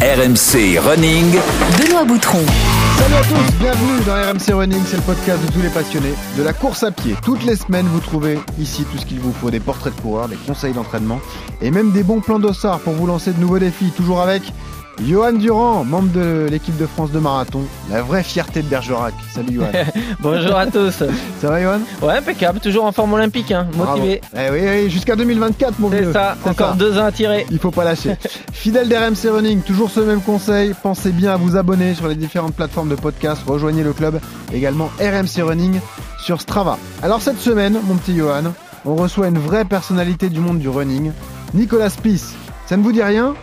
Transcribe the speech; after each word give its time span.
RMC 0.00 0.78
Running. 0.78 1.34
Benoît 1.76 2.04
Boutron. 2.04 2.38
Salut 2.98 3.14
à 3.14 3.22
tous, 3.22 3.58
bienvenue 3.58 4.00
dans 4.06 4.14
RMC 4.14 4.56
Running, 4.56 4.80
c'est 4.86 4.96
le 4.96 5.02
podcast 5.02 5.44
de 5.44 5.52
tous 5.52 5.60
les 5.60 5.70
passionnés 5.70 6.14
de 6.36 6.42
la 6.44 6.52
course 6.52 6.84
à 6.84 6.92
pied. 6.92 7.16
Toutes 7.24 7.42
les 7.44 7.56
semaines, 7.56 7.86
vous 7.86 7.98
trouvez 7.98 8.38
ici 8.60 8.84
tout 8.84 8.98
ce 8.98 9.04
qu'il 9.04 9.18
vous 9.18 9.32
faut, 9.32 9.50
des 9.50 9.58
portraits 9.58 9.92
de 9.96 10.00
coureurs, 10.00 10.28
des 10.28 10.36
conseils 10.36 10.72
d'entraînement 10.72 11.18
et 11.60 11.72
même 11.72 11.90
des 11.90 12.04
bons 12.04 12.20
plans 12.20 12.38
d'ossard 12.38 12.78
pour 12.78 12.92
vous 12.92 13.08
lancer 13.08 13.32
de 13.32 13.40
nouveaux 13.40 13.58
défis, 13.58 13.90
toujours 13.96 14.20
avec 14.20 14.44
Johan 15.04 15.34
Durand, 15.34 15.84
membre 15.84 16.12
de 16.12 16.48
l'équipe 16.50 16.76
de 16.76 16.86
France 16.86 17.12
de 17.12 17.20
marathon, 17.20 17.62
la 17.88 18.02
vraie 18.02 18.24
fierté 18.24 18.62
de 18.62 18.68
Bergerac. 18.68 19.14
Salut 19.32 19.54
Johan. 19.54 19.70
Bonjour 20.20 20.56
à 20.56 20.66
tous. 20.66 20.90
Ça 21.40 21.48
va 21.48 21.62
Johan? 21.62 21.80
Ouais, 22.02 22.16
impeccable, 22.18 22.58
toujours 22.58 22.84
en 22.84 22.90
forme 22.90 23.12
olympique, 23.12 23.52
hein, 23.52 23.68
motivé. 23.76 24.20
Eh 24.36 24.50
oui, 24.50 24.58
oui, 24.64 24.90
jusqu'à 24.90 25.14
2024 25.14 25.78
mon 25.78 25.88
vieux. 25.88 26.06
C'est 26.06 26.12
ça, 26.12 26.36
encore 26.44 26.70
ça. 26.70 26.76
deux 26.76 26.98
ans 26.98 27.04
à 27.04 27.12
tirer. 27.12 27.46
Il 27.50 27.58
faut 27.60 27.70
pas 27.70 27.84
lâcher. 27.84 28.16
Fidèle 28.52 28.88
d'RMC 28.88 29.30
Running, 29.30 29.60
toujours 29.60 29.90
ce 29.90 30.00
même 30.00 30.20
conseil. 30.20 30.74
Pensez 30.82 31.12
bien 31.12 31.32
à 31.32 31.36
vous 31.36 31.56
abonner 31.56 31.94
sur 31.94 32.08
les 32.08 32.16
différentes 32.16 32.54
plateformes 32.54 32.88
de 32.88 32.96
podcast. 32.96 33.42
Rejoignez 33.46 33.84
le 33.84 33.92
club. 33.92 34.20
Également 34.52 34.90
RMC 34.98 35.42
Running 35.42 35.78
sur 36.18 36.40
Strava. 36.40 36.76
Alors 37.04 37.22
cette 37.22 37.38
semaine, 37.38 37.78
mon 37.84 37.94
petit 37.94 38.16
Johan, 38.16 38.52
on 38.84 38.96
reçoit 38.96 39.28
une 39.28 39.38
vraie 39.38 39.64
personnalité 39.64 40.28
du 40.28 40.40
monde 40.40 40.58
du 40.58 40.68
running. 40.68 41.12
Nicolas 41.54 41.88
Spies. 41.90 42.22
Ça 42.66 42.76
ne 42.76 42.82
vous 42.82 42.92
dit 42.92 43.02
rien? 43.02 43.34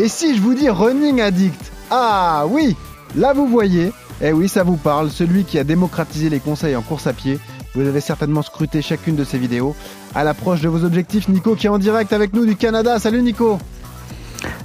Et 0.00 0.08
si 0.08 0.34
je 0.34 0.40
vous 0.40 0.54
dis 0.54 0.70
running 0.70 1.20
addict 1.20 1.60
Ah 1.90 2.46
oui 2.48 2.74
Là 3.16 3.34
vous 3.34 3.46
voyez. 3.46 3.92
Eh 4.22 4.32
oui, 4.32 4.48
ça 4.48 4.62
vous 4.62 4.78
parle. 4.78 5.10
Celui 5.10 5.44
qui 5.44 5.58
a 5.58 5.64
démocratisé 5.64 6.30
les 6.30 6.40
conseils 6.40 6.74
en 6.74 6.80
course 6.80 7.06
à 7.06 7.12
pied. 7.12 7.38
Vous 7.74 7.86
avez 7.86 8.00
certainement 8.00 8.40
scruté 8.40 8.80
chacune 8.80 9.14
de 9.14 9.24
ses 9.24 9.36
vidéos. 9.36 9.76
À 10.14 10.24
l'approche 10.24 10.62
de 10.62 10.70
vos 10.70 10.84
objectifs, 10.84 11.28
Nico 11.28 11.54
qui 11.54 11.66
est 11.66 11.70
en 11.70 11.76
direct 11.76 12.14
avec 12.14 12.32
nous 12.32 12.46
du 12.46 12.56
Canada. 12.56 12.98
Salut 12.98 13.20
Nico 13.20 13.58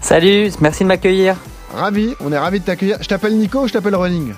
Salut, 0.01 0.51
merci 0.61 0.83
de 0.83 0.87
m'accueillir. 0.87 1.35
Ravi, 1.75 2.15
on 2.21 2.31
est 2.31 2.37
ravi 2.37 2.61
de 2.61 2.65
t'accueillir. 2.65 2.95
Je 3.01 3.07
t'appelle 3.09 3.37
Nico 3.37 3.63
ou 3.63 3.67
je 3.67 3.73
t'appelle 3.73 3.95
Running? 3.95 4.33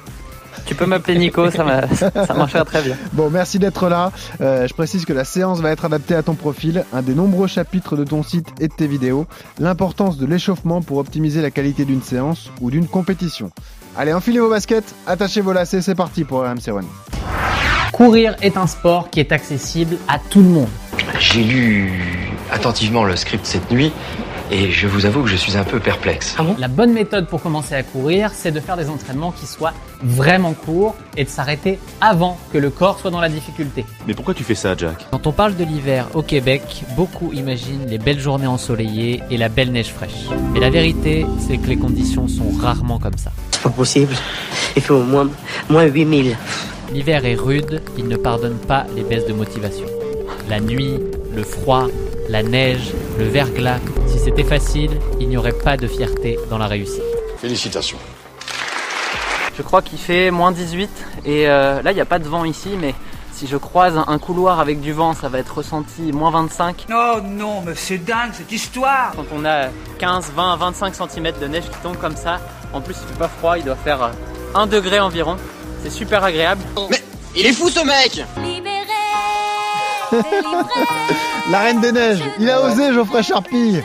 Tu 0.65 0.75
peux 0.75 0.85
m'appeler 0.85 1.17
Nico, 1.17 1.49
ça, 1.49 1.87
ça 1.93 2.33
marchera 2.33 2.65
très 2.65 2.81
bien. 2.81 2.95
Bon, 3.13 3.29
merci 3.29 3.59
d'être 3.59 3.89
là. 3.89 4.11
Euh, 4.41 4.67
je 4.67 4.73
précise 4.73 5.05
que 5.05 5.13
la 5.13 5.23
séance 5.23 5.59
va 5.59 5.71
être 5.71 5.85
adaptée 5.85 6.15
à 6.15 6.23
ton 6.23 6.33
profil, 6.33 6.83
un 6.93 7.01
des 7.01 7.13
nombreux 7.13 7.47
chapitres 7.47 7.95
de 7.95 8.03
ton 8.03 8.23
site 8.23 8.47
et 8.59 8.67
de 8.67 8.73
tes 8.73 8.87
vidéos, 8.87 9.27
l'importance 9.59 10.17
de 10.17 10.25
l'échauffement 10.25 10.81
pour 10.81 10.97
optimiser 10.97 11.41
la 11.41 11.51
qualité 11.51 11.85
d'une 11.85 12.01
séance 12.01 12.51
ou 12.61 12.71
d'une 12.71 12.87
compétition. 12.87 13.51
Allez, 13.97 14.13
enfilez 14.13 14.39
vos 14.39 14.49
baskets, 14.49 14.93
attachez 15.07 15.41
vos 15.41 15.53
lacets, 15.53 15.81
c'est 15.81 15.95
parti 15.95 16.23
pour 16.23 16.41
RMC 16.41 16.71
Running. 16.71 16.89
Courir 17.91 18.35
est 18.41 18.57
un 18.57 18.67
sport 18.67 19.09
qui 19.09 19.19
est 19.19 19.31
accessible 19.31 19.97
à 20.07 20.19
tout 20.19 20.41
le 20.41 20.49
monde. 20.49 20.69
J'ai 21.19 21.43
lu 21.43 21.91
attentivement 22.51 23.03
le 23.03 23.15
script 23.15 23.45
cette 23.45 23.71
nuit 23.71 23.91
et 24.51 24.71
je 24.71 24.87
vous 24.87 25.05
avoue 25.05 25.23
que 25.23 25.29
je 25.29 25.35
suis 25.35 25.57
un 25.57 25.63
peu 25.63 25.79
perplexe. 25.79 26.35
Ah 26.37 26.43
bon 26.43 26.55
La 26.57 26.67
bonne 26.67 26.93
méthode 26.93 27.27
pour 27.27 27.41
commencer 27.41 27.75
à 27.75 27.83
courir, 27.83 28.31
c'est 28.33 28.51
de 28.51 28.59
faire 28.59 28.77
des 28.77 28.89
entraînements 28.89 29.31
qui 29.31 29.45
soient 29.45 29.73
vraiment 30.01 30.53
courts 30.53 30.95
et 31.15 31.23
de 31.23 31.29
s'arrêter 31.29 31.79
avant 32.01 32.37
que 32.53 32.57
le 32.57 32.69
corps 32.69 32.99
soit 32.99 33.11
dans 33.11 33.19
la 33.19 33.29
difficulté. 33.29 33.85
Mais 34.07 34.13
pourquoi 34.13 34.33
tu 34.33 34.43
fais 34.43 34.55
ça, 34.55 34.75
Jack 34.77 35.07
Quand 35.11 35.27
on 35.27 35.31
parle 35.31 35.55
de 35.55 35.63
l'hiver 35.63 36.07
au 36.13 36.21
Québec, 36.21 36.83
beaucoup 36.95 37.33
imaginent 37.33 37.87
les 37.87 37.97
belles 37.97 38.19
journées 38.19 38.47
ensoleillées 38.47 39.21
et 39.29 39.37
la 39.37 39.49
belle 39.49 39.71
neige 39.71 39.91
fraîche. 39.91 40.27
Mais 40.53 40.59
la 40.59 40.69
vérité, 40.69 41.25
c'est 41.39 41.57
que 41.57 41.67
les 41.67 41.77
conditions 41.77 42.27
sont 42.27 42.49
rarement 42.61 42.99
comme 42.99 43.17
ça. 43.17 43.31
C'est 43.51 43.63
pas 43.63 43.69
possible. 43.69 44.13
Il 44.75 44.81
faut 44.81 44.95
au 44.95 45.03
moins, 45.03 45.29
moins 45.69 45.85
8000. 45.85 46.37
L'hiver 46.93 47.25
est 47.25 47.35
rude, 47.35 47.81
il 47.97 48.07
ne 48.07 48.15
pardonne 48.15 48.57
pas 48.57 48.85
les 48.95 49.03
baisses 49.03 49.25
de 49.27 49.33
motivation. 49.33 49.85
La 50.49 50.59
nuit, 50.61 50.99
le 51.35 51.43
froid, 51.43 51.87
la 52.29 52.43
neige, 52.43 52.93
le 53.17 53.25
verglas, 53.25 53.79
si 54.07 54.19
c'était 54.19 54.43
facile, 54.43 54.91
il 55.19 55.29
n'y 55.29 55.37
aurait 55.37 55.51
pas 55.53 55.77
de 55.77 55.87
fierté 55.87 56.37
dans 56.49 56.57
la 56.57 56.67
réussite. 56.67 57.03
Félicitations. 57.37 57.97
Je 59.57 59.61
crois 59.63 59.81
qu'il 59.81 59.97
fait 59.97 60.29
moins 60.29 60.51
18 60.51 60.89
et 61.25 61.49
euh, 61.49 61.81
là 61.81 61.91
il 61.91 61.95
n'y 61.95 62.01
a 62.01 62.05
pas 62.05 62.19
de 62.19 62.27
vent 62.27 62.45
ici, 62.45 62.69
mais 62.79 62.93
si 63.33 63.47
je 63.47 63.57
croise 63.57 63.99
un 64.07 64.17
couloir 64.19 64.59
avec 64.59 64.81
du 64.81 64.93
vent, 64.93 65.13
ça 65.13 65.29
va 65.29 65.39
être 65.39 65.57
ressenti 65.57 66.11
moins 66.11 66.31
25. 66.31 66.85
Non, 66.89 67.21
non, 67.21 67.61
mais 67.65 67.73
c'est 67.75 67.99
dingue 67.99 68.31
cette 68.33 68.51
histoire 68.51 69.13
Quand 69.15 69.25
on 69.31 69.45
a 69.45 69.67
15, 69.99 70.31
20, 70.35 70.55
25 70.57 70.95
cm 70.95 71.31
de 71.39 71.47
neige 71.47 71.65
qui 71.65 71.77
tombe 71.81 71.97
comme 71.97 72.15
ça, 72.15 72.39
en 72.73 72.81
plus 72.81 72.95
il 73.01 73.13
fait 73.13 73.19
pas 73.19 73.27
froid, 73.27 73.57
il 73.57 73.63
doit 73.63 73.75
faire 73.75 74.03
euh, 74.03 74.11
1 74.55 74.67
degré 74.67 74.99
environ. 74.99 75.37
C'est 75.83 75.91
super 75.91 76.23
agréable. 76.23 76.61
Mais 76.89 77.01
il 77.35 77.45
est 77.45 77.53
fou 77.53 77.69
ce 77.69 77.85
mec 77.85 78.25
La 81.51 81.59
Reine 81.59 81.81
des 81.81 81.91
Neiges, 81.91 82.23
il 82.39 82.49
a 82.49 82.61
osé 82.61 82.93
Geoffrey 82.93 83.23
Charpie 83.23 83.81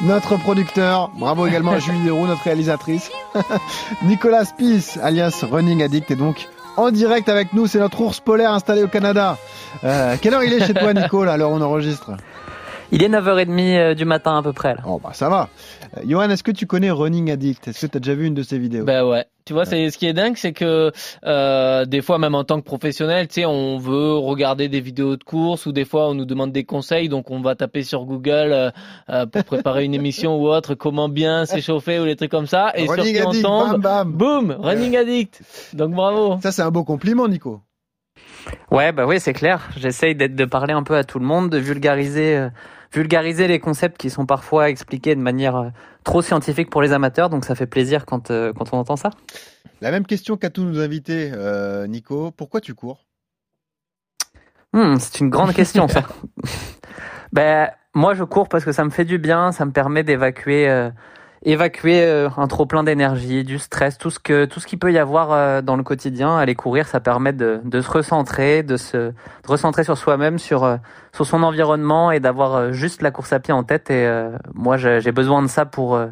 notre 0.00 0.36
producteur, 0.36 1.10
bravo 1.14 1.46
également 1.46 1.72
à 1.72 1.78
Julie 1.78 2.04
Leroux, 2.04 2.26
notre 2.26 2.42
réalisatrice. 2.42 3.10
Nicolas 4.02 4.44
Spies, 4.44 4.98
alias 5.02 5.44
Running 5.50 5.82
Addict, 5.82 6.10
est 6.10 6.16
donc 6.16 6.48
en 6.76 6.90
direct 6.90 7.28
avec 7.28 7.52
nous. 7.52 7.66
C'est 7.66 7.78
notre 7.78 8.00
ours 8.00 8.20
polaire 8.20 8.52
installé 8.52 8.82
au 8.82 8.88
Canada. 8.88 9.38
Euh, 9.84 10.16
quelle 10.20 10.34
heure 10.34 10.42
il 10.42 10.52
est 10.52 10.66
chez 10.66 10.74
toi, 10.74 10.92
Nico, 10.92 11.24
là, 11.24 11.34
à 11.34 11.36
l'heure 11.36 11.50
où 11.50 11.54
on 11.54 11.60
enregistre? 11.60 12.10
Il 12.92 13.02
est 13.02 13.08
9h30 13.08 13.76
euh, 13.76 13.94
du 13.94 14.04
matin 14.04 14.38
à 14.38 14.42
peu 14.42 14.52
près 14.52 14.74
là. 14.74 14.82
Oh, 14.86 15.00
bah 15.02 15.10
ça 15.12 15.28
va. 15.28 15.48
Euh, 15.96 16.02
Johan, 16.06 16.30
est-ce 16.30 16.42
que 16.42 16.52
tu 16.52 16.66
connais 16.66 16.90
Running 16.90 17.30
Addict? 17.30 17.68
Est-ce 17.68 17.86
que 17.86 17.92
tu 17.92 17.96
as 17.96 18.00
déjà 18.00 18.14
vu 18.14 18.26
une 18.26 18.34
de 18.34 18.42
ses 18.42 18.58
vidéos? 18.58 18.84
Bah 18.84 19.04
ouais. 19.06 19.24
Tu 19.46 19.52
vois, 19.52 19.66
c'est 19.66 19.90
ce 19.90 19.98
qui 19.98 20.06
est 20.06 20.14
dingue, 20.14 20.36
c'est 20.38 20.54
que 20.54 20.90
euh, 21.26 21.84
des 21.84 22.00
fois, 22.00 22.18
même 22.18 22.34
en 22.34 22.44
tant 22.44 22.58
que 22.60 22.64
professionnel, 22.64 23.28
tu 23.28 23.34
sais, 23.34 23.44
on 23.44 23.76
veut 23.76 24.14
regarder 24.14 24.68
des 24.68 24.80
vidéos 24.80 25.16
de 25.16 25.24
course 25.24 25.66
ou 25.66 25.72
des 25.72 25.84
fois, 25.84 26.08
on 26.08 26.14
nous 26.14 26.24
demande 26.24 26.50
des 26.50 26.64
conseils, 26.64 27.10
donc 27.10 27.30
on 27.30 27.42
va 27.42 27.54
taper 27.54 27.82
sur 27.82 28.06
Google 28.06 28.52
euh, 28.52 28.70
euh, 29.10 29.26
pour 29.26 29.44
préparer 29.44 29.84
une 29.84 29.92
émission 29.92 30.40
ou 30.40 30.48
autre, 30.48 30.74
comment 30.74 31.10
bien 31.10 31.44
s'échauffer 31.44 32.00
ou 32.00 32.06
les 32.06 32.16
trucs 32.16 32.30
comme 32.30 32.46
ça, 32.46 32.72
et 32.74 32.86
Running 32.86 33.04
sur 33.04 33.04
qui 33.04 33.18
Addict, 33.18 33.44
on 33.44 33.68
tombe, 33.68 33.82
bam, 33.82 34.12
bam. 34.14 34.46
boum, 34.46 34.56
Running 34.60 34.96
Addict. 34.96 35.42
Donc 35.74 35.92
bravo. 35.92 36.38
Ça, 36.42 36.50
c'est 36.50 36.62
un 36.62 36.70
beau 36.70 36.84
compliment, 36.84 37.28
Nico. 37.28 37.60
Ouais, 38.70 38.92
bah 38.92 39.06
oui, 39.06 39.20
c'est 39.20 39.32
clair. 39.32 39.68
J'essaye 39.76 40.14
d'être 40.14 40.34
de 40.34 40.44
parler 40.44 40.72
un 40.72 40.82
peu 40.82 40.96
à 40.96 41.04
tout 41.04 41.18
le 41.18 41.24
monde, 41.24 41.50
de 41.50 41.58
vulgariser, 41.58 42.36
euh, 42.36 42.48
vulgariser 42.92 43.48
les 43.48 43.58
concepts 43.58 43.96
qui 43.96 44.10
sont 44.10 44.26
parfois 44.26 44.70
expliqués 44.70 45.14
de 45.14 45.20
manière 45.20 45.56
euh, 45.56 45.68
trop 46.02 46.22
scientifique 46.22 46.70
pour 46.70 46.82
les 46.82 46.92
amateurs. 46.92 47.30
Donc 47.30 47.44
ça 47.44 47.54
fait 47.54 47.66
plaisir 47.66 48.06
quand 48.06 48.30
euh, 48.30 48.52
quand 48.52 48.72
on 48.72 48.78
entend 48.78 48.96
ça. 48.96 49.10
La 49.80 49.90
même 49.90 50.06
question 50.06 50.36
qu'à 50.36 50.50
tous 50.50 50.64
nos 50.64 50.80
invités, 50.80 51.32
Nico. 51.88 52.30
Pourquoi 52.30 52.60
tu 52.60 52.74
cours? 52.74 53.04
Hmm, 54.72 54.96
c'est 54.98 55.20
une 55.20 55.30
grande 55.30 55.52
question 55.52 55.88
ça. 55.88 56.02
ben 57.32 57.70
moi 57.94 58.14
je 58.14 58.24
cours 58.24 58.48
parce 58.48 58.64
que 58.64 58.72
ça 58.72 58.84
me 58.84 58.90
fait 58.90 59.04
du 59.04 59.18
bien, 59.18 59.52
ça 59.52 59.64
me 59.66 59.72
permet 59.72 60.02
d'évacuer 60.02 60.90
évacuer 61.44 62.02
euh, 62.02 62.28
un 62.36 62.46
trop 62.46 62.66
plein 62.66 62.82
d'énergie, 62.84 63.44
du 63.44 63.58
stress, 63.58 63.98
tout 63.98 64.10
ce 64.10 64.18
que 64.18 64.44
tout 64.46 64.60
ce 64.60 64.66
qu'il 64.66 64.78
peut 64.78 64.92
y 64.92 64.98
avoir 64.98 65.32
euh, 65.32 65.62
dans 65.62 65.76
le 65.76 65.82
quotidien. 65.82 66.36
Aller 66.36 66.54
courir, 66.54 66.86
ça 66.88 67.00
permet 67.00 67.32
de, 67.32 67.60
de 67.64 67.80
se 67.80 67.90
recentrer, 67.90 68.62
de 68.62 68.76
se 68.76 68.96
de 68.96 69.12
recentrer 69.46 69.84
sur 69.84 69.96
soi-même, 69.98 70.38
sur 70.38 70.64
euh, 70.64 70.76
sur 71.12 71.26
son 71.26 71.42
environnement 71.42 72.10
et 72.10 72.20
d'avoir 72.20 72.54
euh, 72.54 72.72
juste 72.72 73.02
la 73.02 73.10
course 73.10 73.32
à 73.32 73.40
pied 73.40 73.52
en 73.52 73.62
tête. 73.62 73.90
Et 73.90 74.06
euh, 74.06 74.30
moi 74.54 74.76
j'ai 74.76 75.12
besoin 75.12 75.42
de 75.42 75.48
ça 75.48 75.64
pour 75.66 75.94
euh, 75.96 76.06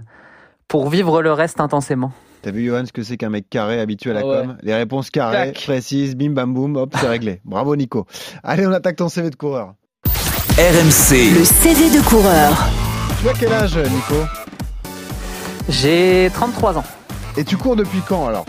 pour 0.69 0.89
vivre 0.91 1.23
le 1.23 1.33
reste 1.33 1.61
intensément. 1.61 2.13
T'as 2.43 2.51
vu, 2.51 2.67
Johan, 2.67 2.85
ce 2.87 2.93
que 2.93 3.05
c'est 3.05 3.17
qu'un 3.17 3.31
mec 3.31 3.49
carré 3.49 3.79
habitué 3.81 4.11
à 4.11 4.15
la 4.15 4.21
Ah 4.21 4.27
ouais. 4.27 4.37
com 4.47 4.57
Les 4.63 4.75
réponses 4.75 5.11
carrées, 5.11 5.53
Tac. 5.53 5.63
précises, 5.63 6.17
bim 6.17 6.31
bam 6.33 6.53
boum, 6.53 6.77
hop, 6.77 6.93
c'est 7.01 7.07
réglé. 7.07 7.41
Bravo, 7.45 7.77
Nico. 7.77 8.05
Allez, 8.43 8.67
on 8.67 8.73
attaque 8.73 8.97
ton 8.97 9.09
CV 9.09 9.31
de 9.31 9.37
coureur. 9.37 9.75
RMC. 10.59 11.39
Le 11.39 11.45
CV 11.45 11.89
de 11.97 12.05
coureur. 12.09 12.53
Tu 13.23 13.29
as 13.29 13.33
quel 13.35 13.53
âge, 13.53 13.77
Nico? 13.79 14.17
J'ai 15.69 16.31
33 16.35 16.79
ans. 16.79 16.85
Et 17.37 17.45
tu 17.45 17.57
cours 17.57 17.77
depuis 17.77 18.01
quand 18.07 18.27
alors 18.27 18.45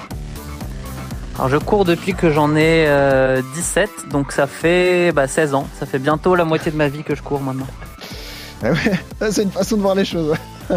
Alors 1.35 1.49
je 1.49 1.57
cours 1.57 1.85
depuis 1.85 2.13
que 2.13 2.31
j'en 2.31 2.55
ai 2.55 2.85
euh, 2.87 3.41
17, 3.55 4.09
donc 4.09 4.31
ça 4.31 4.47
fait 4.47 5.11
bah, 5.11 5.27
16 5.27 5.53
ans. 5.53 5.67
Ça 5.79 5.85
fait 5.85 5.99
bientôt 5.99 6.35
la 6.35 6.45
moitié 6.45 6.71
de 6.71 6.77
ma 6.77 6.87
vie 6.87 7.03
que 7.03 7.15
je 7.15 7.21
cours 7.21 7.41
maintenant. 7.41 7.67
Ah 8.63 8.71
ouais, 8.71 9.31
c'est 9.31 9.43
une 9.43 9.51
façon 9.51 9.77
de 9.77 9.81
voir 9.81 9.95
les 9.95 10.05
choses. 10.05 10.35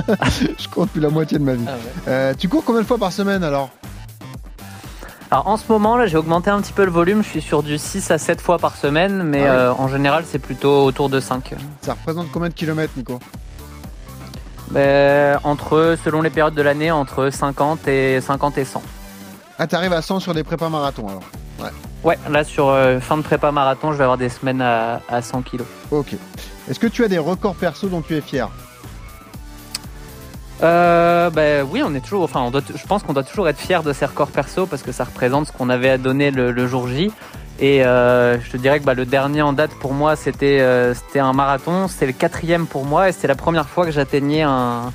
Je 0.58 0.68
cours 0.68 0.86
depuis 0.86 1.00
la 1.00 1.10
moitié 1.10 1.38
de 1.38 1.44
ma 1.44 1.54
vie. 1.54 1.64
Ah 1.68 1.74
ouais. 1.74 1.78
Euh, 2.08 2.34
tu 2.36 2.48
cours 2.48 2.64
combien 2.64 2.82
de 2.82 2.86
fois 2.86 2.98
par 2.98 3.12
semaine 3.12 3.44
alors 3.44 3.70
Alors 5.30 5.46
en 5.46 5.56
ce 5.56 5.62
moment, 5.68 5.96
là, 5.96 6.06
j'ai 6.06 6.16
augmenté 6.16 6.50
un 6.50 6.60
petit 6.60 6.72
peu 6.72 6.84
le 6.84 6.90
volume. 6.90 7.22
Je 7.22 7.28
suis 7.28 7.40
sur 7.40 7.62
du 7.62 7.78
6 7.78 8.10
à 8.10 8.18
7 8.18 8.40
fois 8.40 8.58
par 8.58 8.74
semaine, 8.76 9.22
mais 9.22 9.46
Ah 9.46 9.52
euh, 9.52 9.72
en 9.78 9.86
général, 9.86 10.24
c'est 10.26 10.40
plutôt 10.40 10.84
autour 10.84 11.08
de 11.08 11.20
5. 11.20 11.54
Ça 11.82 11.92
représente 11.92 12.26
combien 12.32 12.48
de 12.48 12.54
kilomètres, 12.54 12.94
Nico 12.96 13.20
Ben, 14.70 15.38
entre, 15.44 15.96
selon 16.04 16.22
les 16.22 16.30
périodes 16.30 16.54
de 16.54 16.62
l'année, 16.62 16.90
entre 16.90 17.30
50 17.30 17.86
et 17.88 18.20
50 18.20 18.58
et 18.58 18.64
100. 18.64 18.82
Ah, 19.58 19.66
t'arrives 19.66 19.92
à 19.92 20.02
100 20.02 20.20
sur 20.20 20.34
des 20.34 20.44
prépas 20.44 20.68
marathons 20.68 21.08
alors 21.08 21.22
Ouais, 22.04 22.18
là 22.30 22.44
sur 22.44 22.68
euh, 22.68 23.00
fin 23.00 23.16
de 23.16 23.22
prépa 23.22 23.50
marathon, 23.50 23.90
je 23.90 23.96
vais 23.96 24.04
avoir 24.04 24.18
des 24.18 24.28
semaines 24.28 24.60
à, 24.60 25.00
à 25.08 25.22
100 25.22 25.42
kilos. 25.42 25.66
Ok. 25.90 26.14
Est-ce 26.70 26.78
que 26.78 26.86
tu 26.86 27.04
as 27.04 27.08
des 27.08 27.18
records 27.18 27.54
perso 27.54 27.88
dont 27.88 28.02
tu 28.02 28.14
es 28.14 28.20
fier? 28.20 28.48
Euh, 30.62 31.30
ben 31.30 31.66
oui, 31.68 31.82
on 31.84 31.94
est 31.94 32.00
toujours. 32.00 32.22
Enfin, 32.22 32.40
on 32.40 32.50
doit, 32.50 32.62
je 32.74 32.86
pense 32.86 33.02
qu'on 33.02 33.12
doit 33.12 33.24
toujours 33.24 33.48
être 33.48 33.58
fier 33.58 33.82
de 33.82 33.92
ces 33.92 34.06
records 34.06 34.28
perso 34.30 34.66
parce 34.66 34.82
que 34.82 34.92
ça 34.92 35.04
représente 35.04 35.48
ce 35.48 35.52
qu'on 35.52 35.68
avait 35.68 35.90
à 35.90 35.98
donner 35.98 36.30
le, 36.30 36.52
le 36.52 36.66
jour 36.66 36.88
J. 36.88 37.10
Et 37.58 37.84
euh, 37.84 38.38
je 38.40 38.50
te 38.50 38.56
dirais 38.58 38.80
que 38.80 38.84
bah, 38.84 38.94
le 38.94 39.06
dernier 39.06 39.40
en 39.42 39.52
date 39.54 39.70
pour 39.80 39.94
moi, 39.94 40.14
c'était 40.16 40.60
euh, 40.60 40.92
c'était 40.94 41.20
un 41.20 41.32
marathon. 41.32 41.88
C'était 41.88 42.06
le 42.06 42.12
quatrième 42.12 42.66
pour 42.66 42.84
moi 42.84 43.08
et 43.08 43.12
c'était 43.12 43.28
la 43.28 43.34
première 43.34 43.68
fois 43.68 43.84
que 43.86 43.90
j'atteignais 43.92 44.42
un 44.42 44.92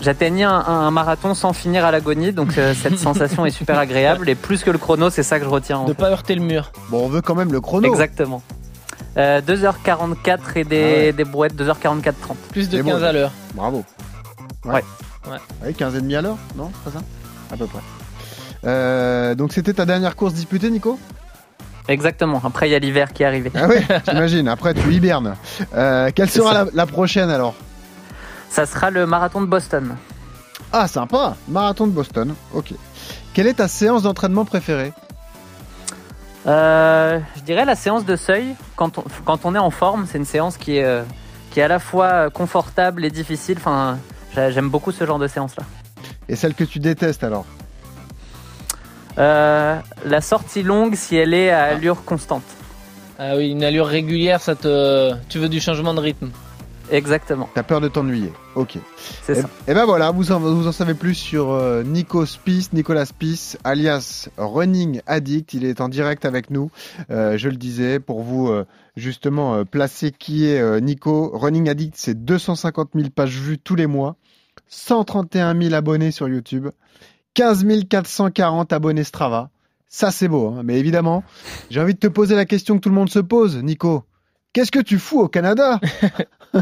J'atteignais 0.00 0.42
un, 0.44 0.50
un 0.66 0.90
marathon 0.90 1.34
sans 1.34 1.52
finir 1.52 1.84
à 1.84 1.92
l'agonie, 1.92 2.32
donc 2.32 2.58
euh, 2.58 2.74
cette 2.82 2.98
sensation 2.98 3.46
est 3.46 3.50
super 3.50 3.78
agréable. 3.78 4.28
Et 4.28 4.34
plus 4.34 4.64
que 4.64 4.70
le 4.70 4.78
chrono, 4.78 5.10
c'est 5.10 5.22
ça 5.22 5.38
que 5.38 5.44
je 5.44 5.50
retiens. 5.50 5.78
en 5.78 5.84
De 5.84 5.88
fait. 5.90 5.94
pas 5.98 6.10
heurter 6.10 6.34
le 6.34 6.40
mur. 6.42 6.72
Bon, 6.88 7.04
on 7.04 7.08
veut 7.08 7.20
quand 7.20 7.34
même 7.36 7.52
le 7.52 7.60
chrono. 7.60 7.88
Exactement. 7.88 8.42
Euh, 9.16 9.40
2h44 9.42 10.38
et 10.56 10.64
des, 10.64 10.80
Ah 10.82 10.86
ouais. 11.06 11.12
des 11.12 11.24
brouettes 11.24 11.54
2h44 11.54 12.14
30. 12.20 12.36
Plus 12.50 12.68
de 12.68 12.78
C'est 12.78 12.82
bon. 12.82 12.90
15 12.92 13.04
à 13.04 13.12
l'heure. 13.12 13.30
Bravo. 13.54 13.84
Ouais. 14.64 14.82
Ouais. 15.30 15.38
Ouais, 15.64 15.72
15 15.72 15.94
et 15.96 16.00
demi 16.00 16.16
à 16.16 16.22
l'heure, 16.22 16.38
non 16.56 16.70
C'est 16.84 16.92
pas 16.92 16.98
ça? 16.98 17.04
À 17.52 17.56
peu 17.56 17.66
près. 17.66 17.80
Euh, 18.64 19.34
donc 19.34 19.52
c'était 19.52 19.74
ta 19.74 19.84
dernière 19.86 20.16
course 20.16 20.34
disputée, 20.34 20.70
Nico? 20.70 20.98
Exactement. 21.88 22.40
Après, 22.44 22.68
il 22.68 22.72
y 22.72 22.74
a 22.74 22.78
l'hiver 22.78 23.12
qui 23.12 23.22
est 23.22 23.26
arrivé. 23.26 23.50
Ah 23.54 23.66
oui, 23.68 23.76
j'imagine. 24.08 24.48
Après, 24.48 24.72
tu 24.74 24.92
hibernes. 24.92 25.34
Euh, 25.74 26.10
quelle 26.14 26.30
sera 26.30 26.52
la, 26.52 26.66
la 26.72 26.86
prochaine 26.86 27.28
alors 27.30 27.54
Ça 28.48 28.66
sera 28.66 28.90
le 28.90 29.06
marathon 29.06 29.40
de 29.40 29.46
Boston. 29.46 29.96
Ah, 30.72 30.86
sympa. 30.88 31.36
Marathon 31.48 31.86
de 31.86 31.92
Boston. 31.92 32.34
Ok. 32.54 32.72
Quelle 33.34 33.46
est 33.46 33.54
ta 33.54 33.68
séance 33.68 34.02
d'entraînement 34.04 34.44
préférée 34.44 34.92
Euh, 36.46 37.18
je 37.36 37.42
dirais 37.42 37.64
la 37.64 37.74
séance 37.76 38.04
de 38.04 38.16
seuil. 38.16 38.54
Quand 38.76 38.98
on, 38.98 39.04
quand 39.24 39.44
on 39.44 39.54
est 39.54 39.58
en 39.58 39.70
forme, 39.70 40.06
c'est 40.10 40.18
une 40.18 40.24
séance 40.24 40.56
qui 40.56 40.76
est, 40.78 40.84
euh, 40.84 41.02
qui 41.50 41.60
est 41.60 41.62
à 41.62 41.68
la 41.68 41.78
fois 41.78 42.30
confortable 42.30 43.04
et 43.04 43.10
difficile. 43.10 43.56
Enfin, 43.58 43.98
j'a- 44.34 44.50
j'aime 44.50 44.68
beaucoup 44.68 44.92
ce 44.92 45.04
genre 45.06 45.18
de 45.18 45.28
séance-là. 45.28 45.64
Et 46.28 46.36
celle 46.36 46.54
que 46.54 46.64
tu 46.64 46.78
détestes 46.78 47.24
alors 47.24 47.44
Euh, 49.18 49.78
la 50.04 50.20
sortie 50.20 50.62
longue, 50.62 50.94
si 50.94 51.16
elle 51.16 51.34
est 51.34 51.50
à 51.50 51.64
allure 51.64 52.04
constante. 52.04 52.42
Ah 53.18 53.36
oui, 53.36 53.50
une 53.50 53.62
allure 53.62 53.86
régulière, 53.86 54.40
ça 54.40 54.54
te. 54.54 55.14
Tu 55.28 55.38
veux 55.38 55.48
du 55.48 55.60
changement 55.60 55.94
de 55.94 56.00
rythme. 56.00 56.30
Exactement. 56.90 57.48
T'as 57.54 57.62
peur 57.62 57.80
de 57.80 57.88
t'ennuyer. 57.88 58.32
Ok. 58.54 58.76
C'est 59.22 59.34
ça. 59.36 59.48
Et 59.66 59.72
ben 59.72 59.86
voilà, 59.86 60.10
vous 60.10 60.30
en, 60.32 60.38
vous 60.40 60.66
en 60.66 60.72
savez 60.72 60.94
plus 60.94 61.14
sur 61.14 61.52
euh, 61.52 61.82
Nico 61.82 62.26
Spice, 62.26 62.72
Nicolas 62.72 63.06
Spice, 63.06 63.56
alias 63.64 64.28
Running 64.36 65.00
Addict. 65.06 65.54
Il 65.54 65.64
est 65.64 65.80
en 65.80 65.88
direct 65.88 66.24
avec 66.24 66.50
nous. 66.50 66.70
Euh, 67.10 67.38
je 67.38 67.48
le 67.48 67.56
disais, 67.56 67.98
pour 67.98 68.22
vous 68.22 68.48
euh, 68.48 68.66
justement 68.96 69.54
euh, 69.54 69.64
placer 69.64 70.10
qui 70.10 70.46
est 70.46 70.60
euh, 70.60 70.80
Nico. 70.80 71.30
Running 71.34 71.68
Addict, 71.68 71.94
c'est 71.96 72.24
250 72.24 72.90
000 72.94 73.08
pages 73.10 73.38
vues 73.38 73.58
tous 73.58 73.76
les 73.76 73.86
mois, 73.86 74.16
131 74.68 75.58
000 75.58 75.74
abonnés 75.74 76.10
sur 76.10 76.28
YouTube, 76.28 76.68
15 77.34 77.64
440 77.88 78.72
abonnés 78.72 79.04
Strava. 79.04 79.50
Ça, 79.88 80.10
c'est 80.10 80.28
beau. 80.28 80.48
hein. 80.48 80.62
Mais 80.64 80.78
évidemment, 80.78 81.22
j'ai 81.70 81.80
envie 81.80 81.94
de 81.94 81.98
te 81.98 82.06
poser 82.06 82.34
la 82.34 82.44
question 82.46 82.76
que 82.76 82.80
tout 82.80 82.88
le 82.88 82.94
monde 82.94 83.10
se 83.10 83.18
pose, 83.18 83.62
Nico. 83.62 84.04
Qu'est-ce 84.52 84.70
que 84.72 84.80
tu 84.80 84.98
fous 84.98 85.20
au 85.20 85.28
Canada? 85.28 85.80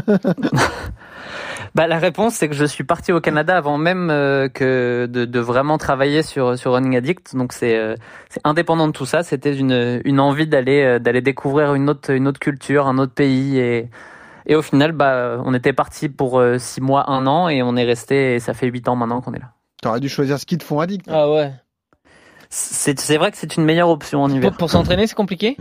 Bah, 1.73 1.87
la 1.87 1.99
réponse, 1.99 2.33
c'est 2.33 2.49
que 2.49 2.55
je 2.55 2.65
suis 2.65 2.83
parti 2.83 3.13
au 3.13 3.21
Canada 3.21 3.55
avant 3.55 3.77
même 3.77 4.09
euh, 4.09 4.49
que 4.49 5.05
de, 5.09 5.39
vraiment 5.39 5.77
travailler 5.77 6.21
sur, 6.21 6.57
sur 6.57 6.73
Running 6.73 6.97
Addict. 6.97 7.33
Donc, 7.35 7.53
c'est 7.53 7.77
euh, 7.77 7.95
indépendant 8.43 8.87
de 8.87 8.91
tout 8.91 9.05
ça. 9.05 9.23
C'était 9.23 9.55
une, 9.55 10.01
une 10.03 10.19
envie 10.19 10.47
d'aller 10.47 10.81
euh, 10.83 10.99
d'aller 10.99 11.21
découvrir 11.21 11.73
une 11.73 11.89
autre, 11.89 12.11
une 12.11 12.27
autre 12.27 12.39
culture, 12.41 12.87
un 12.87 12.97
autre 12.97 13.13
pays. 13.13 13.57
Et, 13.57 13.89
et 14.47 14.55
au 14.55 14.61
final, 14.61 14.91
bah, 14.91 15.41
on 15.45 15.53
était 15.53 15.71
parti 15.71 16.09
pour 16.09 16.43
six 16.57 16.81
mois, 16.81 17.09
un 17.09 17.25
an, 17.25 17.47
et 17.47 17.63
on 17.63 17.77
est 17.77 17.85
resté. 17.85 18.35
Et 18.35 18.39
ça 18.39 18.53
fait 18.53 18.67
huit 18.67 18.89
ans 18.89 18.97
maintenant 18.97 19.21
qu'on 19.21 19.33
est 19.33 19.39
là. 19.39 19.53
T'aurais 19.81 19.99
dû 19.99 20.09
choisir 20.09 20.39
ski 20.39 20.57
de 20.57 20.63
fond 20.63 20.79
addict. 20.79 21.07
Ah 21.09 21.29
ouais. 21.29 21.51
C'est 22.49 22.99
c'est 22.99 23.17
vrai 23.17 23.31
que 23.31 23.37
c'est 23.37 23.57
une 23.57 23.63
meilleure 23.65 23.89
option 23.89 24.23
en 24.23 24.29
hiver. 24.29 24.51
Pour, 24.51 24.57
pour 24.57 24.69
s'entraîner, 24.69 25.07
c'est 25.07 25.15
compliqué? 25.15 25.57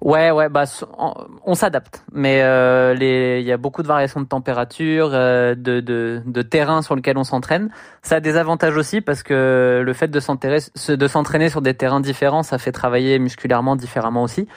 Ouais, 0.00 0.32
ouais, 0.32 0.48
bah 0.48 0.64
on, 0.98 1.14
on 1.44 1.54
s'adapte, 1.54 2.02
mais 2.12 2.42
euh, 2.42 2.92
les- 2.92 3.38
il 3.40 3.46
y 3.46 3.52
a 3.52 3.56
beaucoup 3.56 3.82
de 3.84 3.86
variations 3.86 4.20
de 4.20 4.26
température, 4.26 5.10
euh, 5.12 5.54
de, 5.54 5.78
de, 5.78 6.20
de 6.26 6.42
terrain 6.42 6.82
sur 6.82 6.96
lequel 6.96 7.16
on 7.18 7.22
s'entraîne. 7.22 7.70
Ça 8.02 8.16
a 8.16 8.20
des 8.20 8.36
avantages 8.36 8.76
aussi 8.76 9.00
parce 9.00 9.22
que 9.22 9.80
le 9.84 9.92
fait 9.92 10.08
de 10.08 10.18
s'enterrer- 10.18 10.58
se- 10.74 10.90
de 10.90 11.06
s'entraîner 11.06 11.48
sur 11.50 11.62
des 11.62 11.74
terrains 11.74 12.00
différents, 12.00 12.42
ça 12.42 12.58
fait 12.58 12.72
travailler 12.72 13.20
musculairement 13.20 13.76
différemment 13.76 14.24
aussi. 14.24 14.48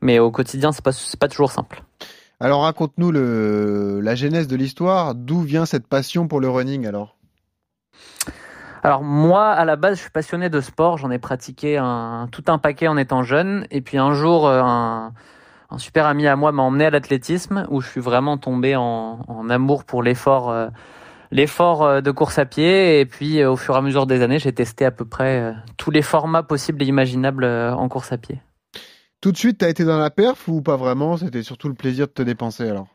Mais 0.00 0.18
au 0.18 0.30
quotidien, 0.30 0.72
c'est 0.72 0.82
pas 0.84 0.92
c'est 0.92 1.20
pas 1.20 1.28
toujours 1.28 1.52
simple. 1.52 1.82
Alors 2.40 2.62
raconte-nous 2.62 3.12
le, 3.12 4.00
la 4.00 4.14
genèse 4.14 4.48
de 4.48 4.56
l'histoire. 4.56 5.14
D'où 5.14 5.40
vient 5.42 5.66
cette 5.66 5.86
passion 5.86 6.28
pour 6.28 6.40
le 6.40 6.48
running 6.48 6.86
alors? 6.86 7.16
Alors 8.84 9.02
moi, 9.02 9.48
à 9.48 9.64
la 9.64 9.76
base, 9.76 9.96
je 9.96 10.02
suis 10.02 10.10
passionné 10.10 10.50
de 10.50 10.60
sport. 10.60 10.98
J'en 10.98 11.10
ai 11.10 11.18
pratiqué 11.18 11.78
un, 11.78 12.28
tout 12.30 12.44
un 12.48 12.58
paquet 12.58 12.86
en 12.86 12.98
étant 12.98 13.22
jeune. 13.22 13.66
Et 13.70 13.80
puis 13.80 13.96
un 13.96 14.12
jour, 14.12 14.46
euh, 14.46 14.60
un, 14.62 15.12
super 15.78 16.04
ami 16.04 16.26
à 16.26 16.36
moi 16.36 16.52
m'a 16.52 16.62
emmené 16.62 16.84
à 16.84 16.90
l'athlétisme, 16.90 17.66
où 17.70 17.80
je 17.80 17.88
suis 17.88 18.02
vraiment 18.02 18.36
tombé 18.36 18.76
en, 18.76 19.48
amour 19.48 19.84
pour 19.84 20.02
l'effort, 20.02 20.50
euh, 20.50 20.68
l'effort 21.30 21.82
euh, 21.82 22.00
de 22.02 22.10
course 22.10 22.38
à 22.38 22.44
pied. 22.44 23.00
Et 23.00 23.06
puis, 23.06 23.42
au 23.42 23.56
fur 23.56 23.74
et 23.74 23.78
à 23.78 23.80
mesure 23.80 24.06
des 24.06 24.20
années, 24.20 24.38
j'ai 24.38 24.52
testé 24.52 24.84
à 24.84 24.90
peu 24.90 25.06
près 25.06 25.54
tous 25.78 25.90
les 25.90 26.02
formats 26.02 26.42
possibles 26.42 26.82
et 26.82 26.86
imaginables 26.86 27.46
en 27.46 27.88
course 27.88 28.12
à 28.12 28.18
pied. 28.18 28.42
Tout 29.22 29.32
de 29.32 29.38
suite, 29.38 29.56
t'as 29.56 29.70
été 29.70 29.86
dans 29.86 29.96
la 29.96 30.10
perf 30.10 30.46
ou 30.46 30.60
pas 30.60 30.76
vraiment? 30.76 31.16
C'était 31.16 31.42
surtout 31.42 31.68
le 31.68 31.74
plaisir 31.74 32.06
de 32.06 32.12
te 32.12 32.20
dépenser 32.20 32.68
alors? 32.68 32.93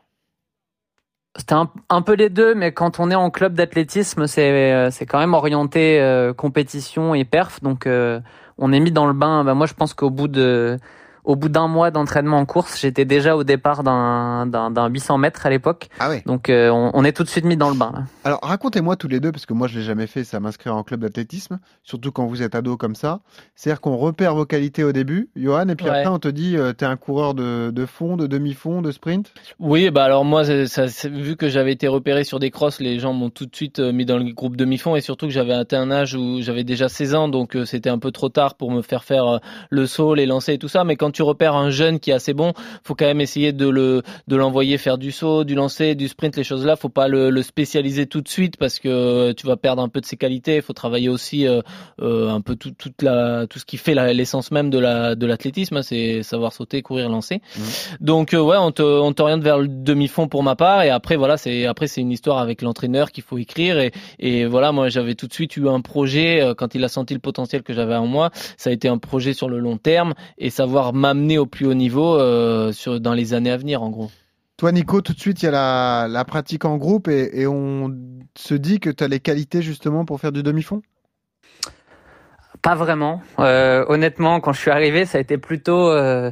C'était 1.36 1.54
un, 1.54 2.02
peu 2.02 2.14
les 2.14 2.28
deux, 2.28 2.56
mais 2.56 2.72
quand 2.72 2.98
on 2.98 3.08
est 3.08 3.14
en 3.14 3.30
club 3.30 3.54
d'athlétisme, 3.54 4.26
c'est 4.26 4.50
euh, 4.50 4.90
c'est 4.90 5.06
quand 5.06 5.20
même 5.20 5.34
orienté 5.34 6.00
euh, 6.00 6.34
compétition 6.34 7.14
et 7.14 7.24
perf. 7.24 7.62
Donc 7.62 7.86
euh, 7.86 8.20
on 8.58 8.72
est 8.72 8.80
mis 8.80 8.90
dans 8.90 9.06
le 9.06 9.12
bain. 9.12 9.44
Bah, 9.44 9.54
moi, 9.54 9.66
je 9.66 9.74
pense 9.74 9.94
qu'au 9.94 10.10
bout 10.10 10.26
de 10.26 10.76
au 11.24 11.36
bout 11.36 11.48
d'un 11.48 11.68
mois 11.68 11.90
d'entraînement 11.90 12.38
en 12.38 12.46
course, 12.46 12.80
j'étais 12.80 13.04
déjà 13.04 13.36
au 13.36 13.44
départ 13.44 13.82
d'un 13.82 14.46
d'un 14.46 14.70
d'un 14.70 14.88
800 14.88 15.18
mètres 15.18 15.46
à 15.46 15.50
l'époque. 15.50 15.88
Ah 15.98 16.08
oui. 16.10 16.22
Donc 16.26 16.48
euh, 16.50 16.70
on, 16.70 16.90
on 16.94 17.04
est 17.04 17.12
tout 17.12 17.22
de 17.24 17.28
suite 17.28 17.44
mis 17.44 17.56
dans 17.56 17.70
le 17.70 17.76
bain. 17.76 17.92
là. 17.94 18.02
Alors 18.24 18.40
racontez-moi 18.42 18.96
tous 18.96 19.08
les 19.08 19.20
deux, 19.20 19.32
parce 19.32 19.46
que 19.46 19.52
moi 19.54 19.66
je 19.68 19.78
l'ai 19.78 19.84
jamais 19.84 20.06
fait, 20.06 20.24
ça 20.24 20.40
m'inscrire 20.40 20.74
en 20.76 20.82
club 20.82 21.00
d'athlétisme, 21.00 21.58
surtout 21.82 22.12
quand 22.12 22.26
vous 22.26 22.42
êtes 22.42 22.54
ado 22.54 22.76
comme 22.76 22.94
ça. 22.94 23.20
C'est-à-dire 23.54 23.80
qu'on 23.80 23.96
repère 23.96 24.34
vos 24.34 24.46
qualités 24.46 24.84
au 24.84 24.92
début, 24.92 25.28
Johan, 25.36 25.68
et 25.68 25.74
puis 25.76 25.86
Ouais. 25.86 25.90
après 25.98 26.08
on 26.08 26.18
te 26.18 26.28
dit 26.28 26.56
euh, 26.56 26.72
t'es 26.72 26.86
un 26.86 26.96
coureur 26.96 27.34
de, 27.34 27.70
de 27.70 27.86
fond, 27.86 28.16
de 28.16 28.26
demi-fond, 28.26 28.82
de 28.82 28.90
sprint? 28.92 29.32
Oui, 29.58 29.90
bah 29.90 30.04
alors 30.04 30.24
moi, 30.24 30.44
ça, 30.66 30.86
vu 31.08 31.36
que 31.36 31.48
j'avais 31.48 31.72
été 31.72 31.88
repéré 31.88 32.24
sur 32.24 32.38
des 32.38 32.50
crosses, 32.50 32.80
les 32.80 32.98
gens 32.98 33.12
m'ont 33.12 33.30
tout 33.30 33.46
de 33.46 33.54
suite 33.54 33.78
euh, 33.80 33.92
mis 33.92 34.04
dans 34.04 34.18
le 34.18 34.32
groupe 34.32 34.56
demi-fond 34.56 34.96
et 34.96 35.00
surtout 35.00 35.26
que 35.26 35.32
j'avais 35.32 35.52
atteint 35.52 35.80
un 35.82 35.90
âge 35.90 36.14
où 36.14 36.40
j'avais 36.40 36.64
déjà 36.64 36.88
16 36.88 37.14
ans, 37.14 37.28
donc 37.28 37.56
euh, 37.56 37.64
c'était 37.64 37.90
un 37.90 37.98
peu 37.98 38.10
trop 38.10 38.28
tard 38.28 38.54
pour 38.54 38.70
me 38.70 38.82
faire 38.82 39.04
faire 39.04 39.26
euh, 39.26 39.38
le 39.70 39.86
saut, 39.86 40.14
les 40.14 40.26
lancers 40.26 40.54
et 40.54 40.58
tout 40.58 40.68
ça. 40.68 40.84
Mais 40.84 40.96
quand 40.96 41.09
tu 41.10 41.22
repères 41.22 41.54
un 41.54 41.70
jeune 41.70 42.00
qui 42.00 42.10
est 42.10 42.14
assez 42.14 42.34
bon, 42.34 42.52
faut 42.84 42.94
quand 42.94 43.06
même 43.06 43.20
essayer 43.20 43.52
de 43.52 43.68
le 43.68 44.02
de 44.28 44.36
l'envoyer 44.36 44.78
faire 44.78 44.98
du 44.98 45.12
saut, 45.12 45.44
du 45.44 45.54
lancer, 45.54 45.94
du 45.94 46.08
sprint, 46.08 46.36
les 46.36 46.44
choses 46.44 46.64
là. 46.64 46.76
Faut 46.76 46.88
pas 46.88 47.08
le, 47.08 47.30
le 47.30 47.42
spécialiser 47.42 48.06
tout 48.06 48.20
de 48.20 48.28
suite 48.28 48.56
parce 48.56 48.78
que 48.78 48.88
euh, 48.88 49.32
tu 49.34 49.46
vas 49.46 49.56
perdre 49.56 49.82
un 49.82 49.88
peu 49.88 50.00
de 50.00 50.06
ses 50.06 50.16
qualités. 50.16 50.56
Il 50.56 50.62
faut 50.62 50.72
travailler 50.72 51.08
aussi 51.08 51.46
euh, 51.46 51.62
euh, 52.00 52.30
un 52.30 52.40
peu 52.40 52.56
tout, 52.56 52.72
toute 52.72 53.02
la 53.02 53.46
tout 53.46 53.58
ce 53.58 53.64
qui 53.64 53.76
fait 53.76 53.94
l'essence 54.14 54.50
même 54.50 54.70
de 54.70 54.78
la 54.78 55.14
de 55.14 55.26
l'athlétisme, 55.26 55.76
hein, 55.78 55.82
c'est 55.82 56.22
savoir 56.22 56.52
sauter, 56.52 56.82
courir, 56.82 57.08
lancer. 57.08 57.40
Donc 58.00 58.34
euh, 58.34 58.40
ouais, 58.40 58.56
on 58.58 58.72
te 58.72 58.82
on 58.82 59.12
t'oriente 59.12 59.42
vers 59.42 59.58
le 59.58 59.68
demi-fond 59.68 60.28
pour 60.28 60.42
ma 60.42 60.56
part 60.56 60.82
et 60.82 60.90
après 60.90 61.16
voilà, 61.16 61.36
c'est 61.36 61.66
après 61.66 61.86
c'est 61.86 62.00
une 62.00 62.12
histoire 62.12 62.38
avec 62.38 62.62
l'entraîneur 62.62 63.10
qu'il 63.10 63.24
faut 63.24 63.38
écrire 63.38 63.78
et 63.78 63.92
et 64.18 64.46
voilà, 64.46 64.72
moi 64.72 64.88
j'avais 64.88 65.14
tout 65.14 65.26
de 65.26 65.32
suite 65.32 65.56
eu 65.56 65.68
un 65.68 65.80
projet 65.80 66.40
euh, 66.40 66.54
quand 66.54 66.74
il 66.74 66.84
a 66.84 66.88
senti 66.88 67.14
le 67.14 67.20
potentiel 67.20 67.62
que 67.62 67.72
j'avais 67.72 67.96
en 67.96 68.06
moi, 68.06 68.30
ça 68.56 68.70
a 68.70 68.72
été 68.72 68.88
un 68.88 68.98
projet 68.98 69.32
sur 69.32 69.48
le 69.48 69.58
long 69.58 69.76
terme 69.76 70.14
et 70.38 70.50
savoir 70.50 70.92
m'amener 71.00 71.38
au 71.38 71.46
plus 71.46 71.66
haut 71.66 71.74
niveau 71.74 72.14
euh, 72.14 72.72
sur 72.72 73.00
dans 73.00 73.14
les 73.14 73.34
années 73.34 73.50
à 73.50 73.56
venir 73.56 73.82
en 73.82 73.90
gros. 73.90 74.10
Toi 74.56 74.72
Nico, 74.72 75.00
tout 75.00 75.14
de 75.14 75.20
suite 75.20 75.42
il 75.42 75.46
y 75.46 75.48
a 75.48 75.52
la, 75.52 76.06
la 76.08 76.24
pratique 76.24 76.64
en 76.66 76.76
groupe 76.76 77.08
et, 77.08 77.40
et 77.40 77.46
on 77.46 77.96
se 78.36 78.54
dit 78.54 78.78
que 78.78 78.90
tu 78.90 79.02
as 79.02 79.08
les 79.08 79.20
qualités 79.20 79.62
justement 79.62 80.04
pour 80.04 80.20
faire 80.20 80.32
du 80.32 80.42
demi-fond? 80.42 80.82
Pas 82.62 82.74
vraiment. 82.74 83.22
Euh, 83.38 83.86
honnêtement, 83.88 84.40
quand 84.40 84.52
je 84.52 84.60
suis 84.60 84.70
arrivé, 84.70 85.06
ça 85.06 85.16
a 85.16 85.20
été 85.22 85.38
plutôt 85.38 85.88
euh, 85.88 86.30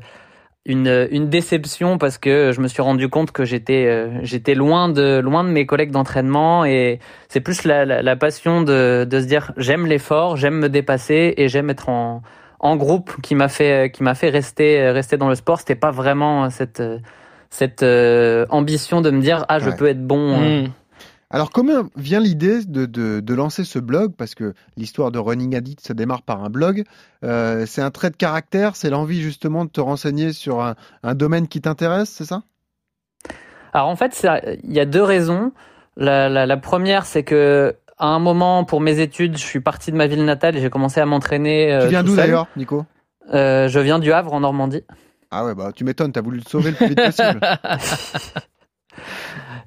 une, 0.66 1.08
une 1.10 1.30
déception 1.30 1.96
parce 1.96 2.18
que 2.18 2.52
je 2.52 2.60
me 2.60 2.68
suis 2.68 2.82
rendu 2.82 3.08
compte 3.08 3.32
que 3.32 3.46
j'étais 3.46 3.86
euh, 3.86 4.20
j'étais 4.22 4.54
loin 4.54 4.90
de 4.90 5.20
loin 5.20 5.42
de 5.42 5.48
mes 5.48 5.64
collègues 5.64 5.90
d'entraînement 5.90 6.66
et 6.66 7.00
c'est 7.30 7.40
plus 7.40 7.64
la, 7.64 7.86
la, 7.86 8.02
la 8.02 8.16
passion 8.16 8.60
de, 8.60 9.06
de 9.08 9.20
se 9.20 9.26
dire 9.26 9.52
j'aime 9.56 9.86
l'effort, 9.86 10.36
j'aime 10.36 10.58
me 10.58 10.68
dépasser 10.68 11.32
et 11.38 11.48
j'aime 11.48 11.70
être 11.70 11.88
en 11.88 12.20
en 12.60 12.76
groupe 12.76 13.20
qui 13.22 13.34
m'a 13.34 13.48
fait 13.48 13.90
qui 13.92 14.02
m'a 14.02 14.14
fait 14.14 14.30
rester 14.30 14.90
rester 14.90 15.16
dans 15.16 15.28
le 15.28 15.34
sport. 15.34 15.58
C'était 15.58 15.74
pas 15.74 15.90
vraiment 15.90 16.50
cette 16.50 16.82
cette 17.50 17.82
euh, 17.82 18.44
ambition 18.50 19.00
de 19.00 19.10
me 19.10 19.20
dire 19.20 19.44
ah 19.48 19.58
je 19.58 19.70
Ouais. 19.70 19.76
peux 19.76 19.86
être 19.86 20.06
bon. 20.06 20.32
euh, 20.40 20.62
Mm. 20.66 20.72
Alors 21.30 21.50
comment 21.50 21.82
vient 21.94 22.20
l'idée 22.20 22.64
de, 22.64 22.86
de, 22.86 23.20
de 23.20 23.34
lancer 23.34 23.64
ce 23.64 23.78
blog? 23.78 24.14
Parce 24.16 24.34
que 24.34 24.54
l'histoire 24.78 25.10
de 25.10 25.18
Running 25.18 25.54
Addict 25.56 25.86
se 25.86 25.92
démarre 25.92 26.22
par 26.22 26.42
un 26.42 26.48
blog. 26.48 26.84
Euh, 27.22 27.66
c'est 27.66 27.82
un 27.82 27.90
trait 27.90 28.08
de 28.08 28.16
caractère, 28.16 28.76
c'est 28.76 28.88
l'envie 28.88 29.20
justement 29.20 29.66
de 29.66 29.70
te 29.70 29.80
renseigner 29.82 30.32
sur 30.32 30.62
un, 30.62 30.74
un 31.02 31.14
domaine 31.14 31.46
qui 31.46 31.60
t'intéresse, 31.60 32.08
c'est 32.08 32.24
ça? 32.24 32.44
Alors 33.74 33.88
en 33.88 33.96
fait, 33.96 34.14
ça- 34.14 34.40
il 34.64 34.72
y 34.72 34.80
a 34.80 34.86
deux 34.86 35.02
raisons. 35.02 35.52
La, 35.98 36.28
la, 36.30 36.46
la 36.46 36.56
première, 36.56 37.04
c'est 37.04 37.24
que 37.24 37.76
à 37.98 38.06
un 38.08 38.18
moment, 38.18 38.64
pour 38.64 38.80
mes 38.80 39.00
études, 39.00 39.36
je 39.36 39.42
suis 39.44 39.60
parti 39.60 39.90
de 39.92 39.96
ma 39.96 40.06
ville 40.06 40.24
natale 40.24 40.56
et 40.56 40.60
j'ai 40.60 40.70
commencé 40.70 41.00
à 41.00 41.06
m'entraîner. 41.06 41.72
euh, 41.72 41.82
Tu 41.84 41.88
viens 41.88 42.02
d'où 42.04 42.14
d'ailleurs, 42.16 42.46
Nico? 42.56 42.84
Euh, 43.34 43.68
Je 43.68 43.80
viens 43.80 43.98
du 43.98 44.12
Havre, 44.12 44.32
en 44.32 44.40
Normandie. 44.40 44.82
Ah 45.30 45.44
ouais, 45.44 45.54
bah 45.54 45.72
tu 45.74 45.84
m'étonnes, 45.84 46.12
t'as 46.12 46.22
voulu 46.22 46.38
le 46.38 46.44
sauver 46.48 46.70
le 46.70 46.76
plus 46.76 46.88
vite 46.88 47.02
possible. 47.04 47.40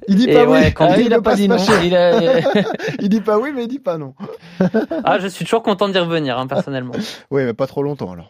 Il 0.08 0.16
dit 0.16 0.28
Et 0.28 0.34
pas 0.34 0.46
ouais, 0.46 0.66
oui. 0.66 0.74
quand 0.74 0.88
Ah, 0.90 0.98
il 1.00 1.06
il 1.06 1.14
a 1.14 1.22
pas 1.22 1.36
dit 1.36 1.48
non. 1.48 1.58
fâcher. 1.60 1.86
Il 1.86 1.96
a- 1.96 2.40
Il 3.00 3.08
dit 3.10 3.22
pas 3.22 3.38
oui, 3.38 3.52
mais 3.54 3.64
il 3.64 3.68
dit 3.68 3.80
pas 3.80 3.98
non. 3.98 4.16
Ah, 5.04 5.20
je 5.20 5.28
suis 5.28 5.46
toujours 5.46 5.62
content 5.64 5.88
d'y 5.90 6.00
revenir, 6.00 6.38
hein, 6.40 6.48
personnellement. 6.48 6.94
Oui, 7.30 7.44
mais 7.44 7.54
pas 7.54 7.68
trop 7.68 7.84
longtemps 7.84 8.12
alors. 8.12 8.30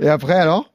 Et 0.00 0.08
après 0.08 0.34
alors? 0.34 0.70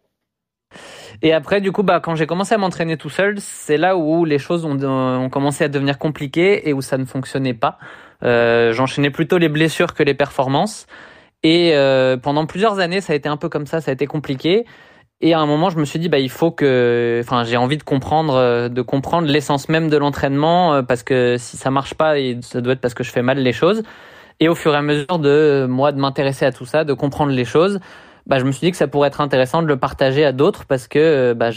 Et 1.22 1.34
après, 1.34 1.62
du 1.62 1.72
coup, 1.72 1.84
bah, 1.84 2.00
quand 2.00 2.15
j'ai 2.15 2.25
commencé 2.25 2.55
à 2.55 2.58
m'entraîner 2.58 2.98
tout 2.98 3.10
seul, 3.10 3.36
c'est 3.39 3.77
là 3.77 3.96
où 3.96 4.25
les 4.25 4.39
choses 4.39 4.65
ont, 4.65 4.82
ont 4.84 5.29
commencé 5.29 5.63
à 5.63 5.67
devenir 5.67 5.98
compliquées 5.98 6.67
et 6.67 6.74
où 6.74 6.82
ça 6.82 6.98
ne 6.98 7.05
fonctionnait 7.05 7.53
pas. 7.53 7.77
Euh, 8.24 8.74
J'enchaînais 8.74 9.12
plutôt 9.12 9.38
les 9.38 9.50
blessures 9.50 9.93
que 9.93 10.03
les 10.03 10.13
performances. 10.13 10.88
Et 11.43 11.72
euh, 11.75 12.17
pendant 12.17 12.46
plusieurs 12.46 12.79
années, 12.79 13.01
ça 13.01 13.13
a 13.13 13.15
été 13.15 13.29
un 13.29 13.38
peu 13.38 13.50
comme 13.50 13.65
ça, 13.65 13.82
ça 13.82 13.91
a 13.91 13.93
été 13.93 14.08
compliqué. 14.08 14.65
Et 15.25 15.34
à 15.34 15.39
un 15.39 15.46
moment, 15.46 15.70
je 15.70 15.79
me 15.79 15.86
suis 15.86 16.00
dit, 16.00 16.10
bah, 16.10 16.20
il 16.20 16.29
faut 16.29 16.51
que, 16.51 17.22
enfin, 17.24 17.46
j'ai 17.46 17.55
envie 17.55 17.77
de 17.77 17.84
comprendre, 17.84 18.36
euh, 18.36 18.67
de 18.67 18.82
comprendre 18.82 19.25
l'essence 19.27 19.70
même 19.70 19.89
de 19.89 19.96
l'entraînement, 19.96 20.74
euh, 20.74 20.82
parce 20.82 21.01
que 21.01 21.38
si 21.38 21.55
ça 21.55 21.72
marche 21.72 21.93
pas, 21.93 22.15
ça 22.41 22.60
doit 22.60 22.74
être 22.74 22.82
parce 22.82 22.93
que 22.93 23.05
je 23.05 23.12
fais 23.12 23.22
mal 23.22 23.38
les 23.39 23.53
choses. 23.53 23.84
Et 24.41 24.50
au 24.50 24.55
fur 24.55 24.74
et 24.74 24.77
à 24.77 24.82
mesure 24.82 25.20
de 25.20 25.29
euh, 25.29 25.67
moi 25.67 25.93
de 25.93 26.00
m'intéresser 26.00 26.46
à 26.46 26.51
tout 26.51 26.65
ça, 26.65 26.84
de 26.84 26.91
comprendre 26.91 27.32
les 27.32 27.46
choses, 27.46 27.79
bah, 28.25 28.39
je 28.39 28.45
me 28.45 28.51
suis 28.51 28.67
dit 28.67 28.71
que 28.71 28.77
ça 28.77 28.87
pourrait 28.87 29.09
être 29.09 29.21
intéressant 29.21 29.61
de 29.61 29.67
le 29.67 29.77
partager 29.77 30.23
à 30.23 30.31
d'autres 30.31 30.65
parce 30.65 30.87
que 30.87 30.99
euh, 30.99 31.33
bah, 31.33 31.49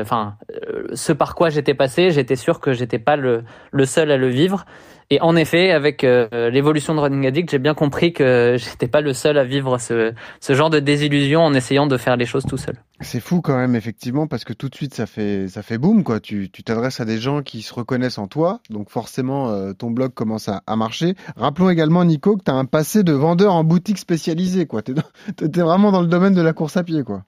enfin, 0.00 0.36
euh, 0.50 0.86
ce 0.94 1.12
par 1.12 1.34
quoi 1.34 1.50
j'étais 1.50 1.74
passé, 1.74 2.10
j'étais 2.10 2.36
sûr 2.36 2.60
que 2.60 2.72
j'étais 2.72 2.98
pas 2.98 3.16
le, 3.16 3.44
le 3.72 3.84
seul 3.84 4.10
à 4.10 4.16
le 4.16 4.28
vivre. 4.28 4.64
Et 5.10 5.20
en 5.20 5.36
effet, 5.36 5.70
avec 5.70 6.02
euh, 6.02 6.48
l'évolution 6.50 6.94
de 6.94 7.00
Running 7.00 7.26
Addict, 7.26 7.50
j'ai 7.50 7.58
bien 7.58 7.74
compris 7.74 8.14
que 8.14 8.56
j'étais 8.56 8.88
pas 8.88 9.02
le 9.02 9.12
seul 9.12 9.36
à 9.36 9.44
vivre 9.44 9.78
ce, 9.78 10.14
ce 10.40 10.54
genre 10.54 10.70
de 10.70 10.80
désillusion 10.80 11.42
en 11.42 11.52
essayant 11.52 11.86
de 11.86 11.96
faire 11.98 12.16
les 12.16 12.24
choses 12.24 12.44
tout 12.44 12.56
seul. 12.56 12.76
C'est 13.04 13.20
fou 13.20 13.40
quand 13.40 13.56
même 13.56 13.76
effectivement 13.76 14.26
parce 14.26 14.44
que 14.44 14.52
tout 14.52 14.68
de 14.68 14.74
suite 14.74 14.94
ça 14.94 15.06
fait 15.06 15.46
ça 15.48 15.62
fait 15.62 15.78
boum 15.78 16.02
quoi. 16.02 16.20
Tu 16.20 16.50
tu 16.50 16.64
t'adresses 16.64 17.00
à 17.00 17.04
des 17.04 17.18
gens 17.18 17.42
qui 17.42 17.62
se 17.62 17.72
reconnaissent 17.72 18.18
en 18.18 18.26
toi, 18.26 18.60
donc 18.70 18.90
forcément 18.90 19.50
euh, 19.50 19.72
ton 19.72 19.90
blog 19.90 20.12
commence 20.14 20.48
à, 20.48 20.62
à 20.66 20.74
marcher. 20.76 21.14
Rappelons 21.36 21.70
également 21.70 22.04
Nico 22.04 22.36
que 22.36 22.42
tu 22.44 22.50
as 22.50 22.54
un 22.54 22.64
passé 22.64 23.02
de 23.04 23.12
vendeur 23.12 23.52
en 23.54 23.62
boutique 23.62 23.98
spécialisée 23.98 24.66
quoi. 24.66 24.82
T'es 25.36 25.60
vraiment 25.60 25.92
dans 25.92 26.00
le 26.00 26.08
domaine 26.08 26.34
de 26.34 26.42
la 26.42 26.52
course 26.52 26.76
à 26.76 26.82
pied 26.82 27.04
quoi. 27.04 27.22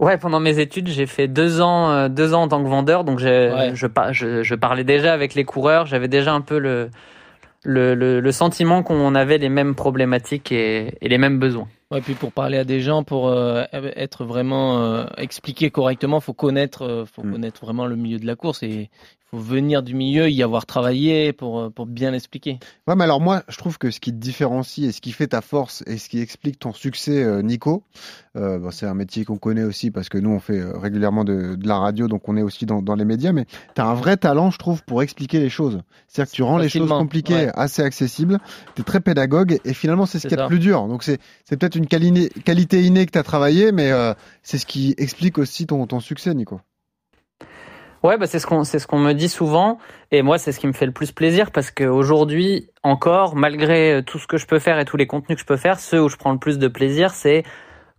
Ouais, 0.00 0.16
pendant 0.16 0.40
mes 0.40 0.58
études, 0.58 0.88
j'ai 0.88 1.04
fait 1.06 1.28
deux 1.28 1.60
ans, 1.60 1.90
euh, 1.90 2.08
deux 2.08 2.32
ans 2.32 2.42
en 2.42 2.48
tant 2.48 2.62
que 2.62 2.68
vendeur, 2.68 3.04
donc 3.04 3.20
Ouais. 3.20 3.72
je, 3.74 3.86
je, 4.12 4.42
je 4.42 4.54
parlais 4.54 4.82
déjà 4.84 5.12
avec 5.12 5.34
les 5.34 5.44
coureurs, 5.44 5.84
j'avais 5.86 6.08
déjà 6.08 6.32
un 6.32 6.40
peu 6.40 6.58
le, 6.58 6.88
le, 7.64 7.94
le, 7.94 8.20
le 8.20 8.32
sentiment 8.32 8.82
qu'on 8.82 9.14
avait 9.14 9.36
les 9.36 9.50
mêmes 9.50 9.74
problématiques 9.74 10.52
et, 10.52 10.94
et 11.02 11.08
les 11.08 11.18
mêmes 11.18 11.38
besoins. 11.38 11.68
Ouais, 11.90 12.00
puis 12.00 12.14
pour 12.14 12.32
parler 12.32 12.56
à 12.56 12.64
des 12.64 12.80
gens, 12.80 13.02
pour 13.02 13.28
euh, 13.28 13.64
être 13.72 14.24
vraiment 14.24 14.80
euh, 14.80 15.06
expliqué 15.16 15.70
correctement, 15.72 16.20
faut 16.20 16.34
connaître, 16.34 16.82
euh, 16.82 17.04
faut 17.04 17.24
Mm. 17.24 17.32
connaître 17.32 17.60
vraiment 17.64 17.86
le 17.86 17.96
milieu 17.96 18.18
de 18.20 18.26
la 18.26 18.36
course 18.36 18.62
et 18.62 18.90
faut 19.30 19.38
venir 19.38 19.82
du 19.82 19.94
milieu, 19.94 20.28
y 20.28 20.42
avoir 20.42 20.66
travaillé 20.66 21.32
pour 21.32 21.60
euh, 21.60 21.70
pour 21.70 21.86
bien 21.86 22.10
l'expliquer. 22.10 22.58
Ouais, 22.86 22.96
mais 22.96 23.04
alors 23.04 23.20
moi, 23.20 23.42
je 23.48 23.56
trouve 23.56 23.78
que 23.78 23.90
ce 23.90 24.00
qui 24.00 24.10
te 24.12 24.16
différencie 24.16 24.88
et 24.88 24.92
ce 24.92 25.00
qui 25.00 25.12
fait 25.12 25.28
ta 25.28 25.40
force 25.40 25.84
et 25.86 25.98
ce 25.98 26.08
qui 26.08 26.20
explique 26.20 26.58
ton 26.58 26.72
succès, 26.72 27.22
euh, 27.22 27.42
Nico, 27.42 27.84
euh, 28.36 28.58
bon, 28.58 28.70
c'est 28.70 28.86
un 28.86 28.94
métier 28.94 29.24
qu'on 29.24 29.38
connaît 29.38 29.62
aussi 29.62 29.90
parce 29.90 30.08
que 30.08 30.18
nous, 30.18 30.30
on 30.30 30.40
fait 30.40 30.58
euh, 30.58 30.76
régulièrement 30.76 31.24
de, 31.24 31.54
de 31.54 31.68
la 31.68 31.78
radio, 31.78 32.08
donc 32.08 32.28
on 32.28 32.36
est 32.36 32.42
aussi 32.42 32.66
dans, 32.66 32.82
dans 32.82 32.94
les 32.94 33.04
médias, 33.04 33.32
mais 33.32 33.46
tu 33.74 33.80
as 33.80 33.86
un 33.86 33.94
vrai 33.94 34.16
talent, 34.16 34.50
je 34.50 34.58
trouve, 34.58 34.82
pour 34.84 35.02
expliquer 35.02 35.40
les 35.40 35.50
choses. 35.50 35.80
C'est-à-dire 36.08 36.30
que 36.30 36.36
tu 36.36 36.42
rends 36.42 36.58
les 36.58 36.68
choses 36.68 36.88
compliquées 36.88 37.34
ouais. 37.34 37.52
assez 37.54 37.82
accessibles, 37.82 38.38
tu 38.74 38.82
es 38.82 38.84
très 38.84 39.00
pédagogue 39.00 39.60
et 39.64 39.74
finalement, 39.74 40.06
c'est 40.06 40.18
ce 40.18 40.26
qui 40.26 40.34
est 40.34 40.40
le 40.40 40.48
plus 40.48 40.58
dur. 40.58 40.88
Donc 40.88 41.02
c'est 41.02 41.18
c'est 41.44 41.56
peut-être 41.56 41.76
une 41.76 41.86
quali- 41.86 42.30
qualité 42.44 42.82
innée 42.82 43.06
que 43.06 43.12
tu 43.12 43.18
as 43.18 43.22
travaillé, 43.22 43.70
mais 43.72 43.90
euh, 43.92 44.14
c'est 44.42 44.58
ce 44.58 44.66
qui 44.66 44.94
explique 44.98 45.38
aussi 45.38 45.66
ton, 45.66 45.86
ton 45.86 46.00
succès, 46.00 46.34
Nico. 46.34 46.60
Ouais, 48.02 48.16
bah 48.16 48.26
c'est 48.26 48.38
ce 48.38 48.46
qu'on 48.46 48.64
c'est 48.64 48.78
ce 48.78 48.86
qu'on 48.86 48.98
me 48.98 49.12
dit 49.12 49.28
souvent 49.28 49.78
et 50.10 50.22
moi 50.22 50.38
c'est 50.38 50.52
ce 50.52 50.60
qui 50.60 50.66
me 50.66 50.72
fait 50.72 50.86
le 50.86 50.92
plus 50.92 51.12
plaisir 51.12 51.50
parce 51.50 51.70
qu'aujourd'hui 51.70 52.70
encore 52.82 53.36
malgré 53.36 53.94
euh, 53.94 54.02
tout 54.02 54.18
ce 54.18 54.26
que 54.26 54.38
je 54.38 54.46
peux 54.46 54.58
faire 54.58 54.78
et 54.78 54.84
tous 54.86 54.96
les 54.96 55.06
contenus 55.06 55.36
que 55.36 55.42
je 55.42 55.46
peux 55.46 55.58
faire, 55.58 55.78
ceux 55.78 56.02
où 56.02 56.08
je 56.08 56.16
prends 56.16 56.32
le 56.32 56.38
plus 56.38 56.58
de 56.58 56.68
plaisir, 56.68 57.10
c'est 57.10 57.44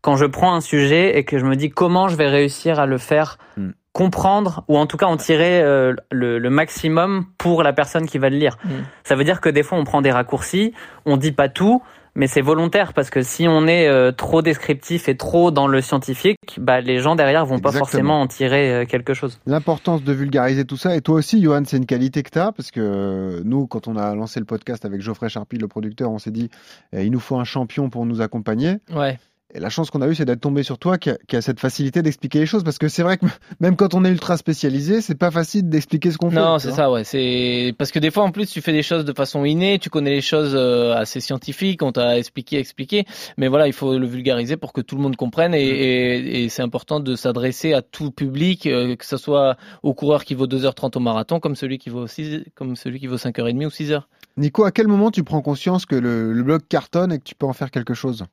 quand 0.02 0.16
je 0.16 0.26
prends 0.26 0.56
un 0.56 0.62
sujet 0.62 1.18
et 1.18 1.24
que 1.24 1.38
je 1.38 1.46
me 1.46 1.56
dis 1.56 1.70
comment 1.70 2.08
je 2.08 2.16
vais 2.16 2.28
réussir 2.28 2.80
à 2.80 2.88
le 2.88 2.98
faire 2.98 3.38
Mm. 3.58 3.72
comprendre 3.94 4.64
ou 4.70 4.78
en 4.78 4.86
tout 4.86 4.96
cas 4.96 5.06
en 5.06 5.18
tirer 5.18 5.62
euh, 5.62 5.94
le, 6.12 6.40
le 6.40 6.50
maximum 6.50 7.26
pour 7.38 7.62
la 7.62 7.74
personne 7.74 8.08
qui 8.08 8.18
va 8.18 8.30
le 8.30 8.38
lire. 8.38 8.58
Mm. 8.64 8.70
Ça 9.04 9.16
veut 9.16 9.26
dire 9.26 9.42
que 9.42 9.50
des 9.50 9.64
fois 9.64 9.78
on 9.78 9.84
prend 9.84 10.02
des 10.02 10.12
raccourcis, 10.12 10.74
on 11.06 11.18
dit 11.18 11.34
pas 11.34 11.50
tout, 11.50 11.84
mais 12.16 12.28
c'est 12.28 12.42
volontaire 12.42 12.94
parce 12.94 13.10
que 13.10 13.22
si 13.22 13.48
on 13.48 13.68
est 13.68 13.88
euh, 13.88 14.12
trop 14.12 14.42
descriptif 14.42 15.08
et 15.08 15.16
trop 15.16 15.52
dans 15.52 15.68
le 15.68 15.82
scientifique, 15.82 16.38
bah 16.58 16.82
les 16.82 17.00
gens 17.00 17.16
derrière 17.16 17.46
vont 17.46 17.60
pas 17.60 17.72
forcément 17.72 18.22
en 18.22 18.28
tirer 18.28 18.74
euh, 18.74 18.86
quelque 18.86 19.14
chose. 19.14 19.40
L'importance 19.46 20.04
de 20.04 20.14
vulgariser 20.14 20.66
tout 20.66 20.78
ça. 20.78 20.96
Et 20.96 21.02
toi 21.02 21.16
aussi, 21.16 21.42
Johan, 21.42 21.64
c'est 21.66 21.78
une 21.78 21.86
qualité 21.86 22.24
que 22.24 22.30
tu 22.30 22.40
as 22.40 22.52
parce 22.52 22.72
que 22.72 22.82
euh, 22.82 23.42
nous, 23.46 23.68
quand 23.68 23.88
on 23.88 23.96
a 23.96 24.14
lancé 24.16 24.40
le 24.40 24.46
podcast 24.46 24.86
avec 24.86 25.02
Geoffrey 25.02 25.30
Charpie, 25.30 25.58
le 25.58 25.68
producteur, 25.68 26.12
on 26.12 26.20
s'est 26.20 26.32
dit, 26.32 26.50
eh, 26.92 27.06
il 27.06 27.12
nous 27.12 27.20
faut 27.20 27.38
un 27.38 27.46
champion 27.46 27.90
pour 27.90 28.06
nous 28.06 28.22
accompagner. 28.22 28.78
Ouais. 28.94 29.18
Et 29.54 29.60
la 29.60 29.70
chance 29.70 29.90
qu'on 29.90 30.02
a 30.02 30.08
eue, 30.08 30.16
c'est 30.16 30.26
d'être 30.26 30.40
tombé 30.40 30.64
sur 30.64 30.78
toi 30.78 30.98
qui 30.98 31.10
a, 31.10 31.18
qui 31.28 31.36
a 31.36 31.42
cette 31.42 31.60
facilité 31.60 32.02
d'expliquer 32.02 32.40
les 32.40 32.46
choses. 32.46 32.64
Parce 32.64 32.78
que 32.78 32.88
c'est 32.88 33.04
vrai 33.04 33.18
que 33.18 33.26
même 33.60 33.76
quand 33.76 33.94
on 33.94 34.06
est 34.06 34.10
ultra 34.10 34.38
spécialisé, 34.38 35.02
c'est 35.02 35.16
pas 35.16 35.32
facile 35.32 35.70
d'expliquer 35.70 36.12
ce 36.12 36.18
qu'on 36.18 36.30
fait. 36.30 36.38
Non, 36.38 36.60
c'est 36.60 36.72
ça, 36.72 36.90
ouais. 36.90 37.04
C'est 37.04 37.74
parce 37.78 37.92
que 37.92 38.00
des 38.00 38.12
fois, 38.12 38.24
en 38.24 38.32
plus, 38.32 38.48
tu 38.48 38.62
fais 38.62 38.72
des 38.72 38.84
choses 38.84 39.06
de 39.06 39.14
façon 39.14 39.44
innée, 39.44 39.80
tu 39.80 39.90
connais 39.90 40.12
les 40.12 40.22
choses 40.22 40.54
euh, 40.56 40.94
assez 40.96 41.20
scientifiques, 41.20 41.84
on 41.84 41.92
t'a 41.92 42.18
expliqué, 42.18 42.60
expliqué, 42.60 43.06
mais 43.38 43.48
voilà, 43.48 43.68
il 43.68 43.74
faut 43.74 43.98
le 43.98 44.08
vulgariser 44.08 44.58
pour 44.58 44.74
que 44.74 44.82
tout 44.82 44.96
le 44.96 45.02
monde 45.02 45.16
comprenne 45.16 45.54
et, 45.54 45.62
et, 45.62 46.44
et 46.44 46.50
c'est 46.50 46.62
important 46.62 47.00
de 47.00 47.16
s'adresser 47.16 47.74
à 47.74 47.82
tout 47.82 48.12
public, 48.12 48.68
euh, 48.68 48.96
que 48.96 49.06
ce 49.06 49.18
soit 49.18 49.58
au 49.84 49.94
coureur 49.94 50.24
qui 50.24 50.34
vaut 50.34 50.48
2h30 50.48 50.98
au 50.98 51.00
marathon, 51.02 51.40
comme 51.40 51.56
celui 51.56 51.78
qui 51.78 51.90
vaut 51.90 52.08
6, 52.08 52.46
comme 52.56 52.76
celui 52.76 53.00
qui 53.00 53.08
vaut 53.08 53.18
5h30 53.18 53.66
ou 53.66 53.70
6h. 53.70 54.04
Nico, 54.38 54.64
à 54.64 54.72
quel 54.72 54.88
moment 54.88 55.12
tu 55.12 55.24
prends 55.24 55.42
conscience 55.42 55.86
que 55.86 55.96
le, 55.96 56.32
le 56.32 56.44
blog 56.44 56.62
cartonne 56.70 57.12
et 57.12 57.20
que 57.20 57.24
tu 57.24 57.36
peux 57.36 57.46
en 57.46 57.54
faire 57.54 57.70
quelque 57.70 57.94
chose? 57.94 58.26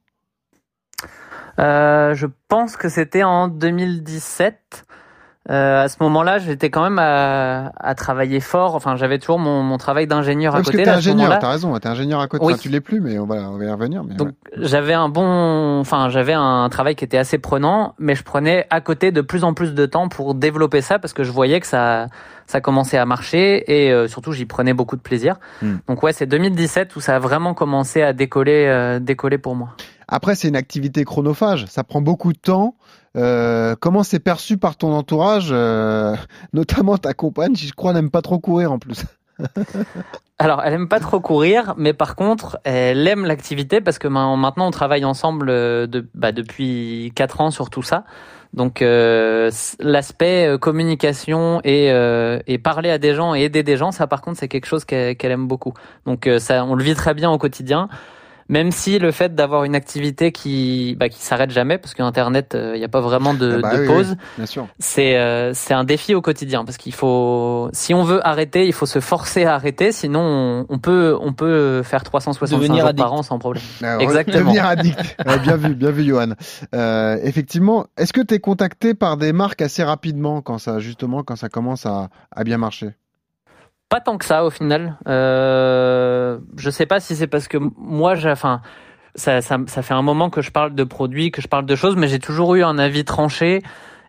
Euh, 1.59 2.15
je 2.15 2.27
pense 2.49 2.77
que 2.77 2.89
c'était 2.89 3.25
en 3.25 3.49
2017. 3.49 4.85
Euh, 5.51 5.85
à 5.85 5.89
ce 5.89 5.97
moment-là, 6.01 6.39
j'étais 6.39 6.69
quand 6.69 6.83
même 6.83 6.99
à, 6.99 7.73
à 7.79 7.95
travailler 7.95 8.39
fort. 8.39 8.75
Enfin, 8.75 8.97
j'avais 8.97 9.19
toujours 9.19 9.39
mon, 9.39 9.63
mon 9.63 9.79
travail 9.79 10.07
d'ingénieur 10.07 10.53
Ouais, 10.53 10.59
à 10.59 10.63
Parce 10.63 10.71
côté. 10.71 10.83
que 10.85 10.89
t'es 10.91 10.95
ingénieur, 10.95 11.39
t'as 11.39 11.49
raison, 11.51 11.75
t'es 11.79 11.89
ingénieur 11.89 12.21
à 12.21 12.29
côté. 12.29 12.45
Oui. 12.45 12.53
Enfin, 12.53 12.61
tu 12.61 12.69
l'es 12.69 12.83
plus, 12.83 13.01
mais 13.01 13.19
on 13.19 13.25
va, 13.25 13.37
on 13.51 13.57
va 13.57 13.65
y 13.65 13.71
revenir. 13.71 14.05
Mais 14.05 14.15
Donc 14.15 14.29
ouais. 14.29 14.35
j'avais 14.59 14.93
un 14.93 15.09
bon, 15.09 15.81
enfin 15.81 16.11
j'avais 16.11 16.35
un 16.35 16.69
travail 16.69 16.97
qui 16.97 17.05
était 17.05 17.17
assez 17.17 17.39
prenant, 17.39 17.95
mais 17.99 18.15
je 18.15 18.25
prenais 18.25 18.67
à 18.69 18.83
côté 18.83 19.11
de 19.11 19.23
plus 19.23 19.43
en 19.43 19.55
plus 19.55 19.73
de 19.73 19.87
temps 19.87 20.09
pour 20.11 20.35
développer 20.35 20.83
ça 20.83 20.99
parce 20.99 21.15
que 21.15 21.25
je 21.25 21.33
voyais 21.33 21.61
que 21.61 21.67
ça, 21.67 22.09
ça 22.47 22.61
commençait 22.61 22.99
à 22.99 23.07
marcher 23.07 23.65
et 23.73 23.91
euh, 23.91 24.07
surtout 24.07 24.33
j'y 24.33 24.45
prenais 24.45 24.75
beaucoup 24.75 24.97
de 24.97 25.03
plaisir. 25.03 25.37
Hmm. 25.63 25.77
Donc 25.89 26.03
ouais, 26.03 26.13
c'est 26.13 26.27
2017 26.27 26.95
où 26.95 27.01
ça 27.01 27.17
a 27.17 27.19
vraiment 27.19 27.55
commencé 27.55 28.03
à 28.03 28.13
décoller, 28.13 28.67
euh, 28.69 28.99
décoller 28.99 29.39
pour 29.39 29.57
moi. 29.57 29.71
Après, 30.09 30.35
c'est 30.35 30.49
une 30.49 30.57
activité 30.57 31.05
chronophage, 31.05 31.67
ça 31.67 31.85
prend 31.85 32.01
beaucoup 32.01 32.33
de 32.33 32.39
temps. 32.39 32.75
Euh, 33.17 33.77
comment 33.79 34.03
c'est 34.03 34.21
perçu 34.21 34.57
par 34.57 34.77
ton 34.77 34.93
entourage, 34.93 35.49
euh, 35.51 36.17
notamment 36.53 36.97
ta 36.97 37.13
compagne, 37.13 37.53
qui 37.53 37.67
je 37.67 37.75
crois 37.75 37.93
n'aime 37.93 38.11
pas 38.11 38.23
trop 38.23 38.39
courir 38.39 38.73
en 38.73 38.79
plus. 38.79 39.05
Alors, 40.41 40.63
elle 40.65 40.73
aime 40.75 40.89
pas 40.89 41.01
trop 41.01 41.21
courir, 41.21 41.75
mais 41.77 41.93
par 41.93 42.15
contre, 42.17 42.59
elle 42.65 43.07
aime 43.07 43.25
l'activité 43.25 43.81
parce 43.81 43.99
que 43.99 44.07
ma- 44.09 44.37
maintenant 44.37 44.69
on 44.69 44.71
travaille 44.71 45.05
ensemble 45.05 45.49
euh, 45.51 45.87
bah, 46.15 46.33
depuis 46.33 47.13
quatre 47.15 47.41
ans 47.41 47.51
sur 47.51 47.71
tout 47.71 47.83
ça. 47.83 48.05
Donc, 48.55 48.81
l'aspect 48.81 50.57
communication 50.59 51.61
et, 51.65 52.59
parler 52.65 52.89
à 52.89 52.97
des 52.97 53.15
gens 53.15 53.35
et 53.35 53.43
aider 53.43 53.63
des 53.63 53.77
gens, 53.77 53.93
ça 53.93 54.07
par 54.07 54.23
contre, 54.23 54.39
c'est 54.39 54.49
quelque 54.49 54.65
chose 54.65 54.87
qu'elle 54.87 55.17
aime 55.21 55.47
beaucoup. 55.47 55.75
Donc, 56.07 56.27
on 56.27 56.75
le 56.75 56.83
vit 56.83 56.95
très 56.95 57.13
bien 57.13 57.31
au 57.31 57.37
quotidien. 57.37 57.91
Même 58.49 58.71
si 58.71 58.99
le 58.99 59.11
fait 59.13 59.35
d'avoir 59.35 59.65
une 59.65 59.75
activité 59.75 60.33
qui 60.33 60.97
bah, 60.99 61.09
qui 61.09 61.21
s'arrête 61.21 61.51
jamais, 61.51 61.77
parce 61.79 61.95
qu'Internet, 61.95 62.57
il 62.59 62.79
n'y 62.79 62.85
a 62.85 62.89
pas 62.89 63.01
vraiment 63.01 63.35
de, 63.35 63.57
Ah 63.59 63.61
bah 63.63 63.77
de 63.77 63.81
oui, 63.83 63.87
pause 63.87 64.11
oui, 64.19 64.27
bien 64.39 64.47
sûr. 64.47 64.67
c'est 64.79 65.17
euh, 65.19 65.53
c'est 65.55 65.75
un 65.75 65.85
défi 65.85 66.15
au 66.15 66.23
quotidien 66.23 66.65
parce 66.65 66.79
qu'il 66.79 66.95
faut 66.95 67.69
si 67.73 67.93
on 67.95 68.05
veut 68.05 68.27
arrêter 68.27 68.67
il 68.67 68.73
faut 68.73 68.87
se 68.87 69.01
forcer 69.01 69.45
à 69.45 69.55
arrêter 69.55 69.93
sinon 69.93 70.21
on, 70.21 70.67
on 70.69 70.79
peut 70.79 71.17
on 71.21 71.33
peut 71.35 71.83
faire 71.83 72.03
365 72.03 72.57
Devenir 72.57 72.81
jours 72.81 72.89
addict. 72.89 73.03
par 73.05 73.13
an 73.13 73.23
sans 73.23 73.39
problème 73.39 73.63
Alors, 73.83 74.01
Exactement. 74.01 74.39
Devenir 74.39 74.65
addict. 74.67 75.17
Ouais, 75.27 75.39
bien 75.41 75.57
vu, 75.57 75.75
bien 75.75 75.91
vu, 75.91 76.05
Johan. 76.05 76.31
Euh, 76.75 77.17
effectivement, 77.23 77.87
est-ce 77.97 78.13
que 78.13 78.21
tu 78.21 78.35
es 78.35 78.39
contacté 78.41 78.95
par 78.95 79.17
des 79.17 79.33
marques 79.33 79.61
assez 79.63 79.83
rapidement 79.83 80.41
quand 80.41 80.59
ça, 80.59 80.79
justement, 80.81 81.23
quand 81.23 81.37
ça 81.37 81.49
commence 81.49 81.85
à, 81.87 82.09
à 82.35 82.45
bien 82.45 82.59
marcher? 82.59 82.91
Pas 83.89 84.01
tant 84.01 84.19
que 84.19 84.25
ça 84.25 84.45
au 84.45 84.51
final 84.51 84.97
euh, 85.09 86.39
je 86.57 86.71
sais 86.71 86.87
pas 86.87 87.01
si 87.01 87.17
c'est 87.17 87.27
parce 87.27 87.49
que 87.49 87.59
moi 87.77 88.15
j'ai 88.15 88.31
enfin 88.31 88.61
ça, 89.15 89.41
ça 89.41 89.59
ça 89.67 89.83
fait 89.83 89.95
un 89.95 90.03
moment 90.03 90.31
que 90.31 90.43
je 90.43 90.51
parle 90.51 90.75
de 90.75 90.85
produits 90.85 91.31
que 91.31 91.41
je 91.41 91.49
parle 91.49 91.67
de 91.67 91.75
choses 91.75 91.97
mais 91.97 92.07
j'ai 92.09 92.19
toujours 92.19 92.55
eu 92.55 92.63
un 92.63 92.79
avis 92.79 93.05
tranché 93.05 93.63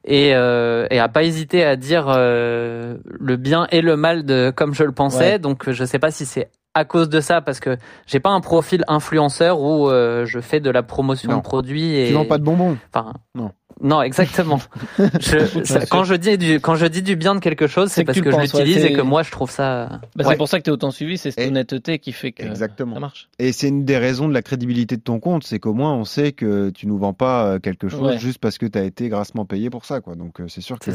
et, 0.06 0.34
euh, 0.34 0.88
et 0.92 1.00
à 1.00 1.08
pas 1.10 1.24
hésiter 1.24 1.64
à 1.64 1.76
dire 1.76 2.06
euh, 2.10 2.98
le 3.06 3.36
bien 3.38 3.68
et 3.72 3.82
le 3.82 3.96
mal 3.98 4.24
de 4.26 4.52
comme 4.56 4.74
je 4.74 4.84
le 4.84 4.94
pensais. 4.94 5.34
Ouais. 5.34 5.40
Donc 5.40 5.70
je 5.70 5.84
sais 5.84 6.00
pas 6.00 6.10
si 6.10 6.26
c'est 6.26 6.50
à 6.74 6.86
cause 6.86 7.10
de 7.10 7.20
ça 7.20 7.42
parce 7.42 7.60
que 7.60 7.78
j'ai 8.08 8.20
pas 8.22 8.30
un 8.30 8.40
profil 8.40 8.86
influenceur 8.88 9.60
où 9.62 9.90
euh, 9.90 10.26
je 10.26 10.40
fais 10.40 10.62
de 10.62 10.70
la 10.70 10.84
promotion 10.84 11.32
Non. 11.32 11.38
de 11.40 11.44
produits 11.44 11.96
et 12.00 12.08
Tu 12.08 12.14
vends 12.14 12.26
pas 12.26 12.38
de 12.38 12.44
bonbons 12.44 12.78
enfin 12.94 13.14
Non. 13.36 13.52
Non, 13.82 14.02
exactement. 14.02 14.60
Je, 15.20 15.64
ça- 15.64 15.86
quand 15.86 16.04
je 16.04 16.16
dis 16.16 16.38
du 16.38 16.60
quand 16.60 16.76
je 16.76 16.86
dis 16.86 17.02
du 17.02 17.16
bien 17.16 17.36
de 17.36 17.40
quelque 17.40 17.68
chose, 17.68 17.90
C'est 17.92 18.02
que 18.02 18.08
parce 18.08 18.18
tu 18.18 18.24
que, 18.24 18.32
je 18.32 18.36
penses, 18.36 18.54
ouais, 18.54 18.64
l'utilise 18.66 18.86
et 18.86 18.94
que 18.94 19.02
moi 19.02 19.24
je 19.24 19.32
trouve 19.32 19.50
ça. 19.52 19.88
Bah, 20.16 20.24
Ouais. 20.26 20.32
C'est 20.32 20.38
pour 20.38 20.48
ça 20.50 20.60
que 20.60 20.64
tu 20.64 20.70
es 20.70 20.74
autant 20.74 20.92
suivi, 20.92 21.18
c'est 21.18 21.32
cette 21.32 21.44
Et- 21.44 21.48
honnêteté 21.48 22.00
qui 22.00 22.12
fait 22.12 22.32
que 22.32 22.44
Exactement. 22.44 22.94
ça 22.96 23.00
marche. 23.00 23.30
Et 23.40 23.52
c'est 23.52 23.68
une 23.70 23.86
des 23.86 23.98
raisons 23.98 24.28
de 24.28 24.34
la 24.34 24.42
crédibilité 24.42 24.98
de 24.98 25.02
ton 25.02 25.20
compte, 25.20 25.44
c'est 25.44 25.60
qu'au 25.60 25.74
moins 25.74 25.94
on 25.94 26.04
sait 26.06 26.32
que 26.34 26.70
tu 26.72 26.88
nous 26.88 26.98
vends 26.98 27.14
pas 27.14 27.46
euh, 27.46 27.60
quelque 27.60 27.88
chose 27.90 28.02
Ouais. 28.02 28.18
juste 28.20 28.40
parce 28.40 28.58
que 28.58 28.66
tu 28.66 28.78
as 28.78 28.84
été 28.84 29.10
grassement 29.10 29.46
payé 29.46 29.70
pour 29.70 29.86
ça. 29.86 30.02
Quoi. 30.02 30.16
Donc 30.16 30.40
euh, 30.42 30.48
c'est 30.48 30.62
sûr 30.62 30.78
que 30.80 30.92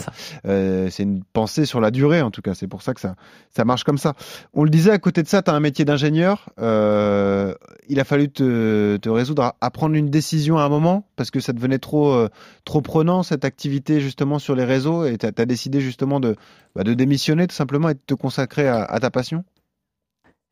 euh, 0.47 0.89
c'est 0.91 1.03
une 1.05 1.23
pensée 1.33 1.65
sur 1.67 1.81
la 1.81 1.91
durée 1.91 2.21
en 2.23 2.31
tout 2.31 2.43
cas. 2.43 2.55
C'est 2.55 2.69
pour 2.69 2.83
ça 2.83 2.95
que 2.95 3.01
ça, 3.01 3.15
ça 3.57 3.65
marche 3.65 3.85
comme 3.85 3.99
ça. 3.99 4.15
On 4.53 4.65
le 4.65 4.71
disait, 4.71 4.91
à 4.91 4.99
côté 4.99 5.23
de 5.23 5.29
ça, 5.29 5.43
tu 5.43 5.51
as 5.51 5.55
un 5.55 5.61
métier 5.61 5.85
d'ingénieur. 5.85 6.51
Euh, 6.61 7.55
il 7.89 8.01
a 8.01 8.05
fallu 8.05 8.29
te, 8.31 8.97
te 8.97 9.09
résoudre 9.09 9.43
à, 9.43 9.57
à 9.61 9.71
prendre 9.71 9.95
une 9.95 10.11
décision 10.11 10.59
à 10.59 10.63
un 10.65 10.69
moment 10.69 11.07
parce 11.17 11.31
que 11.31 11.41
ça 11.41 11.53
devenait 11.53 11.79
trop, 11.79 12.13
euh, 12.13 12.29
trop 12.65 12.81
prenant 12.81 13.23
cette 13.23 13.45
activité 13.45 14.01
justement 14.01 14.39
sur 14.39 14.55
les 14.55 14.65
réseaux 14.65 15.05
et 15.05 15.19
tu 15.19 15.27
as, 15.27 15.47
décidé 15.47 15.81
justement 15.81 16.21
de, 16.21 16.37
bah, 16.75 16.85
de 16.85 16.95
démissionner 16.95 17.47
tout 17.47 17.55
simplement 17.55 17.89
et 17.89 17.95
de 17.95 18.01
te 18.05 18.15
consacrer 18.15 18.69
à, 18.69 18.83
à 18.85 19.01
ta 19.01 19.11
passion? 19.11 19.45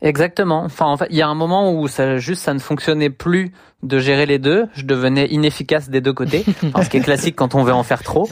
Exactement. 0.03 0.63
Enfin, 0.63 0.85
en 0.85 0.97
fait, 0.97 1.07
il 1.09 1.15
y 1.15 1.21
a 1.21 1.27
un 1.27 1.33
moment 1.33 1.73
où 1.73 1.87
ça 1.87 2.17
juste 2.17 2.43
ça 2.43 2.53
ne 2.53 2.59
fonctionnait 2.59 3.09
plus 3.09 3.53
de 3.83 3.99
gérer 3.99 4.25
les 4.25 4.37
deux. 4.37 4.67
Je 4.73 4.83
devenais 4.83 5.27
inefficace 5.27 5.89
des 5.89 6.01
deux 6.01 6.13
côtés, 6.13 6.43
Enfin, 6.63 6.83
ce 6.83 6.89
qui 6.89 6.97
est 6.97 7.01
classique 7.01 7.35
quand 7.37 7.55
on 7.55 7.63
veut 7.63 7.73
en 7.73 7.83
faire 7.83 8.03
trop. 8.03 8.27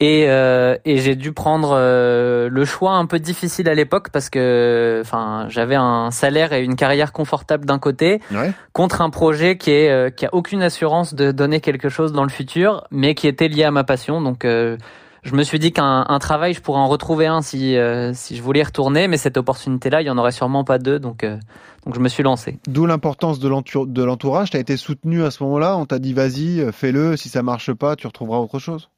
Et, 0.00 0.24
euh, 0.28 0.76
et 0.84 0.98
j'ai 0.98 1.14
dû 1.14 1.32
prendre 1.32 1.70
euh, 1.72 2.48
le 2.50 2.64
choix 2.64 2.92
un 2.94 3.06
peu 3.06 3.20
difficile 3.20 3.68
à 3.68 3.74
l'époque 3.74 4.08
parce 4.10 4.28
que, 4.28 4.98
enfin, 5.00 5.46
j'avais 5.48 5.76
un 5.76 6.10
salaire 6.10 6.52
et 6.52 6.62
une 6.64 6.74
carrière 6.74 7.12
confortable 7.12 7.64
d'un 7.64 7.78
côté 7.78 8.20
Ouais. 8.32 8.52
contre 8.72 9.02
un 9.02 9.10
projet 9.10 9.56
qui 9.56 9.70
est 9.70 9.88
euh, 9.90 10.10
qui 10.10 10.26
a 10.26 10.30
aucune 10.34 10.62
assurance 10.62 11.14
de 11.14 11.30
donner 11.30 11.60
quelque 11.60 11.88
chose 11.88 12.12
dans 12.12 12.24
le 12.24 12.28
futur, 12.28 12.84
mais 12.90 13.14
qui 13.14 13.28
était 13.28 13.46
lié 13.48 13.62
à 13.62 13.70
ma 13.70 13.84
passion. 13.84 14.20
Donc, 14.20 14.44
euh, 14.44 14.76
je 15.22 15.34
me 15.36 15.44
suis 15.44 15.60
dit 15.60 15.72
qu'un 15.72 16.04
un 16.08 16.18
travail, 16.18 16.54
je 16.54 16.60
pourrais 16.60 16.80
en 16.80 16.88
retrouver 16.88 17.26
un 17.26 17.40
si 17.40 17.76
euh, 17.76 18.12
si 18.14 18.36
je 18.36 18.42
voulais 18.42 18.60
y 18.60 18.64
retourner, 18.64 19.06
mais 19.06 19.16
cette 19.16 19.36
opportunité-là, 19.36 20.02
il 20.02 20.06
y 20.06 20.10
en 20.10 20.18
aurait 20.18 20.32
sûrement 20.32 20.64
pas 20.64 20.78
deux. 20.78 20.98
Donc, 20.98 21.22
euh, 21.22 21.38
donc 21.86 21.94
je 21.94 22.00
me 22.00 22.08
suis 22.08 22.24
lancé. 22.24 22.58
D'où 22.66 22.84
l'importance 22.84 23.38
de 23.38 23.48
l'entour- 23.48 23.86
de 23.86 24.02
l'entourage. 24.02 24.50
Tu 24.50 24.56
as 24.56 24.60
été 24.60 24.76
soutenu 24.76 25.22
à 25.22 25.30
ce 25.30 25.42
moment-là. 25.44 25.76
On 25.78 25.86
t'a 25.86 26.00
dit 26.00 26.14
vas-y, 26.14 26.66
fais-le. 26.72 27.16
Si 27.16 27.28
ça 27.28 27.42
marche 27.44 27.72
pas, 27.72 27.94
tu 27.94 28.08
retrouveras 28.08 28.38
autre 28.38 28.58
chose. 28.58 28.90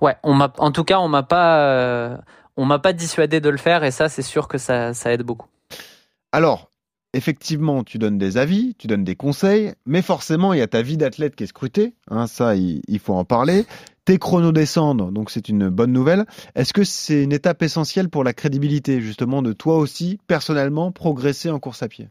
Ouais, 0.00 0.16
on 0.22 0.34
m'a, 0.34 0.52
en 0.58 0.72
tout 0.72 0.84
cas, 0.84 0.98
on 0.98 1.08
m'a 1.08 1.22
pas, 1.22 1.60
euh, 1.60 2.16
on 2.56 2.64
m'a 2.64 2.78
pas 2.78 2.92
dissuadé 2.92 3.40
de 3.40 3.48
le 3.48 3.58
faire, 3.58 3.84
et 3.84 3.90
ça, 3.90 4.08
c'est 4.08 4.22
sûr 4.22 4.48
que 4.48 4.58
ça, 4.58 4.94
ça 4.94 5.12
aide 5.12 5.22
beaucoup. 5.22 5.48
Alors, 6.32 6.70
effectivement, 7.12 7.84
tu 7.84 7.98
donnes 7.98 8.18
des 8.18 8.36
avis, 8.36 8.74
tu 8.78 8.86
donnes 8.86 9.04
des 9.04 9.16
conseils, 9.16 9.74
mais 9.84 10.02
forcément, 10.02 10.52
il 10.52 10.58
y 10.58 10.62
a 10.62 10.66
ta 10.66 10.82
vie 10.82 10.96
d'athlète 10.96 11.36
qui 11.36 11.44
est 11.44 11.48
scrutée. 11.48 11.94
Hein, 12.08 12.26
ça, 12.26 12.56
il, 12.56 12.82
il 12.88 12.98
faut 12.98 13.14
en 13.14 13.24
parler. 13.24 13.66
Tes 14.04 14.18
chronos 14.18 14.52
descendent, 14.52 15.12
donc 15.12 15.30
c'est 15.30 15.48
une 15.48 15.68
bonne 15.68 15.92
nouvelle. 15.92 16.24
Est-ce 16.54 16.72
que 16.72 16.84
c'est 16.84 17.22
une 17.22 17.32
étape 17.32 17.62
essentielle 17.62 18.08
pour 18.08 18.24
la 18.24 18.32
crédibilité, 18.32 19.00
justement, 19.00 19.42
de 19.42 19.52
toi 19.52 19.76
aussi, 19.76 20.18
personnellement, 20.26 20.92
progresser 20.92 21.50
en 21.50 21.58
course 21.58 21.82
à 21.82 21.88
pied? 21.88 22.08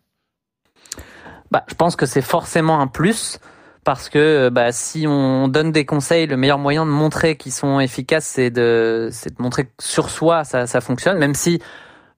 Bah, 1.51 1.63
je 1.67 1.73
pense 1.73 1.95
que 1.95 2.05
c'est 2.05 2.21
forcément 2.21 2.79
un 2.79 2.87
plus 2.87 3.39
parce 3.83 4.09
que 4.09 4.49
bah, 4.49 4.71
si 4.71 5.05
on 5.07 5.47
donne 5.47 5.71
des 5.71 5.85
conseils, 5.85 6.27
le 6.27 6.37
meilleur 6.37 6.59
moyen 6.59 6.85
de 6.85 6.91
montrer 6.91 7.37
qu'ils 7.37 7.51
sont 7.53 7.79
efficaces, 7.79 8.25
c'est 8.25 8.49
de, 8.51 9.09
c'est 9.11 9.37
de 9.37 9.41
montrer 9.41 9.65
que 9.65 9.71
sur 9.79 10.09
soi 10.09 10.43
ça, 10.43 10.67
ça 10.67 10.81
fonctionne, 10.81 11.17
même 11.17 11.33
si, 11.33 11.59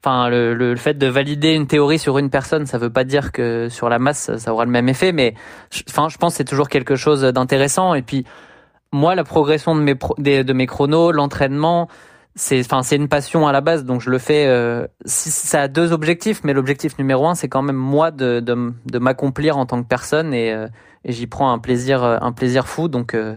enfin, 0.04 0.30
le, 0.30 0.54
le, 0.54 0.76
fait 0.76 0.96
de 0.98 1.08
valider 1.08 1.54
une 1.54 1.68
théorie 1.68 2.00
sur 2.00 2.18
une 2.18 2.30
personne, 2.30 2.66
ça 2.66 2.78
veut 2.78 2.90
pas 2.90 3.04
dire 3.04 3.32
que 3.32 3.70
sur 3.70 3.90
la 3.90 4.00
masse 4.00 4.36
ça, 4.38 4.54
aura 4.54 4.66
le 4.66 4.72
même 4.72 4.90
effet, 4.90 5.12
mais, 5.12 5.36
enfin, 5.90 6.10
je 6.10 6.18
pense 6.18 6.34
que 6.34 6.38
c'est 6.38 6.46
toujours 6.46 6.70
quelque 6.70 6.96
chose 6.96 7.22
d'intéressant. 7.22 7.94
Et 7.94 8.02
puis, 8.02 8.26
moi, 8.92 9.16
la 9.16 9.24
progression 9.24 9.76
de 9.76 9.82
mes 9.82 9.96
pro- 9.96 10.16
des- 10.18 10.44
de 10.44 10.54
mes 10.54 10.66
chronos, 10.68 11.12
l'entraînement, 11.12 11.88
c'est 12.36 12.62
enfin 12.62 12.82
c'est 12.82 12.96
une 12.96 13.10
passion 13.10 13.48
à 13.48 13.52
la 13.52 13.62
base. 13.62 13.84
Donc 13.86 14.02
je 14.02 14.10
le 14.10 14.18
fais 14.18 14.48
euh, 14.48 14.88
ça 15.06 15.64
a 15.64 15.68
deux 15.68 15.92
objectifs 15.92 16.42
mais 16.46 16.54
l'objectif 16.54 16.98
numéro 16.98 17.28
un 17.28 17.36
c'est 17.36 17.50
quand 17.50 17.62
même 17.62 17.76
moi 17.76 18.10
de 18.12 18.40
de, 18.40 18.74
de 18.86 19.00
m'accomplir 19.00 19.58
en 19.58 19.66
tant 19.66 19.82
que 19.84 19.88
personne. 19.88 20.34
Et, 20.34 20.54
euh, 20.54 20.68
et 21.06 21.12
j'y 21.14 21.28
prends 21.28 21.52
un 21.52 21.60
plaisir 21.60 22.04
euh, 22.04 22.18
un 22.22 22.32
plaisir 22.32 22.68
fou 22.68 22.88
donc 22.88 23.14
euh, 23.14 23.36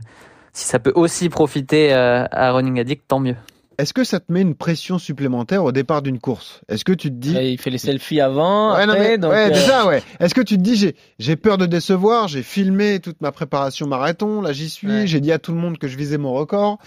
si 0.53 0.67
ça 0.67 0.79
peut 0.79 0.93
aussi 0.95 1.29
profiter 1.29 1.93
euh, 1.95 2.27
à 2.31 2.53
Running 2.53 2.79
Addict 2.81 3.03
tant 3.09 3.19
mieux 3.21 3.37
Est-ce 3.79 3.93
que 3.93 4.05
ça 4.05 4.21
te 4.21 4.33
met 4.33 4.41
une 4.43 4.55
pression 4.55 4.99
supplémentaire 4.99 5.65
au 5.65 5.73
départ 5.73 6.01
d'une 6.01 6.21
course? 6.21 6.61
Est-ce 6.69 6.85
que 6.85 6.93
tu 6.93 7.09
te 7.11 7.17
dis 7.17 7.37
Et 7.37 7.51
il 7.51 7.59
fait 7.59 7.71
les 7.71 7.79
selfies 7.79 8.21
avant, 8.21 8.75
Ouais, 8.75 8.87
non, 8.87 8.93
après, 8.93 9.09
mais- 9.11 9.19
donc, 9.19 9.33
ouais, 9.33 9.51
euh, 9.51 9.55
c'est 9.55 9.69
ça, 9.69 9.87
ouais. 9.89 10.01
Est-ce 10.21 10.33
que 10.33 10.43
tu 10.43 10.57
te 10.57 10.63
dis, 10.63 10.77
j'ai, 10.77 10.95
j'ai 11.19 11.35
peur 11.35 11.59
de 11.59 11.67
décevoir, 11.67 12.29
j'ai 12.29 12.45
filmé 12.45 13.01
toute 13.01 13.21
ma 13.21 13.33
préparation 13.33 13.89
marathon, 13.89 14.41
là 14.43 14.53
j'y 14.53 14.71
suis, 14.71 14.87
Ouais. 14.87 15.07
j'ai 15.09 15.19
dit 15.21 15.33
à 15.33 15.41
tout 15.41 15.51
le 15.53 15.59
monde 15.59 15.77
que 15.79 15.89
je 15.89 15.97
visais 15.97 16.19
mon 16.19 16.33
record. 16.35 16.79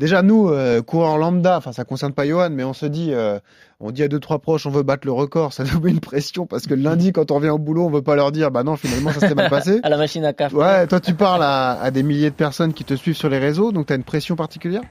Déjà, 0.00 0.22
nous, 0.22 0.48
euh, 0.48 0.80
coureurs 0.80 1.18
lambda, 1.18 1.58
enfin 1.58 1.72
ça 1.72 1.84
concerne 1.84 2.14
pas 2.14 2.26
Johan, 2.26 2.48
mais 2.50 2.64
on 2.64 2.72
se 2.72 2.86
dit, 2.86 3.10
euh, 3.12 3.38
on 3.78 3.90
dit 3.90 4.02
à 4.02 4.08
deux, 4.08 4.20
trois 4.20 4.38
proches, 4.38 4.64
on 4.66 4.70
veut 4.70 4.82
battre 4.82 5.06
le 5.06 5.12
record, 5.12 5.52
ça 5.52 5.64
nous 5.64 5.80
met 5.80 5.90
une 5.90 6.00
pression 6.00 6.46
parce 6.46 6.66
que 6.66 6.74
le 6.74 6.82
lundi, 6.82 7.12
quand 7.12 7.30
on 7.30 7.36
revient 7.36 7.50
au 7.50 7.58
boulot, 7.58 7.84
on 7.84 7.90
veut 7.90 8.02
pas 8.02 8.16
leur 8.16 8.32
dire, 8.32 8.50
bah 8.50 8.62
non, 8.62 8.76
finalement, 8.76 9.12
ça 9.12 9.28
s'est 9.28 9.34
mal 9.34 9.50
passé. 9.50 9.80
à 9.82 9.88
la 9.88 9.98
machine 9.98 10.24
à 10.24 10.32
café. 10.32 10.56
Ouais, 10.56 10.86
toi, 10.86 11.00
tu 11.00 11.14
parles 11.14 11.42
à, 11.42 11.72
à 11.80 11.90
des 11.90 12.02
milliers 12.02 12.30
de 12.30 12.34
personnes 12.34 12.72
qui 12.72 12.84
te 12.84 12.94
suivent 12.94 13.16
sur 13.16 13.28
les 13.28 13.38
réseaux, 13.38 13.70
donc 13.70 13.86
tu 13.86 13.92
as 13.92 13.96
une 13.96 14.04
pression 14.04 14.34
particulière? 14.34 14.82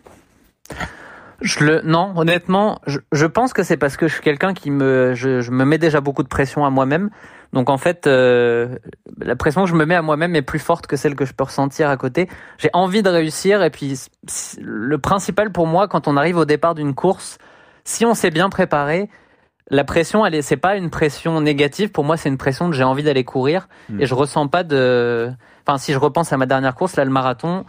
Je 1.42 1.66
le 1.66 1.82
non 1.84 2.14
honnêtement 2.16 2.80
je, 2.86 3.00
je 3.12 3.26
pense 3.26 3.52
que 3.52 3.64
c'est 3.64 3.78
parce 3.78 3.98
que 3.98 4.08
je 4.08 4.14
suis 4.14 4.22
quelqu'un 4.22 4.54
qui 4.54 4.70
me 4.70 5.16
je, 5.16 5.42
je 5.42 5.50
me 5.50 5.66
mets 5.66 5.80
déjà 5.80 6.00
beaucoup 6.00 6.22
de 6.22 6.28
pression 6.28 6.66
à 6.66 6.70
moi-même 6.70 7.10
donc 7.54 7.70
en 7.70 7.78
fait 7.78 8.08
euh, 8.08 8.78
la 9.20 9.36
pression 9.36 9.64
que 9.64 9.70
je 9.70 9.76
me 9.76 9.86
mets 9.86 9.96
à 9.96 10.02
moi-même 10.02 10.36
est 10.36 10.42
plus 10.42 10.60
forte 10.60 10.88
que 10.88 10.96
celle 10.96 11.16
que 11.16 11.26
je 11.26 11.34
peux 11.34 11.44
ressentir 11.44 11.90
à 11.90 11.98
côté 11.98 12.30
j'ai 12.58 12.70
envie 12.74 13.04
de 13.04 13.10
réussir 13.10 13.62
et 13.64 13.70
puis 13.70 14.00
le 14.62 14.98
principal 14.98 15.52
pour 15.52 15.68
moi 15.68 15.88
quand 15.88 16.08
on 16.08 16.18
arrive 16.18 16.38
au 16.38 16.46
départ 16.46 16.76
d'une 16.76 16.94
course 16.94 17.38
si 17.84 18.06
on 18.06 18.14
s'est 18.14 18.32
bien 18.32 18.50
préparé 18.50 19.10
la 19.70 19.84
pression 19.84 20.26
elle 20.26 20.36
est 20.36 20.42
c'est 20.42 20.58
pas 20.58 20.76
une 20.76 20.90
pression 20.90 21.40
négative 21.42 21.92
pour 21.92 22.04
moi 22.04 22.18
c'est 22.18 22.30
une 22.30 22.38
pression 22.38 22.70
que 22.70 22.76
j'ai 22.76 22.84
envie 22.84 23.04
d'aller 23.04 23.24
courir 23.24 23.68
Mm. 23.90 24.02
et 24.02 24.06
je 24.06 24.14
ressens 24.16 24.48
pas 24.48 24.64
de 24.64 25.30
enfin 25.66 25.78
si 25.78 25.92
je 25.94 25.98
repense 26.00 26.32
à 26.34 26.38
ma 26.38 26.46
dernière 26.46 26.76
course 26.76 26.96
là 26.96 27.04
le 27.06 27.12
marathon 27.12 27.66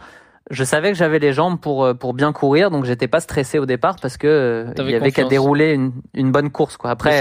je 0.51 0.65
savais 0.65 0.91
que 0.91 0.97
j'avais 0.97 1.19
les 1.19 1.31
jambes 1.31 1.57
pour 1.59 1.85
euh, 1.85 1.93
pour 1.93 2.13
bien 2.13 2.33
courir, 2.33 2.69
donc 2.69 2.83
j'étais 2.83 3.07
pas 3.07 3.21
stressé 3.21 3.59
au 3.59 3.65
départ 3.65 3.95
parce 4.01 4.17
que 4.17 4.27
euh, 4.27 4.65
il 4.77 4.91
y 4.91 4.95
avait 4.95 5.11
qu'à 5.11 5.21
dérouler 5.29 5.71
une, 5.73 5.93
une 6.13 6.33
bonne 6.33 6.49
course 6.51 6.75
quoi. 6.75 6.89
Après, 6.89 7.11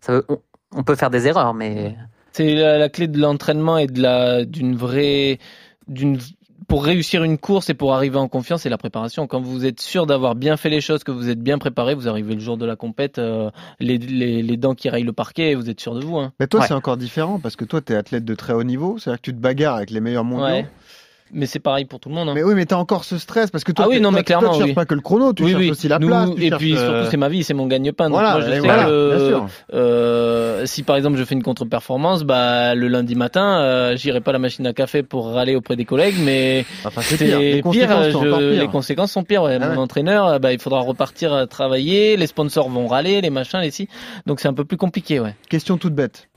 ça 0.00 0.12
veut- 0.12 0.24
on, 0.74 0.82
peut 0.82 0.94
faire 0.96 1.10
des 1.10 1.26
erreurs, 1.26 1.54
mais 1.54 1.96
C'est 2.32 2.54
la, 2.54 2.78
la 2.78 2.88
clé 2.88 3.08
de 3.08 3.18
l'entraînement 3.18 3.78
et 3.78 3.86
de 3.86 4.00
la 4.02 4.44
d'une 4.44 4.76
vraie 4.76 5.38
d'une 5.88 6.18
pour 6.66 6.84
réussir 6.84 7.24
une 7.24 7.38
course 7.38 7.70
et 7.70 7.74
pour 7.74 7.94
arriver 7.94 8.18
en 8.18 8.28
confiance, 8.28 8.62
c'est 8.62 8.68
la 8.68 8.76
préparation. 8.76 9.26
Quand 9.26 9.40
vous 9.40 9.64
êtes 9.64 9.80
sûr 9.80 10.04
d'avoir 10.04 10.34
bien 10.34 10.58
fait 10.58 10.68
les 10.68 10.82
choses, 10.82 11.02
que 11.02 11.10
vous 11.12 11.30
êtes 11.30 11.40
bien 11.40 11.56
préparé, 11.56 11.94
vous 11.94 12.08
arrivez 12.08 12.34
le 12.34 12.40
jour 12.40 12.58
de 12.58 12.66
la 12.66 12.76
compète, 12.76 13.18
euh, 13.18 13.48
les, 13.80 13.96
les, 13.96 14.42
les 14.42 14.56
dents 14.58 14.74
qui 14.74 14.90
rayent 14.90 15.02
le 15.04 15.14
parquet, 15.14 15.52
et 15.52 15.54
vous 15.54 15.70
êtes 15.70 15.80
sûr 15.80 15.94
de 15.94 16.04
vous. 16.04 16.18
Hein. 16.18 16.32
Mais 16.40 16.46
toi, 16.46 16.60
Ouais. 16.60 16.66
c'est 16.66 16.74
encore 16.74 16.98
différent 16.98 17.40
parce 17.40 17.56
que 17.56 17.64
toi, 17.64 17.80
tu 17.80 17.94
es 17.94 17.96
athlète 17.96 18.26
de 18.26 18.34
très 18.34 18.52
haut 18.52 18.64
niveau, 18.64 18.98
c'est-à-dire 18.98 19.18
que 19.20 19.24
tu 19.24 19.34
te 19.34 19.40
bagarres 19.40 19.76
avec 19.76 19.88
les 19.90 20.00
meilleurs 20.00 20.24
mondiaux. 20.24 20.44
Ouais. 20.44 20.66
Mais 21.30 21.44
c'est 21.44 21.58
pareil 21.58 21.84
pour 21.84 22.00
tout 22.00 22.08
le 22.08 22.14
monde. 22.14 22.30
Hein. 22.30 22.32
Mais 22.34 22.42
oui, 22.42 22.54
mais 22.54 22.64
t'as 22.64 22.76
encore 22.76 23.04
ce 23.04 23.18
stress 23.18 23.50
parce 23.50 23.62
que 23.62 23.72
toi, 23.72 23.84
Ah 23.86 23.90
oui, 23.90 24.00
non, 24.00 24.08
toi, 24.10 24.18
mais 24.20 24.24
clairement, 24.24 24.46
toi, 24.48 24.52
tu 24.54 24.58
cherches 24.60 24.68
oui. 24.70 24.74
pas 24.74 24.86
que 24.86 24.94
le 24.94 25.02
chrono, 25.02 25.34
tu 25.34 25.42
oui, 25.44 25.50
cherches 25.50 25.62
oui. 25.62 25.70
aussi 25.70 25.86
la 25.88 25.98
Nous- 25.98 26.06
place. 26.08 26.30
tu 26.34 26.44
et 26.46 26.50
puis 26.52 26.74
euh, 26.74 26.78
surtout, 26.96 27.10
c'est 27.10 27.16
ma 27.18 27.28
vie, 27.28 27.44
c'est 27.44 27.52
mon 27.52 27.66
gagne-pain. 27.66 28.04
Donc 28.06 28.12
Voilà, 28.14 28.32
moi, 28.38 28.40
je 28.46 28.50
sais 28.50 28.58
voilà, 28.60 28.84
que 28.86 29.16
bien 29.16 29.26
sûr. 29.28 29.46
euh, 29.74 30.07
si 30.68 30.84
par 30.84 30.94
exemple 30.96 31.16
je 31.18 31.24
fais 31.24 31.34
une 31.34 31.42
contre-performance, 31.42 32.22
bah 32.22 32.76
le 32.76 32.86
lundi 32.86 33.16
matin, 33.16 33.60
euh, 33.60 33.96
j'irai 33.96 34.20
pas 34.20 34.30
à 34.30 34.34
la 34.34 34.38
machine 34.38 34.64
à 34.68 34.72
café 34.72 35.02
pour 35.02 35.32
râler 35.32 35.56
auprès 35.56 35.74
des 35.74 35.84
collègues, 35.84 36.14
mais 36.22 36.64
Enfin, 36.84 37.02
c'est 37.02 37.16
pire. 37.18 37.38
Les 37.40 37.54
pire. 37.54 37.62
conséquences 37.64 38.12
sont 38.12 38.22
je- 38.22 38.28
pires. 38.28 38.60
Les 38.62 38.68
conséquences 38.68 39.12
sont 39.12 39.24
pires. 39.24 39.42
ouais. 39.42 39.58
Ah 39.60 39.68
Mon 39.74 39.80
entraîneur, 39.82 40.26
euh, 40.26 40.38
bah, 40.38 40.52
il 40.52 40.60
faudra 40.60 40.80
repartir 40.80 41.32
à 41.34 41.46
travailler. 41.48 42.16
Les 42.16 42.26
sponsors 42.28 42.68
vont 42.68 42.86
râler, 42.86 43.20
les 43.20 43.30
machins, 43.30 43.58
les 43.60 43.70
si. 43.72 43.88
Donc 44.26 44.38
c'est 44.40 44.48
un 44.48 44.54
peu 44.54 44.64
plus 44.64 44.76
compliqué, 44.76 45.18
ouais. 45.18 45.34
Question 45.48 45.76
toute 45.78 45.94
bête. 45.94 46.28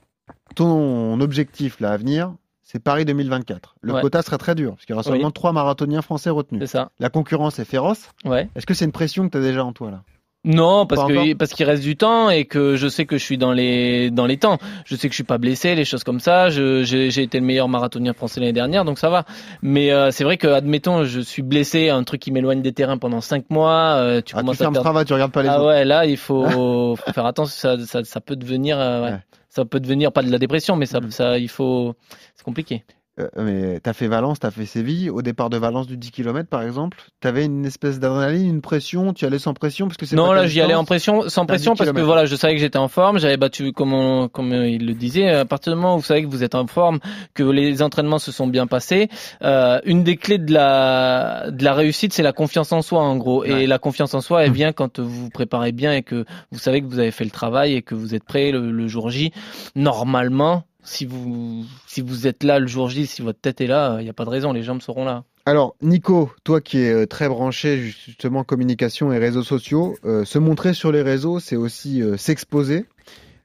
Ton 0.56 1.20
objectif 1.22 1.80
là 1.80 1.92
à 1.92 1.98
venir, 1.98 2.34
c'est 2.64 2.80
Paris 2.84 3.06
2024. 3.06 3.76
Le 3.82 3.94
Ouais. 3.94 4.02
quota 4.02 4.22
sera 4.22 4.38
très 4.38 4.56
dur 4.56 4.72
parce 4.72 4.86
qu'il 4.86 4.94
y 4.94 4.98
aura 4.98 5.04
Oui. 5.06 5.14
seulement 5.14 5.32
trois 5.32 5.54
marathoniens 5.54 6.02
français 6.02 6.30
retenus. 6.30 6.62
C'est 6.62 6.68
ça. 6.78 6.90
La 7.00 7.10
concurrence 7.10 7.60
est 7.60 7.66
féroce. 7.66 8.10
Ouais. 8.26 8.50
Est-ce 8.56 8.66
que 8.66 8.74
c'est 8.74 8.86
une 8.86 8.92
pression 8.92 9.26
que 9.28 9.32
tu 9.32 9.38
as 9.38 9.42
déjà 9.42 9.64
en 9.64 9.72
toi 9.74 9.92
là? 9.92 10.02
Non, 10.44 10.88
parce 10.88 11.04
que 11.08 11.34
parce 11.36 11.54
qu'il 11.54 11.68
reste 11.68 11.84
du 11.84 11.96
temps 11.96 12.32
et 12.32 12.46
que 12.46 12.76
je 12.76 12.88
sais 12.88 13.06
que 13.06 13.18
je 13.20 13.24
suis 13.24 13.38
dans 13.38 13.52
les 13.54 14.10
dans 14.10 14.26
les 14.26 14.38
temps. 14.38 14.58
Je 14.86 14.96
sais 14.96 15.08
que 15.08 15.12
je 15.14 15.18
suis 15.18 15.24
pas 15.24 15.38
blessé, 15.38 15.76
les 15.76 15.86
choses 15.86 16.04
comme 16.04 16.20
ça. 16.20 16.50
J'ai 16.50 16.84
j'ai 16.84 17.22
été 17.22 17.40
le 17.40 17.46
meilleur 17.46 17.70
marathonien 17.70 18.14
français 18.14 18.40
l'année 18.40 18.52
dernière, 18.52 18.84
donc 18.84 18.98
ça 18.98 19.10
va. 19.10 19.24
Mais 19.62 19.92
euh, 19.92 20.10
c'est 20.10 20.24
vrai 20.24 20.38
que 20.38 20.48
admettons, 20.48 21.04
je 21.04 21.20
suis 21.20 21.44
blessé, 21.44 21.90
un 21.90 22.04
truc 22.04 22.22
qui 22.22 22.32
m'éloigne 22.32 22.64
des 22.64 22.74
terrains 22.74 22.98
pendant 22.98 23.22
cinq 23.22 23.50
mois. 23.52 23.98
euh, 23.98 24.22
tu 24.22 24.34
ah, 24.36 24.40
Tu 24.40 24.44
commences 24.46 24.56
à 24.56 24.58
fermes 24.64 24.74
perdre. 24.74 24.88
Strava, 24.88 25.06
tu 25.06 25.14
regardes 25.14 25.32
pas 25.32 25.44
les 25.44 25.50
Ah 25.50 25.60
autres. 25.60 25.68
ouais, 25.68 25.86
là 25.86 26.06
il 26.08 26.18
faut, 26.18 26.44
faut 26.50 26.96
faire 27.14 27.26
attention. 27.28 27.78
Ça, 27.78 27.86
ça, 27.86 28.04
ça 28.04 28.20
peut 28.20 28.36
devenir, 28.36 28.80
euh, 28.80 29.04
ouais. 29.04 29.12
Ouais. 29.12 29.20
ça 29.50 29.64
peut 29.64 29.80
devenir 29.80 30.12
pas 30.12 30.24
de 30.24 30.32
la 30.32 30.40
dépression, 30.40 30.76
mais 30.76 30.88
ça, 30.88 31.02
Mhm. 31.02 31.12
ça, 31.12 31.38
il 31.38 31.50
faut. 31.50 31.94
C'est 32.36 32.44
compliqué. 32.44 32.84
Euh, 33.38 33.44
mais 33.74 33.80
t'as 33.80 33.94
fait 33.94 34.08
Valence, 34.08 34.40
t'as 34.40 34.52
fait 34.52 34.66
Séville. 34.66 35.10
Au 35.10 35.22
départ 35.22 35.50
de 35.50 35.58
Valence 35.58 35.88
du 35.88 35.98
10 35.98 36.12
km, 36.12 36.50
par 36.50 36.62
exemple, 36.62 36.98
t'avais 37.20 37.46
une 37.46 37.66
espèce 37.66 38.00
d'adrénaline, 38.00 38.48
une 38.50 38.62
pression. 38.62 39.14
Tu 39.14 39.26
allais 39.26 39.40
sans 39.40 39.54
pression 39.54 39.88
parce 39.88 39.98
que 39.98 40.06
c'est 40.06 40.16
Non, 40.16 40.32
là, 40.34 40.48
j'y 40.48 40.62
allais 40.62 40.74
en 40.76 40.86
pression, 40.86 41.30
sans 41.30 41.46
pression, 41.46 41.74
10 41.74 41.78
parce 41.78 41.92
que 41.92 42.02
voilà, 42.02 42.26
je 42.26 42.36
savais 42.36 42.54
que 42.56 42.60
j'étais 42.62 42.78
en 42.78 42.88
forme. 42.88 43.20
J'avais 43.20 43.38
battu, 43.38 43.72
comme, 43.74 43.94
on- 43.94 44.28
comme 44.28 44.52
euh, 44.54 44.68
il 44.70 44.86
le 44.86 44.94
disait, 44.94 45.30
à 45.30 45.46
partir 45.46 45.74
du 45.74 45.78
moment 45.80 45.96
où 45.96 46.00
vous 46.00 46.06
savez 46.06 46.24
que 46.24 46.28
vous 46.30 46.44
êtes 46.44 46.56
en 46.56 46.68
forme, 46.68 47.00
que 47.34 47.44
les 47.44 47.82
entraînements 47.82 48.20
se 48.20 48.32
sont 48.32 48.48
bien 48.48 48.68
passés, 48.68 49.10
euh, 49.44 49.80
une 49.86 50.04
des 50.04 50.16
clés 50.18 50.38
de 50.38 50.54
la 50.54 51.50
de 51.52 51.64
la 51.64 51.74
réussite, 51.74 52.14
c'est 52.14 52.24
la 52.24 52.34
confiance 52.34 52.72
en 52.72 52.82
soi, 52.82 53.02
en 53.02 53.16
gros. 53.18 53.42
Ouais. 53.42 53.64
Et 53.64 53.68
la 53.68 53.78
confiance 53.80 54.14
en 54.14 54.22
soi, 54.22 54.44
elle 54.46 54.52
vient 54.52 54.72
quand 54.74 55.00
vous 55.00 55.10
vous 55.26 55.30
préparez 55.30 55.72
bien 55.72 55.94
et 55.94 56.04
que 56.04 56.26
vous 56.52 56.60
savez 56.60 56.82
que 56.82 56.88
vous 56.88 57.00
avez 57.00 57.12
fait 57.12 57.24
le 57.26 57.32
travail 57.32 57.74
et 57.76 57.82
que 57.82 57.96
vous 57.96 58.16
êtes 58.16 58.24
prêt 58.24 58.52
le, 58.52 58.72
le 58.72 58.88
jour 58.88 59.10
J. 59.10 59.32
Normalement, 59.76 60.64
si 60.84 61.06
vous 61.06 61.66
si 61.88 62.02
vous 62.02 62.28
êtes 62.28 62.44
là 62.44 62.60
le 62.60 62.68
jour 62.68 62.90
J, 62.90 63.06
si 63.06 63.22
votre 63.22 63.40
tête 63.40 63.62
est 63.62 63.68
là, 63.68 63.98
il 64.00 64.04
n'y 64.04 64.10
a 64.10 64.14
pas 64.14 64.26
de 64.26 64.30
raison, 64.30 64.54
les 64.54 64.64
jambes 64.64 64.82
seront 64.82 65.06
là. 65.06 65.24
Alors, 65.46 65.76
Nico, 65.82 66.32
toi 66.44 66.62
qui 66.62 66.80
es 66.80 66.92
euh, 66.92 67.08
très 67.08 67.28
branché 67.28 67.80
justement 67.80 68.44
communication 68.44 69.12
et 69.12 69.18
réseaux 69.18 69.44
sociaux, 69.44 69.96
euh, 70.06 70.24
se 70.24 70.38
montrer 70.38 70.74
sur 70.76 70.92
les 70.92 71.02
réseaux, 71.02 71.40
c'est 71.40 71.56
aussi 71.56 72.02
euh, 72.04 72.16
s'exposer. 72.16 72.86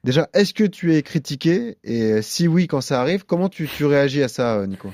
Déjà, 0.03 0.29
est-ce 0.33 0.53
que 0.53 0.63
tu 0.63 0.93
es 0.95 1.01
critiqué? 1.01 1.77
Et 1.83 2.03
euh, 2.03 2.21
si 2.21 2.47
oui, 2.47 2.67
quand 2.67 2.81
ça 2.81 3.01
arrive, 3.01 3.25
comment 3.25 3.49
tu, 3.49 3.67
tu 3.67 3.85
réagis 3.85 4.21
à 4.21 4.27
ça, 4.27 4.65
Nico? 4.67 4.91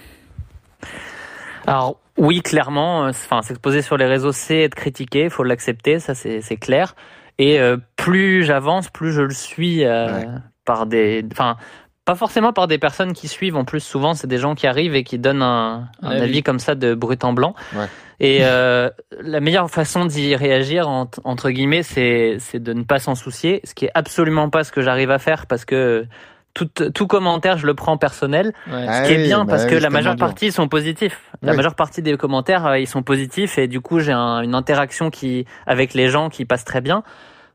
Alors 1.68 2.00
oui, 2.18 2.42
clairement, 2.42 3.02
enfin 3.06 3.42
s'exposer 3.42 3.82
sur 3.82 3.98
les 3.98 4.06
réseaux, 4.06 4.32
c'est 4.32 4.62
être 4.62 4.76
critiqué, 4.76 5.30
faut 5.30 5.44
l'accepter, 5.44 6.00
ça 6.00 6.14
c'est 6.16 6.42
c'est 6.42 6.58
clair. 6.58 6.96
Et 7.40 7.60
euh, 7.60 7.78
plus 7.96 8.44
j'avance, 8.44 8.90
plus 8.90 9.12
je 9.12 9.22
le 9.22 9.34
suis 9.34 9.84
euh, 9.84 10.20
Ouais. 10.20 10.28
par 10.66 10.86
des, 10.86 11.26
enfin 11.32 11.58
pas 12.06 12.16
forcément 12.16 12.52
par 12.54 12.68
des 12.68 12.78
personnes 12.78 13.14
qui 13.14 13.28
suivent. 13.28 13.56
En 13.56 13.66
plus, 13.66 13.80
souvent 13.80 14.14
c'est 14.14 14.28
des 14.28 14.38
gens 14.38 14.56
qui 14.56 14.68
arrivent 14.68 14.96
et 14.96 15.04
qui 15.04 15.18
donnent 15.20 15.42
un, 15.42 15.88
un 16.02 16.10
Un 16.10 16.22
avis. 16.22 16.44
comme 16.44 16.60
ça 16.60 16.76
de 16.76 16.94
brut 16.94 17.24
en 17.24 17.34
blanc. 17.34 17.56
Ouais. 17.76 17.86
Et 18.20 18.40
euh, 18.42 18.90
la 19.22 19.40
meilleure 19.40 19.70
façon 19.70 20.06
d'y 20.06 20.36
réagir 20.36 20.88
ent- 20.88 21.10
entre 21.24 21.50
guillemets, 21.50 21.84
c'est 21.84 22.38
de 22.54 22.74
ne 22.74 22.84
pas 22.84 23.00
s'en 23.00 23.16
soucier, 23.16 23.62
ce 23.64 23.74
qui 23.74 23.86
est 23.86 23.92
absolument 23.94 24.50
pas 24.50 24.64
ce 24.64 24.72
que 24.72 24.82
j'arrive 24.82 25.12
à 25.12 25.20
faire 25.20 25.46
parce 25.48 25.66
que 25.66 26.06
tout, 26.54 26.68
tout 26.68 27.08
commentaire, 27.08 27.58
je 27.58 27.66
le 27.66 27.74
prends 27.74 27.98
personnel. 27.98 28.54
Ouais. 28.72 28.86
Ah 28.88 29.04
Ce 29.04 29.08
qui 29.08 29.14
est 29.16 29.24
bien 29.24 29.44
bah 29.44 29.54
parce 29.54 29.66
que 29.66 29.74
la 29.76 29.90
majeure 29.90 30.16
partie 30.16 30.52
sont 30.52 30.68
positifs. 30.68 31.20
La 31.42 31.52
Oui. 31.52 31.58
majeure 31.58 31.74
partie 31.76 32.02
des 32.04 32.16
commentaires, 32.16 32.68
euh, 32.68 32.78
ils 32.80 32.88
sont 32.88 33.02
positifs 33.02 33.58
et 33.58 33.68
du 33.68 33.82
coup, 33.82 34.00
j'ai 34.00 34.12
un- 34.12 34.42
une 34.42 34.54
interaction 34.54 35.10
qui 35.10 35.46
avec 35.66 35.94
les 35.96 36.10
gens 36.10 36.30
qui 36.30 36.46
passe 36.46 36.64
très 36.64 36.80
bien. 36.82 37.04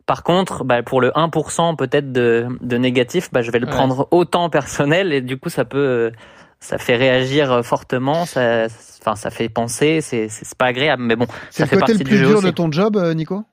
Par 0.08 0.22
contre, 0.22 0.64
bah, 0.64 0.82
pour 0.82 1.02
le 1.02 1.10
1% 1.14 1.76
peut-être 1.76 2.10
de, 2.12 2.46
de 2.62 2.76
négatif, 2.78 3.28
bah, 3.30 3.42
je 3.42 3.50
vais 3.50 3.58
le 3.58 3.66
Ouais. 3.66 3.72
prendre 3.72 4.08
autant 4.10 4.48
personnel 4.48 5.12
et 5.12 5.20
du 5.20 5.36
coup, 5.38 5.50
ça 5.50 5.66
peut, 5.66 5.78
euh, 5.78 6.10
ça 6.60 6.78
fait 6.78 6.96
réagir 6.96 7.52
euh, 7.52 7.62
fortement, 7.62 8.24
ça, 8.24 8.68
enfin, 9.02 9.16
ça 9.16 9.28
fait 9.28 9.50
penser, 9.50 10.00
c'est, 10.00 10.30
pas 10.56 10.64
agréable, 10.64 11.02
mais 11.02 11.14
bon, 11.14 11.26
C'est 11.50 11.64
ça 11.64 11.66
fait 11.66 11.76
partie 11.76 11.92
le 11.92 11.98
du 11.98 12.04
plus 12.04 12.16
jeu 12.16 12.26
dur 12.28 12.38
aussi. 12.38 12.46
de 12.46 12.50
ton 12.52 12.72
job, 12.72 12.96
euh, 12.96 13.12
Nico? 13.12 13.44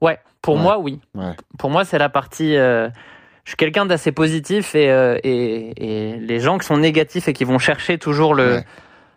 Ouais, 0.00 0.18
pour 0.42 0.56
Ouais. 0.56 0.62
moi, 0.62 0.78
oui. 0.80 0.98
Ouais. 1.14 1.34
Pour 1.56 1.70
moi, 1.70 1.84
c'est 1.84 1.98
la 1.98 2.08
partie. 2.08 2.56
euh, 2.56 2.88
je 3.44 3.50
suis 3.50 3.56
quelqu'un 3.56 3.86
d'assez 3.86 4.10
positif 4.10 4.74
et, 4.74 4.90
euh, 4.90 5.18
et, 5.22 6.10
et 6.12 6.16
les 6.18 6.40
gens 6.40 6.58
qui 6.58 6.66
sont 6.66 6.76
négatifs 6.78 7.28
et 7.28 7.32
qui 7.32 7.44
vont 7.44 7.58
chercher 7.60 7.96
toujours 7.98 8.34
le, 8.34 8.56
Ouais. 8.56 8.64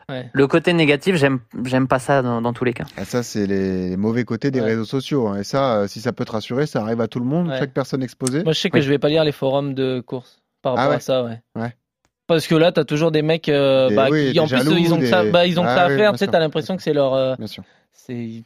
Ouais. 0.10 0.30
le 0.34 0.48
côté 0.48 0.72
négatif, 0.74 1.16
j'aime, 1.16 1.40
j'aime 1.64 1.88
pas 1.88 1.98
ça 2.00 2.22
dans, 2.22 2.42
dans 2.42 2.54
tous 2.54 2.64
les 2.64 2.74
cas. 2.74 2.86
Ah, 2.98 3.06
ça, 3.06 3.24
c'est 3.24 3.48
les, 3.48 3.90
les 3.90 3.98
mauvais 3.98 4.24
côtés 4.24 4.52
des 4.52 4.60
Ouais. 4.60 4.68
réseaux 4.68 4.86
sociaux. 4.86 5.28
hein. 5.28 5.40
Et 5.40 5.44
ça, 5.44 5.78
euh, 5.80 5.88
si 5.88 6.00
ça 6.02 6.14
peut 6.14 6.26
te 6.26 6.32
rassurer, 6.32 6.68
ça 6.68 6.82
arrive 6.82 7.02
à 7.02 7.08
tout 7.08 7.20
le 7.20 7.26
monde, 7.26 7.48
Ouais. 7.48 7.58
chaque 7.60 7.74
personne 7.74 8.04
exposée. 8.04 8.44
Moi, 8.44 8.54
je 8.54 8.60
sais 8.60 8.70
que 8.70 8.82
je 8.82 8.90
vais 8.90 9.00
pas 9.00 9.10
lire 9.10 9.24
les 9.24 9.32
forums 9.32 9.74
de 9.74 10.02
course 10.02 10.42
par 10.62 10.74
rapport 10.74 10.86
Ah 10.86 10.90
ouais. 10.90 10.96
à 10.98 11.00
ça, 11.00 11.24
ouais. 11.24 11.42
Ouais. 11.56 11.74
Parce 12.28 12.48
que 12.48 12.56
là, 12.56 12.72
t'as 12.72 12.86
toujours 12.86 13.12
des 13.12 13.22
mecs, 13.22 13.50
euh, 13.50 13.90
Des- 13.90 13.96
bah, 13.96 14.08
oui, 14.12 14.28
qui, 14.28 14.34
des 14.34 14.40
en 14.40 14.48
plus, 14.48 14.58
jaloux, 14.58 14.78
ils 14.78 14.94
ont 14.94 15.00
que 15.00 15.06
ça, 15.08 15.24
bah, 15.26 15.46
ils 15.48 15.60
ont 15.60 15.64
que 15.64 15.70
Ah 15.70 15.76
ça 15.76 15.84
à 15.86 15.90
faire. 15.90 16.12
Tu 16.14 16.18
sais, 16.20 16.28
t'as 16.28 16.40
l'impression 16.40 16.76
que 16.78 16.84
c'est 16.84 16.94
leur, 16.94 17.14
euh, 17.14 17.36
Bien 17.38 17.48
sûr. 17.48 17.64
c'est, 17.92 18.44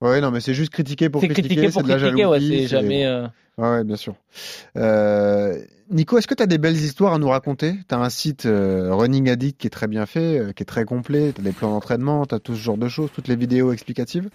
Ouais, 0.00 0.20
non, 0.20 0.30
mais 0.30 0.40
c'est 0.40 0.52
juste 0.54 0.72
critiquer 0.72 1.08
pour 1.08 1.20
c'est 1.22 1.28
critiquer. 1.28 1.54
critiquer 1.54 1.72
pour 1.72 1.80
c'est 1.82 1.86
de 1.88 1.92
la 1.92 1.98
critiquer, 1.98 2.26
ouais, 2.26 2.40
c'est 2.40 2.66
jamais, 2.66 3.06
euh, 3.06 3.26
Ouais, 3.58 3.68
ouais, 3.70 3.84
bien 3.84 3.96
sûr. 3.96 4.14
Euh, 4.76 5.56
Nico, 5.88 6.18
est-ce 6.18 6.26
que 6.26 6.34
tu 6.34 6.42
as 6.42 6.46
des 6.46 6.58
belles 6.58 6.76
histoires 6.76 7.14
à 7.14 7.18
nous 7.18 7.28
raconter? 7.28 7.74
Tu 7.88 7.94
as 7.94 7.98
un 7.98 8.10
site 8.10 8.46
euh, 8.46 8.92
Running 8.92 9.30
Addict 9.30 9.60
qui 9.60 9.68
est 9.68 9.70
très 9.70 9.86
bien 9.86 10.04
fait, 10.04 10.38
euh, 10.38 10.52
qui 10.52 10.64
est 10.64 10.66
très 10.66 10.84
complet, 10.84 11.32
tu 11.32 11.40
as 11.40 11.44
des 11.44 11.52
plans 11.52 11.70
d'entraînement, 11.70 12.26
tu 12.26 12.34
as 12.34 12.40
tout 12.40 12.54
ce 12.54 12.60
genre 12.60 12.76
de 12.76 12.88
choses, 12.88 13.10
toutes 13.14 13.28
les 13.28 13.36
vidéos 13.36 13.72
explicatives. 13.72 14.28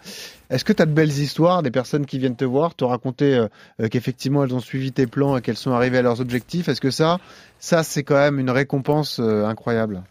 Est-ce 0.49 0.63
que 0.63 0.71
tu 0.71 0.81
as 0.81 0.85
de 0.85 0.93
belles 0.93 1.09
histoires, 1.09 1.61
des 1.61 1.71
personnes 1.71 2.05
qui 2.05 2.19
viennent 2.19 2.37
te 2.37 2.45
voir, 2.45 2.73
te 2.73 2.85
raconter 2.85 3.35
euh, 3.35 3.87
qu'effectivement 3.89 4.45
elles 4.45 4.55
ont 4.55 4.61
suivi 4.61 4.93
tes 4.93 5.07
plans 5.07 5.35
et 5.35 5.41
qu'elles 5.41 5.57
sont 5.57 5.71
arrivées 5.71 5.97
à 5.97 6.01
leurs 6.03 6.21
objectifs? 6.21 6.69
Est-ce 6.69 6.81
que 6.81 6.91
ça, 6.91 7.19
ça 7.59 7.83
c'est 7.83 8.03
quand 8.03 8.15
même 8.15 8.39
une 8.39 8.49
récompense 8.49 9.19
incroyable? 9.19 10.03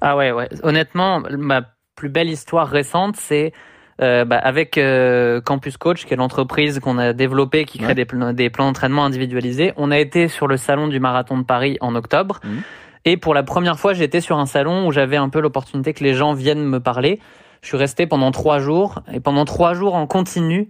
Ah 0.00 0.16
ouais, 0.16 0.30
ouais. 0.30 0.48
Honnêtement, 0.62 1.20
ma 1.36 1.62
plus 1.96 2.10
belle 2.10 2.28
histoire 2.28 2.68
récente, 2.68 3.16
c'est 3.16 3.52
euh, 4.00 4.24
bah, 4.24 4.38
avec 4.38 4.78
euh, 4.78 5.40
Campus 5.40 5.76
Coach, 5.76 6.06
qui 6.06 6.14
est 6.14 6.16
l'entreprise 6.16 6.78
qu'on 6.78 6.98
a 6.98 7.12
développée, 7.12 7.64
qui 7.64 7.78
crée 7.78 7.88
Ouais. 7.88 7.94
des, 7.94 8.04
plans, 8.04 8.32
des 8.32 8.50
plans 8.50 8.66
d'entraînement 8.66 9.04
individualisés. 9.04 9.72
On 9.76 9.90
a 9.90 9.98
été 9.98 10.28
sur 10.28 10.46
le 10.46 10.56
salon 10.56 10.88
du 10.88 11.00
marathon 11.00 11.38
de 11.38 11.44
Paris 11.44 11.78
en 11.80 11.94
octobre. 11.94 12.40
Mhm. 12.44 12.62
Et 13.04 13.16
pour 13.16 13.34
la 13.34 13.42
première 13.42 13.78
fois, 13.78 13.94
j'étais 13.94 14.20
sur 14.20 14.38
un 14.38 14.46
salon 14.46 14.86
où 14.86 14.92
j'avais 14.92 15.16
un 15.16 15.28
peu 15.28 15.40
l'opportunité 15.40 15.94
que 15.94 16.04
les 16.04 16.14
gens 16.14 16.32
viennent 16.34 16.64
me 16.64 16.80
parler. 16.80 17.20
Je 17.62 17.68
suis 17.68 17.76
resté 17.76 18.06
pendant 18.06 18.30
trois 18.30 18.58
jours. 18.58 19.02
Et 19.12 19.20
pendant 19.20 19.44
trois 19.44 19.74
jours 19.74 19.94
en 19.94 20.06
continu, 20.06 20.68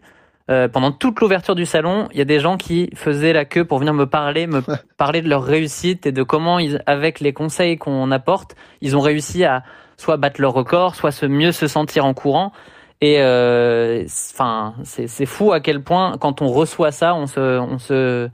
euh, 0.51 0.69
pendant 0.69 0.93
toute 0.93 1.21
l'ouverture 1.21 1.55
du 1.55 1.67
salon, 1.67 2.09
il 2.13 2.19
y 2.19 2.23
a 2.23 2.25
des 2.25 2.41
gens 2.41 2.57
qui 2.57 2.91
faisaient 2.95 3.35
la 3.35 3.45
queue 3.45 3.65
pour 3.67 3.79
venir 3.79 3.93
me 3.93 4.07
parler, 4.07 4.47
me 4.47 4.63
parler 4.97 5.21
de 5.21 5.29
leur 5.29 5.43
réussite 5.45 6.07
et 6.07 6.13
de 6.13 6.23
comment, 6.23 6.59
ils, 6.59 6.83
avec 6.87 7.21
les 7.21 7.35
conseils 7.35 7.77
qu'on 7.77 8.11
apporte, 8.11 8.57
ils 8.81 8.97
ont 8.97 9.01
réussi 9.01 9.45
à 9.45 9.63
soit 9.99 10.17
battre 10.17 10.41
leur 10.41 10.53
record, 10.53 10.95
soit 10.95 11.11
se 11.11 11.27
mieux 11.27 11.53
se 11.53 11.67
sentir 11.67 12.07
en 12.07 12.15
courant. 12.15 12.53
Et 13.01 13.21
euh, 13.21 14.05
enfin, 14.33 14.75
c'est 14.85 15.07
c'est 15.07 15.27
fou 15.27 15.53
à 15.53 15.61
quel 15.61 15.83
point 15.83 16.17
quand 16.19 16.43
on 16.43 16.49
reçoit 16.49 16.91
ça, 16.91 17.15
on 17.15 17.27
se, 17.27 17.41
on 17.59 17.79
se, 17.79 18.29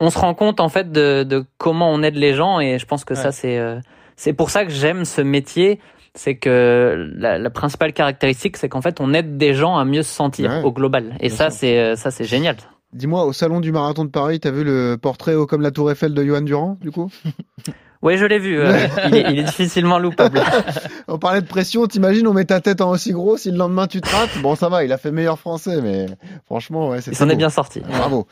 on 0.00 0.10
se 0.10 0.18
rend 0.18 0.34
compte 0.34 0.60
en 0.60 0.68
fait 0.68 0.92
de, 0.92 1.22
de 1.22 1.44
comment 1.58 1.90
on 1.90 2.02
aide 2.02 2.16
les 2.16 2.34
gens. 2.34 2.60
Et 2.60 2.78
je 2.78 2.84
pense 2.86 3.04
que 3.04 3.14
ça 3.14 3.32
c'est, 3.32 3.58
euh, 3.58 3.78
c'est 4.16 4.34
pour 4.34 4.50
ça 4.50 4.64
que 4.66 4.70
j'aime 4.70 5.04
ce 5.04 5.22
métier. 5.22 5.80
C'est 6.14 6.36
que 6.36 7.10
la, 7.16 7.38
la 7.38 7.48
principale 7.48 7.94
caractéristique, 7.94 8.58
c'est 8.58 8.68
qu'en 8.68 8.82
fait, 8.82 9.00
on 9.00 9.14
aide 9.14 9.38
des 9.38 9.54
gens 9.54 9.78
à 9.78 9.86
mieux 9.86 10.02
se 10.02 10.12
sentir 10.12 10.50
Ouais. 10.50 10.62
au 10.62 10.70
global. 10.70 11.16
Et 11.20 11.30
ça, 11.30 11.48
c'est, 11.48 11.78
euh, 11.78 11.96
ça, 11.96 12.10
c'est 12.10 12.24
génial. 12.24 12.56
Dis-moi, 12.92 13.24
au 13.24 13.32
salon 13.32 13.60
du 13.60 13.72
marathon 13.72 14.04
de 14.04 14.10
Paris, 14.10 14.38
tu 14.38 14.46
as 14.46 14.50
vu 14.50 14.62
le 14.62 14.98
portrait 15.00 15.34
haut 15.34 15.46
comme 15.46 15.62
la 15.62 15.70
tour 15.70 15.90
Eiffel 15.90 16.12
de 16.12 16.22
Johan 16.22 16.42
Durand, 16.42 16.76
du 16.82 16.90
coup? 16.90 17.10
Oui, 18.02 18.16
je 18.18 18.24
l'ai 18.24 18.38
vu. 18.40 18.58
euh, 18.60 18.86
il, 19.06 19.14
est, 19.16 19.30
il 19.32 19.38
est 19.38 19.42
difficilement 19.44 19.98
loupable. 19.98 20.40
On 21.08 21.18
parlait 21.18 21.40
de 21.40 21.46
pression, 21.46 21.86
t'imagines, 21.86 22.26
on 22.26 22.32
met 22.32 22.44
ta 22.44 22.60
tête 22.60 22.80
en 22.80 22.90
aussi 22.90 23.12
gros, 23.12 23.36
si 23.36 23.50
le 23.50 23.56
lendemain 23.58 23.86
tu 23.86 24.00
te 24.00 24.08
rates, 24.08 24.38
bon 24.40 24.54
ça 24.54 24.68
va, 24.68 24.82
il 24.84 24.92
a 24.92 24.98
fait 24.98 25.10
meilleur 25.12 25.38
français, 25.38 25.80
mais 25.82 26.06
franchement, 26.46 26.88
ouais, 26.88 27.00
c'est 27.00 27.10
Il 27.10 27.16
s'en 27.16 27.28
est 27.28 27.36
bien 27.36 27.50
sorti. 27.50 27.80
Bravo. 27.80 28.26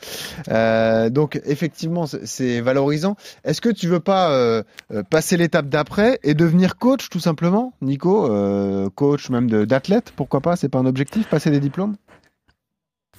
Euh, 0.49 1.09
donc 1.09 1.39
effectivement, 1.45 2.05
c'est- 2.07 2.61
valorisant. 2.61 3.15
Est-ce 3.45 3.61
que 3.61 3.69
tu 3.69 3.87
veux 3.87 3.99
pas 3.99 4.31
euh, 4.31 4.63
euh, 4.93 5.03
passer 5.09 5.37
l'étape 5.37 5.67
d'après 5.67 6.19
et 6.23 6.33
devenir 6.33 6.77
coach 6.77 7.09
tout 7.09 7.19
simplement, 7.19 7.73
Nico, 7.81 8.31
euh, 8.31 8.89
coach 8.95 9.29
même 9.29 9.49
de- 9.49 9.65
d'athlète, 9.65 10.11
pourquoi 10.15 10.41
pas? 10.41 10.55
C'est 10.55 10.69
pas 10.69 10.79
un 10.79 10.85
objectif, 10.85 11.27
passer 11.27 11.51
des 11.51 11.59
diplômes? 11.59 11.95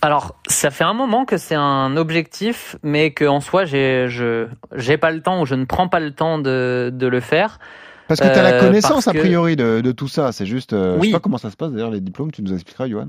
Alors, 0.04 0.34
ça 0.48 0.70
fait 0.72 0.82
un 0.84 0.94
moment 0.94 1.24
que 1.24 1.36
c'est 1.36 1.54
un 1.54 1.96
objectif, 1.96 2.76
mais 2.82 3.12
que 3.12 3.24
en 3.24 3.40
soi, 3.40 3.64
j'ai, 3.64 4.08
je, 4.08 4.48
j'ai 4.74 4.98
pas 4.98 5.12
le 5.12 5.22
temps 5.22 5.40
ou 5.42 5.46
je 5.46 5.54
ne 5.54 5.64
prends 5.64 5.86
pas 5.88 6.00
le 6.00 6.10
temps 6.12 6.38
de, 6.38 6.90
de 6.92 7.06
le 7.06 7.20
faire. 7.20 7.60
Parce 8.08 8.18
que 8.20 8.26
tu 8.26 8.30
as 8.32 8.42
la 8.42 8.54
Euh, 8.54 8.60
connaissance 8.60 9.06
a 9.06 9.12
que- 9.12 9.18
priori 9.18 9.54
de, 9.54 9.80
de 9.80 9.92
tout 9.92 10.08
ça. 10.08 10.32
C'est 10.32 10.44
juste, 10.44 10.72
euh, 10.72 10.96
je 10.96 11.00
Oui. 11.00 11.06
sais 11.06 11.12
pas 11.12 11.20
comment 11.20 11.38
ça 11.38 11.50
se 11.52 11.56
passe 11.56 11.70
d'ailleurs 11.72 11.92
les 11.92 12.00
diplômes. 12.00 12.32
Tu 12.32 12.42
nous 12.42 12.52
expliqueras, 12.52 12.88
Johan. 12.88 13.06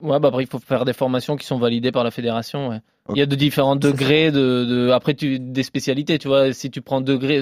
Ouais, 0.00 0.18
bah 0.18 0.28
après, 0.28 0.42
il 0.42 0.48
faut 0.48 0.58
faire 0.58 0.84
des 0.86 0.94
formations 0.94 1.36
qui 1.36 1.46
sont 1.46 1.58
validées 1.58 1.92
par 1.92 2.02
la 2.02 2.10
fédération. 2.10 2.68
Ouais. 2.70 2.80
Il 3.14 3.18
y 3.18 3.22
a 3.22 3.26
de 3.26 3.36
différents 3.36 3.76
degrés 3.76 4.30
de, 4.32 4.64
de 4.64 4.90
après 4.90 5.14
tu 5.14 5.38
des 5.38 5.62
spécialités, 5.62 6.18
tu 6.18 6.28
vois, 6.28 6.52
si 6.52 6.70
tu 6.70 6.80
prends 6.82 7.00
degré 7.00 7.40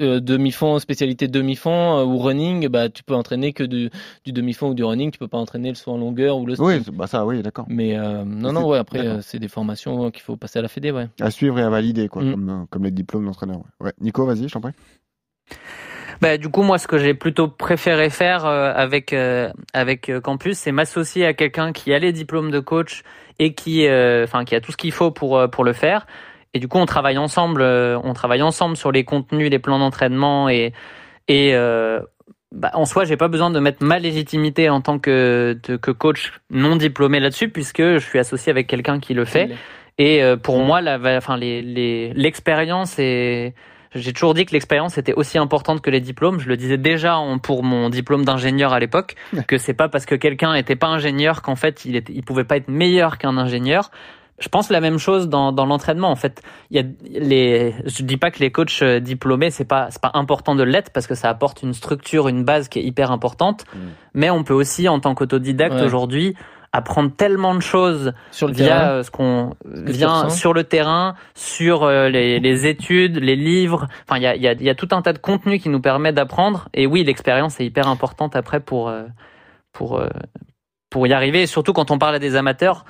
euh, 0.00 0.20
demi-fond, 0.20 0.78
spécialité 0.78 1.26
demi-fond 1.28 1.98
euh, 1.98 2.04
ou 2.04 2.18
running, 2.18 2.68
bah 2.68 2.88
tu 2.88 3.02
peux 3.02 3.14
entraîner 3.14 3.52
que 3.52 3.64
du, 3.64 3.90
du 4.24 4.32
demi-fond 4.32 4.68
ou 4.68 4.74
du 4.74 4.84
running, 4.84 5.10
tu 5.10 5.18
peux 5.18 5.28
pas 5.28 5.38
entraîner 5.38 5.68
le 5.70 5.74
saut 5.74 5.92
en 5.92 5.98
longueur 5.98 6.38
ou 6.38 6.46
le 6.46 6.52
Oui, 6.60 6.74
sprint. 6.74 6.84
c'est- 6.86 6.90
bah 6.96 7.06
ça, 7.06 7.26
oui, 7.26 7.42
d'accord. 7.42 7.66
Mais 7.68 7.96
euh, 7.98 8.24
non 8.24 8.52
non 8.52 8.66
ouais, 8.68 8.78
après 8.78 9.06
euh, 9.06 9.20
c'est 9.20 9.38
des 9.38 9.48
formations 9.48 10.10
qu'il 10.10 10.22
faut 10.22 10.36
passer 10.36 10.58
à 10.58 10.62
la 10.62 10.68
fédé, 10.68 10.90
ouais. 10.90 11.08
À 11.20 11.30
suivre 11.30 11.58
et 11.58 11.62
à 11.62 11.70
valider, 11.70 12.08
quoi, 12.08 12.22
Mm. 12.22 12.30
comme, 12.30 12.48
euh, 12.50 12.64
comme 12.70 12.84
les 12.84 12.90
diplômes 12.90 13.24
d'entraîneur. 13.26 13.58
Ouais. 13.58 13.86
Ouais. 13.86 13.92
Nico, 14.00 14.24
vas-y, 14.24 14.48
je 14.48 14.52
t'en 14.52 14.60
prie. 14.60 14.72
Bah, 16.24 16.38
du 16.38 16.48
coup, 16.48 16.62
moi, 16.62 16.78
ce 16.78 16.88
que 16.88 16.96
j'ai 16.96 17.12
plutôt 17.12 17.48
préféré 17.48 18.08
faire 18.08 18.46
euh, 18.46 18.72
avec 18.74 19.12
euh, 19.12 19.50
avec 19.74 20.08
euh, 20.08 20.22
Campus, 20.22 20.56
c'est 20.56 20.72
m'associer 20.72 21.26
à 21.26 21.34
quelqu'un 21.34 21.72
qui 21.72 21.92
a 21.92 21.98
les 21.98 22.12
diplômes 22.12 22.50
de 22.50 22.60
coach 22.60 23.02
et 23.38 23.52
qui, 23.52 23.86
euh, 23.86 24.24
enfin, 24.24 24.46
qui 24.46 24.54
a 24.54 24.62
tout 24.62 24.72
ce 24.72 24.78
qu'il 24.78 24.92
faut 24.92 25.10
pour 25.10 25.50
pour 25.50 25.64
le 25.64 25.74
faire. 25.74 26.06
Et 26.54 26.60
du 26.60 26.66
coup, 26.66 26.78
on 26.78 26.86
travaille 26.86 27.18
ensemble, 27.18 27.60
on 27.60 28.14
travaille 28.14 28.40
ensemble 28.40 28.74
sur 28.74 28.90
les 28.90 29.04
contenus, 29.04 29.50
les 29.50 29.58
plans 29.58 29.78
d'entraînement 29.78 30.48
et 30.48 30.72
et 31.28 31.52
bah, 32.52 32.70
en 32.72 32.86
soi, 32.86 33.04
j'ai 33.04 33.18
pas 33.18 33.28
besoin 33.28 33.50
de 33.50 33.60
mettre 33.60 33.84
ma 33.84 33.98
légitimité 33.98 34.70
en 34.70 34.80
tant 34.80 34.98
que 34.98 35.60
de- 35.68 35.76
que 35.76 35.90
coach 35.90 36.32
non 36.48 36.76
diplômé 36.76 37.20
là-dessus, 37.20 37.50
puisque 37.50 37.82
je 37.82 37.98
suis 37.98 38.18
associé 38.18 38.48
avec 38.50 38.66
quelqu'un 38.66 38.98
qui 38.98 39.12
le 39.12 39.26
fait. 39.26 39.50
Et 39.98 40.22
pour 40.42 40.58
moi, 40.60 40.80
la, 40.80 40.98
enfin, 41.18 41.36
les, 41.36 41.60
les, 41.60 42.14
l'expérience 42.14 42.98
et 42.98 43.52
j'ai 43.94 44.12
toujours 44.12 44.34
dit 44.34 44.44
que 44.44 44.52
l'expérience 44.52 44.98
était 44.98 45.12
aussi 45.14 45.38
importante 45.38 45.80
que 45.80 45.90
les 45.90 46.00
diplômes. 46.00 46.40
Je 46.40 46.48
le 46.48 46.56
disais 46.56 46.76
déjà 46.78 47.18
pour 47.42 47.62
mon 47.62 47.88
diplôme 47.90 48.24
d'ingénieur 48.24 48.72
à 48.72 48.78
l'époque, 48.80 49.14
que 49.46 49.58
c'est 49.58 49.74
pas 49.74 49.88
parce 49.88 50.06
que 50.06 50.14
quelqu'un 50.14 50.52
n'était 50.52 50.76
pas 50.76 50.88
ingénieur 50.88 51.42
qu'en 51.42 51.56
fait 51.56 51.84
il, 51.84 51.96
était, 51.96 52.12
il 52.12 52.22
pouvait 52.24 52.44
pas 52.44 52.56
être 52.56 52.68
meilleur 52.68 53.18
qu'un 53.18 53.36
ingénieur. 53.36 53.90
Je 54.40 54.48
pense 54.48 54.68
la 54.68 54.80
même 54.80 54.98
chose 54.98 55.28
dans, 55.28 55.52
dans 55.52 55.64
l'entraînement. 55.64 56.10
En 56.10 56.16
fait, 56.16 56.42
il 56.72 56.76
y 56.76 56.80
a 56.80 57.20
les. 57.20 57.72
Je 57.86 58.02
dis 58.02 58.16
pas 58.16 58.32
que 58.32 58.40
les 58.40 58.50
coachs 58.50 58.82
euh, 58.82 58.98
diplômés 58.98 59.52
c'est 59.52 59.64
pas 59.64 59.86
c'est 59.90 60.02
pas 60.02 60.10
important 60.14 60.56
de 60.56 60.64
l'être 60.64 60.90
parce 60.92 61.06
que 61.06 61.14
ça 61.14 61.28
apporte 61.28 61.62
une 61.62 61.72
structure, 61.72 62.26
une 62.26 62.42
base 62.42 62.68
qui 62.68 62.80
est 62.80 62.82
hyper 62.82 63.12
importante. 63.12 63.64
Mais 64.12 64.30
on 64.30 64.42
peut 64.42 64.52
aussi 64.54 64.88
en 64.88 64.98
tant 64.98 65.14
qu'autodidacte 65.14 65.76
Ouais. 65.76 65.82
aujourd'hui 65.82 66.34
apprendre 66.74 67.10
tellement 67.16 67.54
de 67.54 67.60
choses 67.60 68.12
Sur 68.30 68.48
le 68.48 68.54
via 68.54 68.66
terrain. 68.66 68.88
euh, 68.90 69.02
ce 69.02 69.10
qu'on 69.10 69.54
vient 69.64 70.28
sur 70.28 70.52
le 70.52 70.64
terrain, 70.64 71.14
sur 71.34 71.84
euh, 71.84 72.08
les, 72.08 72.40
les 72.40 72.66
études, 72.66 73.16
les 73.18 73.36
livres. 73.36 73.88
Enfin, 74.08 74.18
il 74.18 74.22
y 74.22 74.26
a, 74.26 74.34
il 74.36 74.42
y, 74.42 74.48
a, 74.48 74.52
il 74.52 74.62
y 74.62 74.70
a 74.70 74.74
tout 74.74 74.88
un 74.92 75.00
tas 75.02 75.12
de 75.12 75.18
contenu 75.18 75.58
qui 75.58 75.68
nous 75.68 75.80
permet 75.80 76.12
d'apprendre. 76.12 76.68
Et 76.74 76.86
oui, 76.86 77.04
l'expérience 77.04 77.60
est 77.60 77.64
hyper 77.66 77.88
importante 77.88 78.36
après 78.36 78.60
pour 78.60 78.88
euh, 78.88 79.04
pour 79.72 80.02
pour 80.90 81.06
y 81.06 81.12
arriver. 81.12 81.42
Et 81.42 81.46
surtout 81.46 81.72
quand 81.72 81.90
on 81.90 81.98
parle 81.98 82.16
à 82.16 82.18
des 82.18 82.36
amateurs. 82.36 82.84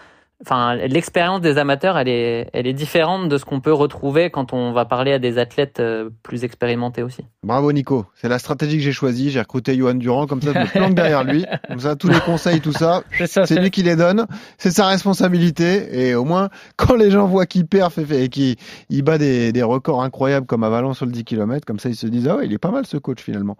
Enfin, 0.46 0.74
l'expérience 0.74 1.40
des 1.40 1.57
amateurs, 1.57 1.96
elle 1.96 2.09
est, 2.09 2.50
elle 2.52 2.66
est 2.66 2.74
différente 2.74 3.30
de 3.30 3.38
ce 3.38 3.46
qu'on 3.46 3.61
peut 3.61 3.72
retrouver 3.72 4.28
quand 4.28 4.52
on 4.52 4.72
va 4.72 4.85
parler 4.85 5.12
à 5.12 5.18
des 5.18 5.38
athlètes 5.38 5.80
euh, 5.80 6.11
plus 6.22 6.44
expérimentés 6.44 7.02
aussi. 7.02 7.22
Bravo 7.42 7.72
Nico, 7.72 8.04
c'est 8.14 8.28
la 8.28 8.38
stratégie 8.38 8.76
que 8.76 8.83
j'ai 8.83 8.92
choisie. 8.92 9.30
J'ai 9.30 9.40
recruté 9.40 9.74
Johan 9.74 9.94
Durand, 9.94 10.26
comme 10.26 10.42
ça 10.42 10.52
je 10.52 10.59
me 10.59 10.66
planque 10.66 10.94
derrière 10.94 11.24
lui. 11.24 11.46
Comme 11.68 11.80
ça, 11.80 11.96
tous 11.96 12.09
les 12.09 12.20
conseils, 12.20 12.61
tout 12.61 12.72
ça, 12.72 13.02
C'est 13.26 13.59
lui 13.59 13.70
qui 13.70 13.83
les 13.83 13.96
donne. 13.96 14.26
C'est 14.59 14.70
sa 14.70 14.87
responsabilité. 14.87 16.09
Et 16.09 16.14
au 16.14 16.24
moins, 16.24 16.50
quand 16.76 16.94
les 16.94 17.11
gens 17.11 17.26
voient 17.26 17.46
qu'il 17.46 17.66
perd 17.66 17.92
et 18.12 18.28
qu'il 18.28 18.57
il 18.90 19.02
bat 19.02 19.18
des, 19.18 19.52
des 19.52 19.62
records 19.62 20.02
incroyables 20.02 20.46
comme 20.46 20.62
à 20.62 20.68
Valence 20.68 20.98
sur 20.98 21.07
le 21.07 21.12
10 21.12 21.24
km, 21.24 21.64
comme 21.64 21.78
ça 21.78 21.88
ils 21.88 21.96
se 21.96 22.07
disent 22.07 22.28
Ah 22.28 22.37
ouais, 22.37 22.46
il 22.46 22.52
est 22.52 22.59
pas 22.59 22.70
mal 22.70 22.87
ce 22.87 22.96
coach 22.96 23.22
finalement. 23.22 23.57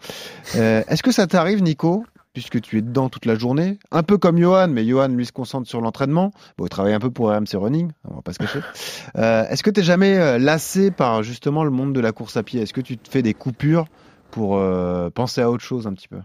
Euh, 0.57 0.83
Est-ce 0.89 1.03
que 1.03 1.13
ça 1.13 1.27
t'arrive, 1.27 1.63
Nico 1.63 2.05
puisque 2.35 2.61
tu 2.61 2.77
es 2.79 2.83
dedans 2.83 3.09
toute 3.09 3.25
la 3.27 3.37
journée, 3.37 3.79
un 3.93 4.03
peu 4.03 4.19
comme 4.19 4.39
Johan, 4.39 4.69
mais 4.69 4.85
Johan 4.85 5.09
lui 5.09 5.25
se 5.25 5.33
concentre 5.33 5.69
sur 5.69 5.81
l'entraînement. 5.81 6.33
Bon, 6.59 6.67
il 6.67 6.69
travaille 6.69 6.93
un 6.93 6.99
peu 6.99 7.11
pour 7.11 7.31
RMC 7.31 7.55
Running, 7.55 7.93
on 8.11 8.17
va 8.17 8.23
pas 8.23 8.33
se 8.35 8.39
cacher. 8.41 8.59
Euh, 9.17 9.45
Est-ce 9.49 9.63
que 9.63 9.71
tu 9.71 9.83
jamais 9.83 10.19
euh, 10.19 10.39
lassé 10.39 10.91
par 10.91 11.23
justement 11.23 11.63
le 11.63 11.71
monde 11.71 11.93
de 11.93 12.01
la 12.01 12.11
course 12.11 12.37
à 12.37 12.43
pied? 12.43 12.61
Est-ce 12.61 12.73
que 12.73 12.81
tu 12.81 12.99
te 12.99 13.09
fais 13.09 13.23
des 13.23 13.33
coupures 13.33 13.85
pour 14.33 14.57
euh, 14.59 15.09
penser 15.11 15.41
à 15.41 15.51
autre 15.51 15.63
chose 15.63 15.87
un 15.87 15.93
petit 15.93 16.09
peu? 16.09 16.19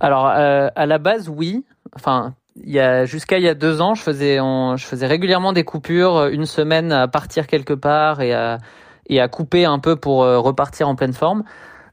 Alors, 0.00 0.26
euh, 0.26 0.68
à 0.74 0.86
la 0.86 0.98
base, 0.98 1.28
oui. 1.28 1.64
Enfin, 1.94 2.34
il 2.56 2.70
y 2.72 2.80
a 2.80 3.04
jusqu'à 3.04 3.38
il 3.38 3.44
y 3.44 3.48
a 3.48 3.54
deux 3.54 3.80
ans, 3.80 3.94
je 3.94 4.02
faisais, 4.02 4.40
en- 4.40 4.76
je 4.76 4.84
faisais 4.84 5.06
régulièrement 5.06 5.52
des 5.52 5.62
coupures, 5.64 6.26
une 6.26 6.46
semaine 6.46 6.90
à 6.90 7.06
partir 7.06 7.46
quelque 7.46 7.74
part 7.74 8.20
et 8.20 8.34
à 8.34 8.58
et 9.08 9.20
à 9.20 9.28
couper 9.28 9.64
un 9.64 9.78
peu 9.78 9.94
pour 9.94 10.22
repartir 10.24 10.88
en 10.88 10.96
pleine 10.96 11.12
forme. 11.12 11.44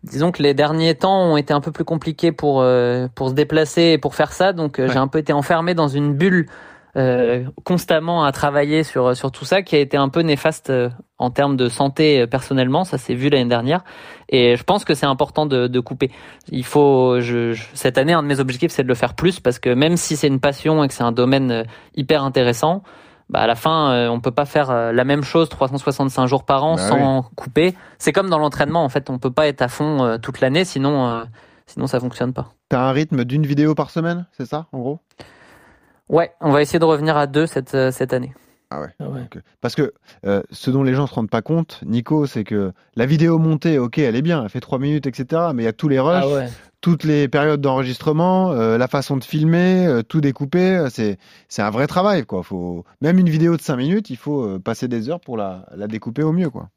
Disons 0.04 0.32
que 0.32 0.44
les 0.44 0.54
derniers 0.54 0.96
temps 0.96 1.32
ont 1.32 1.38
été 1.38 1.54
un 1.54 1.62
peu 1.62 1.72
plus 1.72 1.86
compliqués 1.86 2.32
pour 2.32 2.62
euh, 2.62 3.08
pour 3.16 3.30
se 3.30 3.34
déplacer 3.34 3.82
et 3.94 3.98
pour 3.98 4.16
faire 4.16 4.34
ça, 4.34 4.52
donc 4.54 4.80
euh, 4.80 4.84
Ouais. 4.88 4.94
j'ai 4.94 4.98
un 5.00 5.08
peu 5.08 5.20
été 5.20 5.32
enfermé 5.34 5.74
dans 5.76 5.88
une 5.88 6.14
bulle 6.14 6.48
euh, 6.96 7.44
constamment 7.64 8.24
à 8.24 8.32
travailler 8.32 8.84
sur 8.84 9.16
sur 9.16 9.32
tout 9.32 9.46
ça, 9.46 9.62
qui 9.62 9.76
a 9.76 9.80
été 9.80 9.98
un 9.98 10.10
peu 10.10 10.20
néfaste 10.22 10.70
euh, 10.70 10.90
en 11.18 11.32
termes 11.32 11.56
de 11.58 11.70
santé 11.70 12.20
euh, 12.22 12.28
personnellement. 12.28 12.84
Ça 12.84 12.98
s'est 12.98 13.16
vu 13.16 13.30
l'année 13.30 13.50
dernière, 13.50 13.84
et 14.30 14.56
je 14.58 14.64
pense 14.64 14.84
que 14.86 14.94
c'est 14.94 15.06
important 15.08 15.46
de, 15.46 15.68
de 15.68 15.80
couper. 15.80 16.12
Il 16.52 16.66
faut, 16.66 17.20
je, 17.22 17.54
je- 17.54 17.64
cette 17.74 17.98
année, 17.98 18.14
un 18.14 18.22
de 18.24 18.28
mes 18.28 18.40
objectifs, 18.42 18.72
c'est 18.72 18.84
de 18.84 18.88
le 18.90 18.96
faire 18.96 19.14
plus 19.16 19.40
parce 19.40 19.58
que 19.58 19.70
même 19.70 19.96
si 19.98 20.16
c'est 20.18 20.28
une 20.28 20.40
passion 20.42 20.84
et 20.84 20.88
que 20.90 20.94
c'est 20.94 21.04
un 21.04 21.14
domaine 21.14 21.66
hyper 21.96 22.24
intéressant, 22.24 22.84
bah 23.30 23.40
à 23.40 23.48
la 23.48 23.56
fin, 23.56 23.92
euh, 23.92 24.08
on 24.10 24.20
peut 24.20 24.32
pas 24.32 24.46
faire 24.46 24.70
euh, 24.70 24.92
la 24.92 25.04
même 25.04 25.24
chose 25.24 25.50
365 25.50 26.28
jours 26.28 26.44
par 26.44 26.64
an 26.64 26.76
Bah 26.76 26.88
sans 26.90 27.24
couper. 27.36 27.74
C'est 27.98 28.12
comme 28.12 28.30
dans 28.30 28.38
l'entraînement, 28.38 28.84
en 28.84 28.90
fait, 28.90 29.10
on 29.10 29.18
peut 29.20 29.32
pas 29.32 29.48
être 29.48 29.62
à 29.62 29.68
fond 29.68 30.04
euh, 30.04 30.18
toute 30.18 30.40
l'année, 30.42 30.66
sinon, 30.66 31.08
euh, 31.10 31.24
sinon 31.66 31.88
ça 31.88 32.00
fonctionne 32.00 32.34
pas. 32.34 32.50
T'as 32.70 32.82
un 32.82 32.92
rythme 32.92 33.24
d'une 33.24 33.46
vidéo 33.46 33.76
par 33.76 33.90
semaine, 33.90 34.26
c'est 34.38 34.46
ça, 34.46 34.68
en 34.72 34.80
gros? 34.80 35.00
Ouais, 36.10 36.32
on 36.42 36.52
va 36.52 36.62
essayer 36.62 36.80
de 36.80 36.86
revenir 36.86 37.18
à 37.18 37.28
deux 37.28 37.46
cette 37.48 37.74
euh, 37.76 37.92
cette 37.92 38.14
année. 38.14 38.34
Ah 38.70 38.82
ouais. 38.82 38.88
Ah 39.00 39.08
ouais. 39.10 39.22
Parce 39.62 39.76
que 39.76 39.94
euh, 40.26 40.42
ce 40.52 40.72
dont 40.72 40.84
les 40.84 40.96
gens 40.96 41.06
se 41.08 41.14
rendent 41.14 41.30
pas 41.30 41.42
compte, 41.44 41.80
Nico, 41.86 42.26
c'est 42.26 42.44
que 42.44 42.72
la 42.96 43.06
vidéo 43.06 43.38
montée, 43.38 43.78
ok, 43.78 44.00
elle 44.00 44.16
est 44.16 44.22
bien, 44.24 44.42
elle 44.44 44.50
fait 44.50 44.60
3 44.60 44.80
minutes, 44.80 45.06
etc. 45.06 45.50
Mais 45.54 45.64
il 45.64 45.66
y 45.66 45.70
a 45.70 45.74
tous 45.74 45.90
les 45.90 46.00
rushs, 46.00 46.24
Ah 46.24 46.28
ouais. 46.28 46.50
Toutes 46.84 47.06
les 47.06 47.30
périodes 47.30 47.62
d'enregistrement, 47.62 48.52
euh, 48.52 48.78
la 48.78 48.90
façon 48.90 49.16
de 49.16 49.24
filmer, 49.24 49.88
euh, 49.88 50.04
tout 50.04 50.20
découper. 50.20 50.76
euh, 50.76 50.90
C'est 50.90 51.18
c'est 51.48 51.62
un 51.62 51.70
vrai 51.70 51.88
travail, 51.88 52.26
quoi. 52.26 52.44
Faut 52.44 52.84
même 53.02 53.18
une 53.18 53.30
vidéo 53.30 53.56
de 53.56 53.62
5 53.62 53.78
minutes, 53.78 54.10
il 54.10 54.18
faut 54.18 54.60
passer 54.60 54.90
des 54.90 55.10
heures 55.10 55.22
pour 55.22 55.38
la, 55.38 55.66
la 55.76 55.88
découper 55.88 56.24
au 56.24 56.34
mieux, 56.34 56.50
quoi. 56.50 56.70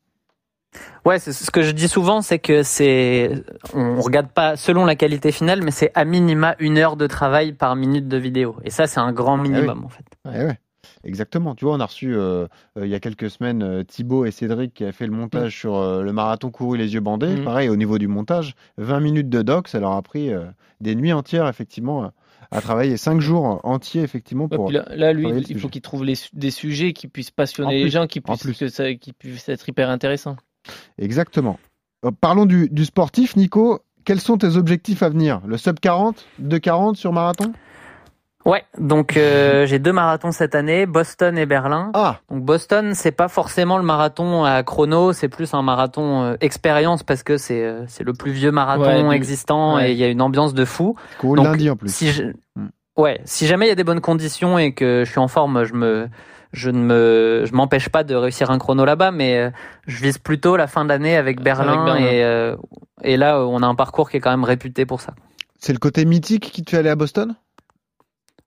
Ouais, 1.05 1.19
ce 1.19 1.51
que 1.51 1.63
je 1.63 1.73
dis 1.73 1.89
souvent, 1.89 2.21
c'est 2.23 2.39
que 2.39 2.63
c'est, 2.63 3.31
on 3.75 4.01
regarde 4.01 4.29
pas 4.29 4.57
selon 4.57 4.85
la 4.85 4.95
qualité 4.95 5.33
finale, 5.33 5.63
mais 5.63 5.71
c'est 5.71 5.91
à 5.95 6.05
minima 6.05 6.55
une 6.59 6.79
heure 6.79 6.97
de 6.97 7.07
travail 7.07 7.53
par 7.53 7.75
minute 7.77 8.07
de 8.07 8.17
vidéo. 8.17 8.57
Et 8.63 8.71
ça, 8.71 8.87
c'est 8.87 9.01
un 9.01 9.13
grand 9.13 9.39
minimum, 9.39 9.85
en 9.85 9.89
fait. 9.89 10.05
Eh 10.27 10.45
ouais. 10.45 10.59
Exactement. 11.05 11.55
Tu 11.55 11.65
vois, 11.65 11.75
on 11.75 11.81
a 11.81 11.87
reçu 11.87 12.15
euh, 12.15 12.47
euh, 12.79 12.85
il 12.87 12.89
y 12.89 12.95
a 12.95 13.01
quelques 13.01 13.31
semaines 13.31 13.63
euh, 13.63 13.85
Thibaut 13.85 14.25
et 14.25 14.31
Cédric 14.31 14.75
qui 14.75 14.85
a 14.85 14.93
fait 14.93 15.07
le 15.07 15.13
montage 15.13 15.57
sur 15.59 15.77
euh, 15.77 16.03
le 16.03 16.13
marathon 16.13 16.51
couru 16.51 16.77
les 16.77 16.95
yeux 16.95 17.01
bandés. 17.01 17.37
Mm. 17.37 17.45
Pareil, 17.45 17.69
au 17.69 17.77
niveau 17.77 17.99
du 17.99 18.09
montage, 18.09 18.55
20 18.79 19.01
minutes 19.01 19.29
de 19.29 19.43
doc, 19.43 19.69
ça 19.69 19.79
leur 19.81 19.93
a 19.93 20.03
pris 20.03 20.33
euh, 20.33 20.45
des 20.81 20.95
nuits 20.95 21.13
entières, 21.13 21.49
effectivement, 21.49 22.11
à- 22.51 22.61
travailler 22.61 22.97
5 22.97 23.21
jours 23.21 23.61
entiers, 23.65 24.03
effectivement, 24.03 24.49
pour. 24.49 24.71
là, 24.71 24.85
là, 24.95 25.13
lui, 25.13 25.27
il 25.29 25.43
faut 25.43 25.53
sujet. 25.55 25.69
qu'il 25.69 25.83
trouve 25.83 26.05
les 26.05 26.15
des 26.33 26.51
sujets 26.51 26.93
qui 26.93 27.09
puissent 27.09 27.31
En 27.31 27.37
passionner 27.37 27.85
les 27.85 27.91
gens, 27.91 28.07
qui 28.07 28.21
en 28.21 28.23
puissent, 28.23 28.43
plus. 28.43 28.59
que 28.59 28.69
ça, 28.69 28.95
qui 28.95 29.13
puissent 29.13 29.49
être 29.49 29.69
hyper 29.69 29.91
intéressants. 29.91 30.37
Exactement. 30.99 31.59
Parlons 32.21 32.47
du, 32.47 32.69
du 32.71 32.85
sportif, 32.85 33.37
Nico. 33.37 33.81
Quels 34.05 34.21
sont 34.21 34.39
tes 34.39 34.57
objectifs 34.57 35.03
à 35.03 35.09
venir? 35.09 35.41
Le 35.47 35.57
sub 35.57 35.81
40 35.81 36.25
2 36.39 36.59
40 36.61 36.97
sur 36.97 37.13
marathon? 37.13 37.53
Ouais, 38.47 38.65
donc 38.79 39.17
euh, 39.17 39.67
j'ai 39.67 39.81
deux 39.81 39.93
marathons 39.93 40.31
cette 40.31 40.55
année, 40.55 40.87
Boston 40.87 41.37
et 41.37 41.47
Berlin. 41.47 41.91
Ah 41.95 42.21
Donc 42.31 42.45
Boston, 42.45 42.93
c'est 42.95 43.11
pas 43.11 43.27
forcément 43.27 43.77
le 43.77 43.83
marathon 43.83 44.45
à 44.45 44.63
chrono, 44.63 45.13
c'est 45.13 45.29
plus 45.29 45.53
un 45.53 45.63
marathon 45.63 46.23
euh, 46.23 46.35
expérience 46.41 47.03
parce 47.03 47.25
que 47.25 47.39
c'est 47.39 47.65
euh, 47.65 47.85
c'est 47.89 48.05
le 48.05 48.13
plus 48.13 48.31
vieux 48.31 48.53
marathon 48.53 49.09
Ouais, 49.09 49.17
existant 49.17 49.75
ouais. 49.75 49.91
et 49.91 49.93
il 49.93 49.99
y 49.99 50.05
a 50.05 50.07
une 50.09 50.23
ambiance 50.23 50.55
de 50.55 50.65
fou. 50.65 50.95
Donc, 51.25 51.39
lundi 51.45 51.69
en 51.69 51.75
plus. 51.75 51.93
Si 51.93 52.13
je... 52.13 52.23
Mm. 52.55 52.69
Ouais, 52.97 53.21
si 53.25 53.49
jamais 53.49 53.67
il 53.67 53.69
y 53.69 53.73
a 53.73 53.75
des 53.75 53.83
bonnes 53.85 54.01
conditions 54.01 54.59
et 54.59 54.73
que 54.73 55.03
je 55.05 55.11
suis 55.11 55.19
en 55.19 55.29
forme, 55.29 55.65
je 55.65 55.75
me 55.75 56.09
je 56.53 56.71
ne 56.71 56.79
me 56.79 57.43
je 57.47 57.53
m'empêche 57.53 57.89
pas 57.89 58.05
de 58.05 58.15
réussir 58.15 58.53
un 58.53 58.59
chrono 58.59 58.85
là-bas, 58.85 59.11
mais 59.11 59.39
euh, 59.39 59.51
je 59.89 60.01
vise 60.01 60.19
plutôt 60.19 60.57
la 60.57 60.69
fin 60.69 60.85
de 60.85 60.91
l'année 60.91 61.17
avec 61.17 61.43
Berlin, 61.43 61.85
Berlin. 61.85 61.97
et 61.97 62.23
euh, 62.23 62.55
et 63.03 63.17
là 63.17 63.41
on 63.45 63.61
a 63.63 63.67
un 63.67 63.75
parcours 63.75 64.09
qui 64.09 64.19
est 64.19 64.21
quand 64.21 64.31
même 64.31 64.45
réputé 64.45 64.87
pour 64.87 65.01
ça. 65.01 65.15
C'est 65.59 65.73
le 65.73 65.81
côté 65.81 66.05
mythique 66.05 66.53
qui 66.53 66.63
te 66.63 66.71
fait 66.71 66.77
aller 66.77 66.91
à 66.91 66.95
Boston? 66.97 67.35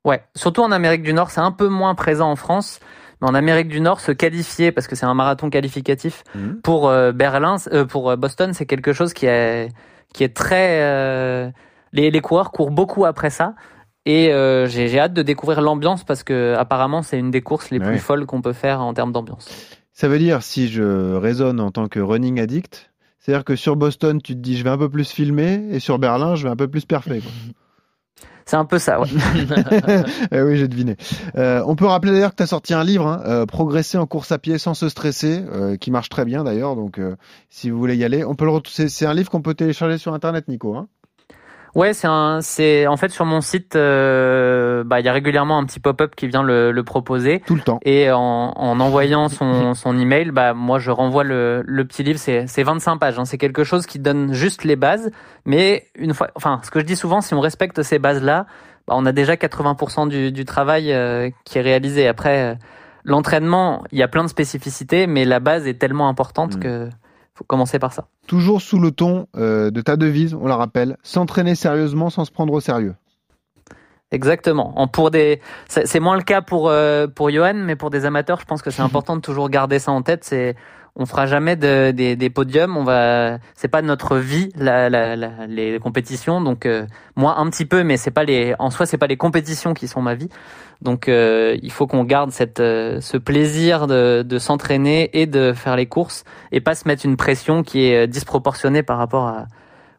Ouais, 0.10 0.22
surtout 0.36 0.62
en 0.64 0.72
Amérique 0.72 1.04
du 1.04 1.14
Nord, 1.14 1.30
c'est 1.32 1.42
un 1.42 1.52
peu 1.52 1.68
moins 1.68 1.94
présent 1.96 2.30
en 2.32 2.36
France. 2.36 2.80
Mais 3.22 3.28
en 3.30 3.36
Amérique 3.36 3.68
du 3.68 3.82
Nord, 3.82 4.00
se 4.00 4.12
qualifier 4.14 4.72
parce 4.72 4.88
que 4.88 4.96
c'est 4.96 5.06
un 5.06 5.14
marathon 5.14 5.50
qualificatif 5.50 6.24
Mhm. 6.36 6.62
pour 6.62 6.88
euh, 6.90 7.12
Berlin, 7.12 7.58
euh, 7.74 7.86
pour 7.86 8.10
euh, 8.10 8.16
Boston, 8.16 8.54
c'est 8.54 8.66
quelque 8.66 8.94
chose 8.94 9.14
qui 9.14 9.26
est 9.26 9.70
qui 10.14 10.24
est 10.24 10.34
très. 10.36 10.82
euh, 10.82 11.50
les, 11.92 12.12
les 12.12 12.22
coureurs 12.22 12.52
courent 12.52 12.72
beaucoup 12.72 13.06
après 13.06 13.30
ça. 13.30 13.56
Et 14.06 14.32
euh, 14.34 14.68
j'ai 14.68 14.88
j'ai 14.88 15.00
hâte 15.00 15.14
de 15.14 15.22
découvrir 15.22 15.62
l'ambiance 15.62 16.04
parce 16.06 16.24
que 16.24 16.56
apparemment 16.58 17.02
c'est 17.04 17.20
une 17.20 17.30
des 17.32 17.42
courses 17.42 17.70
les 17.72 17.80
Ouais. 17.80 17.86
plus 17.88 18.00
folles 18.00 18.26
qu'on 18.26 18.42
peut 18.42 18.54
faire 18.54 18.80
en 18.82 18.94
termes 18.94 19.12
d'ambiance. 19.12 19.48
Ça 19.92 20.08
veut 20.08 20.18
dire, 20.20 20.42
si 20.42 20.70
je 20.70 21.16
raisonne 21.16 21.60
en 21.60 21.72
tant 21.72 21.88
que 21.90 22.00
running 22.00 22.40
addict, 22.40 22.90
c'est-à-dire 23.20 23.44
que 23.44 23.58
sur 23.58 23.76
Boston, 23.76 24.22
tu 24.22 24.34
te 24.34 24.40
dis 24.40 24.58
je 24.58 24.64
vais 24.64 24.70
un 24.70 24.78
peu 24.78 24.88
plus 24.90 25.12
filmer, 25.12 25.62
et 25.72 25.80
sur 25.80 26.00
Berlin, 26.00 26.36
je 26.36 26.46
vais 26.46 26.50
un 26.50 26.56
peu 26.56 26.70
plus 26.70 26.86
perfer. 26.86 27.22
C'est 28.50 28.56
un 28.56 28.66
peu 28.66 28.80
ça. 28.80 29.00
Ouais. 29.00 29.08
Eh 30.32 30.42
oui, 30.42 30.58
j'ai 30.58 30.68
deviné. 30.68 30.96
Euh, 31.36 31.62
on 31.68 31.76
peut 31.76 31.86
rappeler 31.86 32.12
d'ailleurs 32.14 32.32
que 32.34 32.42
tu 32.42 32.48
sorti 32.48 32.74
un 32.74 32.84
livre, 32.84 33.06
hein, 33.06 33.22
euh, 33.28 33.46
Progresser 33.46 34.00
en 34.00 34.08
course 34.08 34.32
à 34.32 34.40
pied 34.40 34.58
sans 34.58 34.74
se 34.74 34.90
stresser, 34.90 35.44
euh, 35.54 35.78
qui 35.78 35.92
marche 35.92 36.10
très 36.10 36.26
bien 36.26 36.44
d'ailleurs. 36.44 36.76
Donc, 36.76 37.00
si 37.52 37.70
vous 37.70 37.78
voulez 37.78 37.96
y 37.96 38.04
aller, 38.04 38.24
on 38.26 38.34
peut 38.34 38.46
le 38.46 38.52
c'est 38.66 39.06
un 39.06 39.14
livre 39.14 39.30
qu'on 39.30 39.44
peut 39.44 39.54
télécharger 39.54 40.00
sur 40.00 40.16
Internet, 40.16 40.48
Nico. 40.48 40.76
Hein? 40.76 40.88
Ouais, 41.80 41.94
c'est 41.94 42.08
un, 42.08 42.40
c'est 42.42 42.88
en 42.88 42.98
fait 42.98 43.10
sur 43.10 43.24
mon 43.24 43.40
site, 43.40 43.76
euh, 43.78 44.84
bah 44.84 45.00
il 45.00 45.06
y 45.06 45.10
a 45.10 45.14
régulièrement 45.14 45.58
un 45.58 45.64
petit 45.64 45.80
pop-up 45.80 46.14
qui 46.16 46.28
vient 46.28 46.44
le, 46.44 46.72
le 46.74 46.84
proposer. 46.84 47.42
Tout 47.46 47.56
le 47.56 47.62
temps. 47.62 47.80
Et 47.84 48.12
en, 48.12 48.20
en 48.20 48.80
envoyant 48.82 49.30
son, 49.30 49.74
son 49.84 49.98
email, 49.98 50.32
bah 50.32 50.54
moi 50.54 50.78
je 50.80 50.92
renvoie 50.92 51.24
le, 51.24 51.64
le 51.66 51.86
petit 51.86 52.04
livre. 52.04 52.20
C'est, 52.20 52.48
c'est 52.48 52.64
25 52.64 52.98
pages. 52.98 53.18
hein. 53.18 53.24
C'est 53.24 53.38
quelque 53.38 53.64
chose 53.64 53.86
qui 53.86 53.98
donne 54.00 54.34
juste 54.34 54.66
les 54.66 54.76
bases. 54.76 55.10
Mais 55.46 55.86
une 55.96 56.14
fois, 56.14 56.28
enfin, 56.36 56.60
ce 56.64 56.70
que 56.70 56.80
je 56.82 56.86
dis 56.86 56.98
souvent, 56.98 57.22
si 57.22 57.34
on 57.34 57.40
respecte 57.40 57.82
ces 57.82 57.98
bases-là, 57.98 58.46
bah, 58.88 58.96
on 58.98 59.06
a 59.06 59.14
déjà 59.14 59.36
80% 59.36 60.10
du, 60.10 60.32
du 60.34 60.44
travail 60.44 60.92
euh, 60.92 61.30
qui 61.46 61.60
est 61.60 61.62
réalisé. 61.62 62.08
Après, 62.10 62.52
euh, 62.52 62.56
l'entraînement, 63.06 63.84
il 63.94 64.00
y 64.00 64.04
a 64.04 64.08
plein 64.10 64.24
de 64.24 64.30
spécificités, 64.30 65.08
mais 65.08 65.24
la 65.24 65.40
base 65.40 65.66
est 65.68 65.80
tellement 65.80 66.10
importante 66.10 66.58
Mm. 66.58 66.60
que 66.60 66.90
faut 67.40 67.46
commencer 67.46 67.80
par 67.80 67.94
ça. 67.94 68.08
Toujours 68.28 68.62
sous 68.62 68.80
le 68.80 68.92
ton 68.92 69.28
euh, 69.38 69.72
de 69.72 69.80
ta 69.80 69.96
devise, 69.96 70.34
on 70.34 70.46
la 70.46 70.58
rappelle, 70.58 70.98
s'entraîner 71.04 71.56
sérieusement 71.56 72.10
sans 72.10 72.26
se 72.26 72.32
prendre 72.32 72.52
au 72.52 72.60
sérieux. 72.60 72.96
Exactement. 74.12 74.74
En 74.78 74.88
pour 74.88 75.10
des, 75.12 75.40
c'est 75.68 76.00
moins 76.00 76.18
le 76.18 76.24
cas 76.24 76.42
pour 76.42 76.68
euh, 76.68 77.08
pour 77.08 77.30
Johan, 77.30 77.54
mais 77.54 77.76
pour 77.76 77.92
des 77.92 78.06
amateurs, 78.06 78.40
je 78.42 78.46
pense 78.46 78.62
que 78.62 78.72
c'est 78.72 78.82
important 78.82 79.16
de 79.16 79.22
toujours 79.22 79.50
garder 79.50 79.80
ça 79.80 79.92
en 79.92 80.02
tête. 80.02 80.24
C'est 80.24 80.56
on 81.00 81.06
fera 81.08 81.26
jamais 81.26 81.56
de, 81.56 81.90
des, 81.92 82.16
des 82.16 82.30
podiums. 82.30 82.78
On 82.78 82.84
va, 82.84 83.40
c'est 83.56 83.68
pas 83.70 83.82
notre 83.82 84.18
vie 84.18 84.52
la, 84.56 84.90
la, 84.90 85.16
la- 85.16 85.48
les 85.48 85.80
compétitions. 85.80 86.42
Donc 86.42 86.66
euh, 86.68 86.86
moi 87.16 87.40
un 87.40 87.50
petit 87.50 87.66
peu, 87.66 87.84
mais 87.84 87.98
c'est 87.98 88.12
pas 88.12 88.24
les, 88.26 88.54
en 88.60 88.70
soi 88.70 88.86
c'est 88.86 88.98
pas 89.00 89.08
les 89.08 89.18
compétitions 89.18 89.74
qui 89.74 89.88
sont 89.88 90.02
ma 90.02 90.14
vie. 90.14 90.30
Donc 90.82 91.10
euh, 91.10 91.58
il 91.64 91.72
faut 91.72 91.88
qu'on 91.88 92.04
garde 92.04 92.32
cette 92.32 92.60
euh, 92.60 93.02
ce 93.02 93.18
plaisir 93.18 93.88
de, 93.88 94.22
de 94.24 94.38
s'entraîner 94.40 95.10
et 95.20 95.26
de 95.26 95.54
faire 95.54 95.76
les 95.76 95.88
courses 95.88 96.24
et 96.52 96.62
pas 96.62 96.76
se 96.76 96.88
mettre 96.88 97.06
une 97.06 97.18
pression 97.18 97.64
qui 97.64 97.86
est 97.88 98.04
euh, 98.04 98.08
disproportionnée 98.08 98.84
par 98.84 98.98
rapport 98.98 99.28
à, 99.28 99.46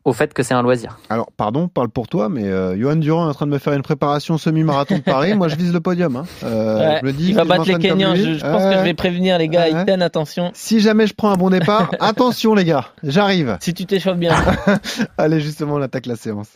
au 0.05 0.13
fait 0.13 0.33
que 0.33 0.43
c'est 0.43 0.55
un 0.55 0.63
loisir. 0.63 0.99
Alors, 1.11 1.29
pardon, 1.37 1.69
parle 1.69 1.89
pour 1.91 2.09
toi, 2.09 2.29
mais 2.29 2.45
euh, 2.45 2.79
Johan 2.81 2.97
Durand 2.97 3.27
est 3.27 3.31
en 3.31 3.35
train 3.35 3.47
de 3.47 3.51
me 3.51 3.59
faire 3.59 3.73
une 3.75 3.83
préparation 3.83 4.39
semi-marathon 4.39 4.97
de 4.97 5.03
Paris. 5.03 5.35
Moi, 5.35 5.49
je 5.49 5.57
vise 5.57 5.73
le 5.73 5.81
podium. 5.81 6.17
Hein. 6.17 6.25
Euh, 6.45 6.79
Ouais, 6.79 6.99
je 7.01 7.07
le 7.07 7.13
dis, 7.13 7.29
il 7.29 7.35
va 7.35 7.43
je 7.45 7.49
battre 7.49 7.65
les 7.67 7.79
Kenyans. 7.79 8.15
Je, 8.17 8.35
je 8.35 8.41
pense 8.41 8.63
que 8.63 8.79
je 8.79 8.85
vais 8.85 8.95
prévenir 8.95 9.37
les 9.39 9.49
gars. 9.49 9.69
Iten, 9.69 10.01
attention. 10.03 10.51
Si 10.55 10.81
jamais 10.81 11.07
je 11.07 11.15
prends 11.15 11.31
un 11.31 11.37
bon 11.37 11.51
départ, 11.51 11.91
attention 12.01 12.55
les 12.55 12.65
gars, 12.65 12.87
j'arrive. 13.03 13.59
Si 13.61 13.75
tu 13.75 13.85
t'échauffes 13.87 14.17
bien. 14.17 14.35
Allez, 15.19 15.41
justement, 15.41 15.75
on 15.75 15.83
attaque 15.83 16.07
la 16.07 16.17
séance. 16.17 16.49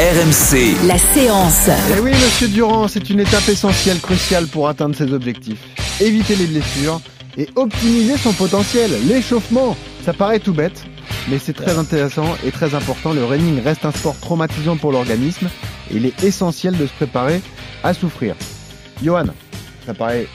RMC, 0.00 0.88
La 0.88 0.98
séance. 0.98 1.68
Et 1.68 2.00
oui, 2.00 2.10
monsieur 2.10 2.48
Durand, 2.48 2.88
c'est 2.88 3.08
une 3.10 3.20
étape 3.20 3.48
essentielle, 3.48 4.00
cruciale 4.00 4.46
pour 4.48 4.66
atteindre 4.68 4.96
ses 4.96 5.12
objectifs. 5.12 5.60
Éviter 6.00 6.34
les 6.34 6.46
blessures 6.46 7.00
et 7.36 7.48
optimiser 7.54 8.16
son 8.16 8.32
potentiel. 8.32 8.90
L'échauffement, 9.06 9.76
ça 10.04 10.12
paraît 10.12 10.40
tout 10.40 10.52
bête, 10.52 10.84
mais 11.28 11.38
c'est 11.38 11.52
très 11.52 11.78
intéressant 11.78 12.36
et 12.44 12.50
très 12.50 12.74
important. 12.74 13.12
Le 13.12 13.24
running 13.24 13.60
reste 13.62 13.84
un 13.84 13.92
sport 13.92 14.18
traumatisant 14.20 14.76
pour 14.76 14.92
l'organisme 14.92 15.48
et 15.90 15.96
il 15.96 16.06
est 16.06 16.24
essentiel 16.24 16.76
de 16.76 16.86
se 16.86 16.92
préparer 16.92 17.40
à 17.82 17.94
souffrir. 17.94 18.34
Johan, 19.02 19.26
ça 19.86 19.94
paraît 19.94 20.26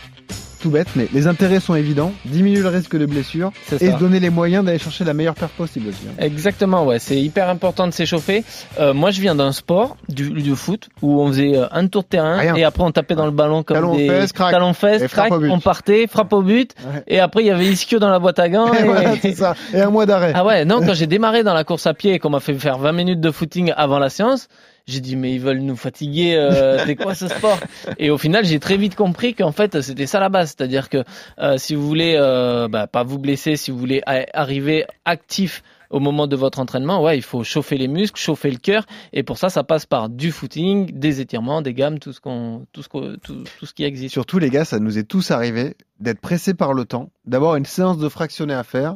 tout 0.59 0.69
bête, 0.69 0.87
mais 0.95 1.07
les 1.13 1.27
intérêts 1.27 1.59
sont 1.59 1.75
évidents. 1.75 2.11
Diminuer 2.25 2.59
le 2.61 2.67
risque 2.67 2.95
de 2.97 3.05
blessure 3.05 3.51
et 3.71 3.77
ça. 3.77 3.93
se 3.93 3.99
donner 3.99 4.19
les 4.19 4.29
moyens 4.29 4.63
d'aller 4.65 4.77
chercher 4.79 5.03
la 5.05 5.13
meilleure 5.13 5.33
perf 5.35 5.51
possible 5.51 5.89
aussi. 5.89 5.99
hein. 6.09 6.13
Exactement, 6.19 6.85
ouais, 6.85 6.99
c'est 6.99 7.19
hyper 7.19 7.49
important 7.49 7.87
de 7.87 7.91
s'échauffer. 7.91 8.43
Euh, 8.79 8.93
moi, 8.93 9.11
je 9.11 9.21
viens 9.21 9.35
d'un 9.35 9.51
sport, 9.51 9.97
du, 10.09 10.29
du 10.29 10.55
foot, 10.55 10.89
où 11.01 11.21
on 11.21 11.27
faisait 11.27 11.55
euh, 11.55 11.65
un 11.71 11.87
tour 11.87 12.03
de 12.03 12.07
terrain 12.07 12.37
Rien. 12.37 12.55
et 12.55 12.63
après 12.63 12.83
on 12.83 12.91
tapait 12.91 13.15
dans 13.15 13.25
le 13.25 13.31
ballon 13.31 13.63
comme 13.63 13.75
Talon 13.77 13.93
aux 13.93 13.97
des 13.97 14.07
fesses, 14.07 14.33
crac. 14.33 14.51
talons 14.51 14.73
fesses, 14.73 15.01
Et 15.01 15.07
frappe 15.07 15.27
crac, 15.27 15.39
au 15.39 15.41
but. 15.41 15.49
on 15.51 15.59
partait, 15.59 16.07
frappe 16.07 16.33
au 16.33 16.41
but, 16.41 16.73
Ouais. 16.85 17.03
et 17.07 17.19
après 17.19 17.41
il 17.43 17.47
y 17.47 17.51
avait 17.51 17.65
ischio 17.65 17.99
dans 17.99 18.09
la 18.09 18.19
boîte 18.19 18.39
à 18.39 18.49
gants. 18.49 18.73
Et 18.73 18.79
et- 18.81 18.83
voilà, 18.83 19.15
c'est 19.21 19.35
ça. 19.35 19.55
Et 19.73 19.81
un 19.81 19.89
mois 19.89 20.05
d'arrêt. 20.05 20.33
Ah 20.35 20.45
ouais, 20.45 20.65
non, 20.65 20.79
quand 20.85 20.93
j'ai 20.93 21.07
démarré 21.07 21.43
dans 21.43 21.53
la 21.53 21.63
course 21.63 21.87
à 21.87 21.93
pied 21.93 22.13
et 22.13 22.19
qu'on 22.19 22.29
m'a 22.29 22.39
fait 22.39 22.53
faire 22.53 22.77
20 22.77 22.91
minutes 22.91 23.21
de 23.21 23.31
footing 23.31 23.71
avant 23.75 23.99
la 23.99 24.09
séance, 24.09 24.47
j'ai 24.89 25.01
dit 25.01 25.15
mais 25.15 25.33
ils 25.33 25.39
veulent 25.39 25.59
nous 25.59 25.75
fatiguer, 25.75 26.35
euh, 26.35 26.77
c'est 26.85 26.95
quoi 26.95 27.15
ce 27.15 27.27
sport? 27.27 27.59
Et 27.97 28.09
au 28.09 28.17
final, 28.17 28.45
j'ai 28.45 28.59
très 28.59 28.77
vite 28.77 28.95
compris 28.95 29.33
qu'en 29.33 29.51
fait 29.51 29.81
c'était 29.81 30.07
ça 30.07 30.19
la 30.19 30.29
base, 30.29 30.55
c'est-à-dire 30.57 30.89
que 30.89 31.03
euh, 31.39 31.57
si 31.57 31.75
vous 31.75 31.87
voulez 31.87 32.15
euh, 32.17 32.67
bah, 32.67 32.87
pas 32.87 33.03
vous 33.03 33.19
blesser, 33.19 33.55
si 33.55 33.71
vous 33.71 33.77
voulez 33.77 34.01
arriver 34.33 34.85
actif 35.05 35.63
au 35.89 35.99
moment 35.99 36.27
de 36.27 36.35
votre 36.35 36.59
entraînement, 36.59 37.01
ouais, 37.03 37.17
il 37.17 37.23
faut 37.23 37.43
chauffer 37.43 37.77
les 37.77 37.87
muscles, 37.87 38.19
chauffer 38.19 38.51
le 38.51 38.57
cœur, 38.57 38.85
et 39.11 39.23
pour 39.23 39.37
ça, 39.37 39.49
ça 39.49 39.63
passe 39.63 39.85
par 39.85 40.07
du 40.07 40.31
footing, 40.31 40.91
des 40.93 41.19
étirements, 41.19 41.61
des 41.61 41.73
gammes, 41.73 41.97
tout 41.97 42.13
ce 42.13 42.19
qu'on, 42.19 42.67
tout 42.71 42.83
ce 42.83 42.89
qu'on, 42.89 43.15
tout, 43.23 43.43
tout 43.57 43.65
ce 43.65 43.73
qui 43.73 43.83
existe. 43.83 44.13
Surtout, 44.13 44.37
les 44.37 44.51
gars, 44.51 44.65
ça 44.65 44.79
nous 44.79 44.99
est 44.99 45.03
tous 45.03 45.31
arrivé 45.31 45.75
d'être 45.99 46.19
pressés 46.19 46.53
par 46.53 46.73
le 46.73 46.85
temps, 46.85 47.09
d'avoir 47.25 47.55
une 47.55 47.65
séance 47.65 47.97
de 47.97 48.07
fractionné 48.07 48.53
à 48.53 48.63
faire, 48.63 48.95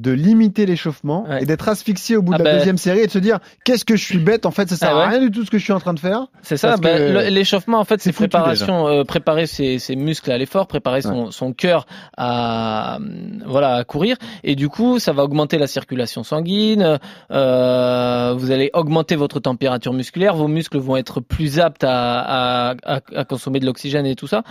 de 0.00 0.10
limiter 0.12 0.66
l'échauffement 0.66 1.26
Ouais. 1.28 1.42
et 1.42 1.46
d'être 1.46 1.68
asphyxié 1.68 2.16
au 2.16 2.22
bout 2.22 2.32
Ah 2.34 2.38
de 2.38 2.42
la 2.44 2.50
ben- 2.52 2.56
deuxième 2.58 2.78
série 2.78 3.00
et 3.00 3.06
de 3.06 3.10
se 3.12 3.18
dire 3.18 3.38
qu'est-ce 3.64 3.84
que 3.84 3.96
je 3.96 4.04
suis 4.04 4.18
bête 4.18 4.46
en 4.46 4.50
fait 4.50 4.68
ça 4.68 4.76
sert 4.76 4.90
Ah 4.92 4.96
ouais. 4.96 5.02
à 5.04 5.08
rien 5.08 5.20
du 5.20 5.30
tout 5.30 5.44
ce 5.44 5.50
que 5.50 5.58
je 5.58 5.64
suis 5.64 5.72
en 5.72 5.80
train 5.80 5.94
de 5.94 5.98
faire 6.00 6.26
C'est 6.42 6.56
ça, 6.56 6.76
le- 6.82 7.28
l'échauffement 7.28 7.78
en 7.78 7.84
fait 7.84 8.00
c'est 8.00 8.12
préparation, 8.12 8.88
euh, 8.88 9.04
préparer 9.04 9.46
ses, 9.46 9.78
ses 9.78 9.96
muscles 9.96 10.30
à 10.32 10.38
l'effort, 10.38 10.66
préparer 10.66 11.02
son, 11.02 11.30
son 11.30 11.52
cœur 11.52 11.86
à 12.16 12.98
voilà 13.46 13.74
à 13.76 13.84
courir 13.84 14.16
et 14.44 14.54
du 14.56 14.68
coup 14.68 14.98
ça 14.98 15.12
va 15.12 15.22
augmenter 15.24 15.58
la 15.58 15.66
circulation 15.66 16.24
sanguine, 16.24 16.98
euh, 17.30 18.34
vous 18.36 18.50
allez 18.50 18.70
augmenter 18.72 19.16
votre 19.16 19.40
température 19.40 19.92
musculaire, 19.92 20.34
vos 20.34 20.48
muscles 20.48 20.78
vont 20.78 20.96
être 20.96 21.20
plus 21.20 21.58
aptes 21.60 21.84
à, 21.84 22.70
à, 22.70 22.74
à, 22.86 23.00
à 23.14 23.24
consommer 23.24 23.60
de 23.60 23.66
l'oxygène 23.66 24.06
et 24.06 24.16
tout 24.16 24.26
ça. 24.26 24.42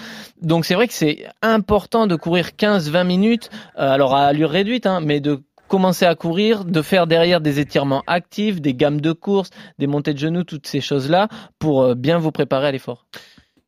Donc 0.41 0.65
c'est 0.65 0.75
vrai 0.75 0.87
que 0.87 0.93
c'est 0.93 1.25
important 1.41 2.07
de 2.07 2.15
courir 2.15 2.49
15-20 2.57 3.05
minutes, 3.05 3.49
euh, 3.77 3.89
alors 3.91 4.15
à 4.15 4.25
allure 4.25 4.49
réduite, 4.49 4.85
hein, 4.85 4.99
mais 5.03 5.19
de 5.19 5.38
commencer 5.69 6.05
à 6.05 6.15
courir, 6.15 6.65
de 6.65 6.81
faire 6.81 7.07
derrière 7.07 7.39
des 7.39 7.59
étirements 7.61 8.03
actifs, 8.07 8.59
des 8.59 8.73
gammes 8.73 8.99
de 8.99 9.13
course, 9.13 9.49
des 9.77 9.87
montées 9.87 10.13
de 10.13 10.19
genoux, 10.19 10.43
toutes 10.43 10.67
ces 10.67 10.81
choses-là 10.81 11.29
pour 11.59 11.83
euh, 11.83 11.95
bien 11.95 12.17
vous 12.17 12.31
préparer 12.31 12.67
à 12.67 12.71
l'effort. 12.71 13.05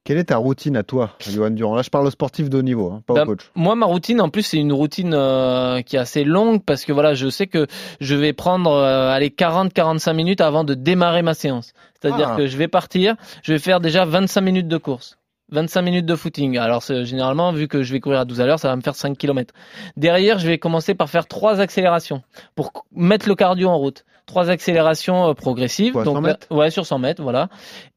quelle 0.03 0.17
est 0.17 0.25
ta 0.25 0.37
routine 0.37 0.75
à 0.75 0.83
toi 0.83 1.11
Johan 1.19 1.51
Durand? 1.51 1.75
Là 1.75 1.83
je 1.83 1.89
parle 1.89 2.07
au 2.07 2.09
sportif 2.09 2.49
de 2.49 2.57
haut 2.57 2.61
niveau 2.63 2.91
hein, 2.91 3.01
pas 3.05 3.13
Bah, 3.13 3.23
au 3.23 3.25
coach 3.27 3.41
Moi, 3.55 3.75
ma 3.75 3.85
routine, 3.85 4.19
en 4.19 4.29
plus, 4.29 4.41
c'est 4.43 4.57
une 4.57 4.73
routine 4.73 5.13
euh, 5.13 5.81
qui 5.83 5.95
est 5.95 5.99
assez 5.99 6.23
longue 6.23 6.63
parce 6.65 6.83
que 6.85 6.91
voilà, 6.91 7.13
je 7.13 7.29
sais 7.29 7.45
que 7.47 7.67
je 8.01 8.15
vais 8.15 8.33
prendre 8.33 8.71
euh, 8.71 9.11
allez 9.11 9.29
40-45 9.29 10.13
minutes 10.15 10.41
avant 10.41 10.63
de 10.63 10.73
démarrer 10.73 11.21
ma 11.21 11.33
séance. 11.35 11.73
C'est-à-dire 12.01 12.29
Ah. 12.33 12.35
que 12.35 12.47
je 12.47 12.57
vais 12.57 12.67
partir, 12.67 13.15
je 13.43 13.53
vais 13.53 13.59
faire 13.59 13.79
déjà 13.79 14.03
25 14.05 14.41
minutes 14.41 14.67
de 14.67 14.77
course. 14.77 15.17
25 15.51 15.81
minutes 15.81 16.05
de 16.05 16.15
footing. 16.15 16.57
Alors 16.57 16.81
c'est- 16.83 17.05
généralement, 17.05 17.51
vu 17.51 17.67
que 17.67 17.83
je 17.83 17.91
vais 17.93 17.99
courir 17.99 18.19
à 18.19 18.25
12 18.25 18.39
à 18.41 18.45
l'heure, 18.45 18.59
ça 18.59 18.69
va 18.69 18.75
me 18.75 18.81
faire 18.81 18.95
5 18.95 19.17
km. 19.17 19.53
Derrière, 19.97 20.39
je 20.39 20.47
vais 20.47 20.57
commencer 20.57 20.93
par 20.95 21.09
faire 21.09 21.27
trois 21.27 21.59
accélérations 21.59 22.21
pour 22.55 22.71
mettre 22.95 23.27
le 23.27 23.35
cardio 23.35 23.67
en 23.69 23.77
route. 23.77 24.05
Trois 24.27 24.49
accélérations 24.49 25.29
euh, 25.29 25.33
progressives. 25.33 25.93
Quoi, 25.93 26.03
Donc 26.05 26.15
100 26.17 26.21
là- 26.21 26.27
mètres? 26.29 26.47
ouais, 26.51 26.69
sur 26.69 26.85
100 26.85 26.99
mètres, 26.99 27.21
voilà. 27.21 27.49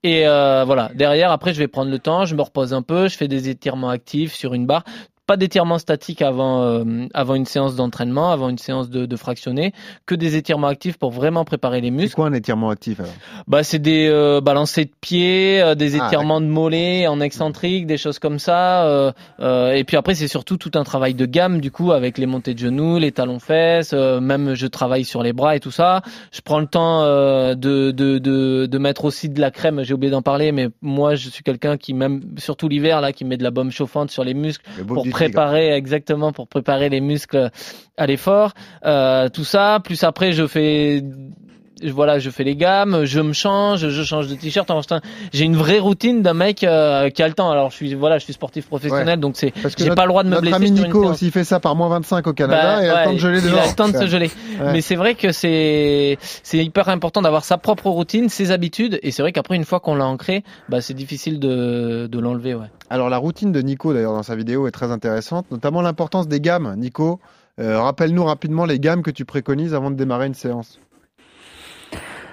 Et 0.02 0.26
euh, 0.26 0.64
voilà. 0.66 0.90
Derrière, 0.94 1.30
après, 1.30 1.52
je 1.54 1.58
vais 1.60 1.68
prendre 1.68 1.90
le 1.90 1.98
temps, 1.98 2.24
je 2.24 2.34
me 2.34 2.42
repose 2.42 2.72
un 2.74 2.82
peu, 2.82 3.08
je 3.08 3.16
fais 3.16 3.28
des 3.28 3.48
étirements 3.48 3.90
actifs 3.90 4.34
sur 4.34 4.52
une 4.54 4.66
barre. 4.66 4.84
Pas 5.26 5.36
d'étirements 5.38 5.78
statiques 5.78 6.20
avant 6.22 6.62
euh, 6.64 6.84
avant 7.14 7.34
une 7.34 7.46
séance 7.46 7.76
d'entraînement, 7.76 8.30
avant 8.30 8.48
une 8.50 8.58
séance 8.58 8.90
de, 8.90 9.06
de 9.06 9.16
fractionné, 9.16 9.72
que 10.04 10.14
des 10.14 10.36
étirements 10.36 10.66
actifs 10.66 10.98
pour 10.98 11.10
vraiment 11.12 11.44
préparer 11.44 11.80
les 11.80 11.88
c'est 11.88 11.92
muscles. 11.92 12.14
quoi 12.16 12.26
un 12.26 12.32
étirement 12.34 12.68
actif 12.68 13.00
alors 13.00 13.12
Bah, 13.46 13.62
c'est 13.64 13.78
des 13.78 14.06
euh, 14.08 14.40
balancers 14.42 14.84
de 14.84 14.90
pieds, 15.00 15.62
euh, 15.62 15.74
des 15.74 15.98
Ah, 15.98 16.06
étirements 16.06 16.40
de 16.42 16.46
mollets 16.46 17.06
en 17.06 17.20
excentrique, 17.20 17.86
des 17.86 17.96
choses 17.96 18.18
comme 18.18 18.38
ça. 18.38 18.84
euh, 18.86 19.12
euh, 19.40 19.72
et 19.72 19.84
puis 19.84 19.96
après, 19.96 20.14
c'est 20.14 20.28
surtout 20.28 20.58
tout 20.58 20.72
un 20.74 20.84
travail 20.84 21.14
de 21.14 21.24
gamme, 21.26 21.60
du 21.60 21.70
coup, 21.70 21.92
avec 21.92 22.18
les 22.18 22.26
montées 22.26 22.52
de 22.54 22.58
genoux, 22.58 22.98
les 22.98 23.12
talons 23.12 23.38
fesses. 23.38 23.92
euh, 23.94 24.20
même 24.20 24.54
je 24.54 24.66
travaille 24.66 25.04
sur 25.04 25.22
les 25.22 25.32
bras 25.32 25.56
et 25.56 25.60
tout 25.60 25.70
ça. 25.70 26.02
Je 26.32 26.40
prends 26.42 26.60
le 26.60 26.66
temps 26.66 27.02
euh, 27.02 27.54
de, 27.54 27.92
de, 27.92 28.18
de, 28.18 28.66
de 28.66 28.78
mettre 28.78 29.04
aussi 29.06 29.30
de 29.30 29.40
la 29.40 29.50
crème. 29.50 29.82
J'ai 29.84 29.94
oublié 29.94 30.10
d'en 30.10 30.22
parler, 30.22 30.52
mais 30.52 30.68
moi, 30.82 31.14
je 31.14 31.30
suis 31.30 31.42
quelqu'un 31.42 31.76
qui, 31.78 31.94
même 31.94 32.20
surtout 32.36 32.68
l'hiver, 32.68 33.00
là, 33.00 33.12
qui 33.14 33.24
met 33.24 33.38
de 33.38 33.42
la 33.42 33.50
baume 33.50 33.70
chauffante 33.70 34.10
sur 34.10 34.22
les 34.24 34.34
muscles 34.34 34.64
Le 34.76 34.84
pour. 34.84 35.13
Préparer 35.14 35.72
exactement 35.72 36.32
pour 36.32 36.48
préparer 36.48 36.88
les 36.88 37.00
muscles 37.00 37.50
à 37.96 38.06
l'effort. 38.06 38.52
Euh, 38.84 39.28
tout 39.28 39.44
ça 39.44 39.80
plus 39.82 40.02
après 40.02 40.32
je 40.32 40.46
fais 40.46 41.02
voilà 41.82 42.18
je 42.18 42.30
fais 42.30 42.44
les 42.44 42.56
gammes 42.56 43.04
je 43.04 43.20
me 43.20 43.32
change 43.32 43.88
je 43.88 44.02
change 44.02 44.28
de 44.28 44.34
t-shirt 44.34 44.70
Enfin, 44.70 45.00
j'ai 45.32 45.44
une 45.44 45.56
vraie 45.56 45.78
routine 45.78 46.22
d'un 46.22 46.34
mec 46.34 46.62
euh, 46.64 47.10
qui 47.10 47.22
a 47.22 47.28
le 47.28 47.34
temps. 47.34 47.50
Alors 47.50 47.70
je 47.70 47.76
suis 47.76 47.94
voilà 47.94 48.18
je 48.18 48.24
suis 48.24 48.32
sportif 48.32 48.66
professionnel 48.66 49.18
donc 49.20 49.36
c'est 49.36 49.52
j'ai 49.78 49.90
pas 49.90 50.02
le 50.04 50.08
droit 50.08 50.22
de 50.22 50.28
me 50.28 50.34
notre 50.34 50.42
blesser 50.42 50.56
ami 50.56 50.76
sur 50.76 50.86
Nico 50.86 51.04
aussi 51.04 51.30
fait 51.30 51.44
ça 51.44 51.60
par 51.60 51.74
moins 51.76 51.88
25 51.88 52.26
au 52.26 52.32
Canada 52.32 52.76
Bah, 52.78 52.84
et 53.04 53.08
ouais, 53.08 53.14
de 53.14 53.18
geler 53.18 53.38
il 53.44 53.50
dehors. 53.50 53.62
a 53.62 53.66
le 53.66 53.74
temps 53.74 53.88
de 53.88 53.96
se 53.96 54.06
geler. 54.06 54.30
Ouais. 54.60 54.72
Mais 54.72 54.80
c'est 54.80 54.94
vrai 54.96 55.14
que 55.14 55.32
c'est 55.32 56.18
c'est 56.20 56.64
hyper 56.64 56.88
important 56.88 57.22
d'avoir 57.22 57.44
sa 57.44 57.58
propre 57.58 57.88
routine, 57.88 58.28
ses 58.28 58.50
habitudes, 58.50 58.98
et 59.02 59.10
c'est 59.10 59.22
vrai 59.22 59.32
qu'après 59.32 59.56
une 59.56 59.64
fois 59.64 59.80
qu'on 59.80 59.94
l'a 59.96 60.06
ancré, 60.06 60.44
bah 60.68 60.80
c'est 60.80 60.94
difficile 60.94 61.38
de 61.40 62.06
de 62.10 62.18
l'enlever, 62.18 62.54
ouais. 62.54 62.66
alors 62.90 63.10
la 63.10 63.18
routine 63.18 63.52
de 63.52 63.60
Nico 63.60 63.92
d'ailleurs 63.92 64.12
dans 64.14 64.22
sa 64.22 64.36
vidéo 64.36 64.66
est 64.66 64.70
très 64.72 64.90
intéressante 64.90 65.46
notamment 65.50 65.82
l'importance 65.82 66.28
des 66.28 66.40
gammes. 66.40 66.74
Nico 66.76 67.20
euh, 67.60 67.80
rappelle-nous 67.80 68.24
rapidement 68.24 68.64
les 68.64 68.80
gammes 68.80 69.02
que 69.02 69.12
tu 69.12 69.24
préconises 69.24 69.74
avant 69.74 69.90
de 69.92 69.96
démarrer 69.96 70.26
une 70.26 70.34
séance 70.34 70.80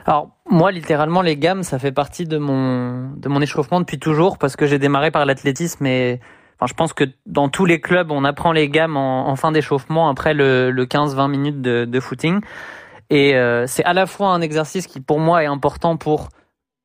Alors 0.05 0.29
moi 0.49 0.71
littéralement 0.71 1.21
les 1.21 1.37
gammes 1.37 1.63
ça 1.63 1.79
fait 1.79 1.91
partie 1.91 2.25
de 2.25 2.37
mon 2.37 3.11
de 3.15 3.29
mon 3.29 3.41
échauffement 3.41 3.79
depuis 3.79 3.99
toujours 3.99 4.37
parce 4.37 4.55
que 4.55 4.65
j'ai 4.65 4.79
démarré 4.79 5.11
par 5.11 5.25
l'athlétisme 5.25 5.85
et 5.85 6.19
enfin 6.57 6.67
je 6.67 6.73
pense 6.73 6.93
que 6.93 7.03
dans 7.25 7.49
tous 7.49 7.65
les 7.65 7.79
clubs 7.79 8.11
on 8.11 8.23
apprend 8.23 8.51
les 8.51 8.69
gammes 8.69 8.97
en, 8.97 9.35
fin 9.35 9.51
d'échauffement 9.51 10.09
après 10.09 10.33
le, 10.33 10.71
le 10.71 10.85
15-20 10.85 11.29
minutes 11.29 11.61
de, 11.61 11.85
de 11.85 11.99
footing. 11.99 12.41
Et 13.09 13.35
euh, 13.35 13.67
c'est 13.67 13.83
à 13.83 13.93
la 13.93 14.05
fois 14.05 14.29
un 14.29 14.41
exercice 14.41 14.87
qui 14.87 15.01
pour 15.01 15.19
moi 15.19 15.43
est 15.43 15.47
important 15.47 15.97
pour 15.97 16.29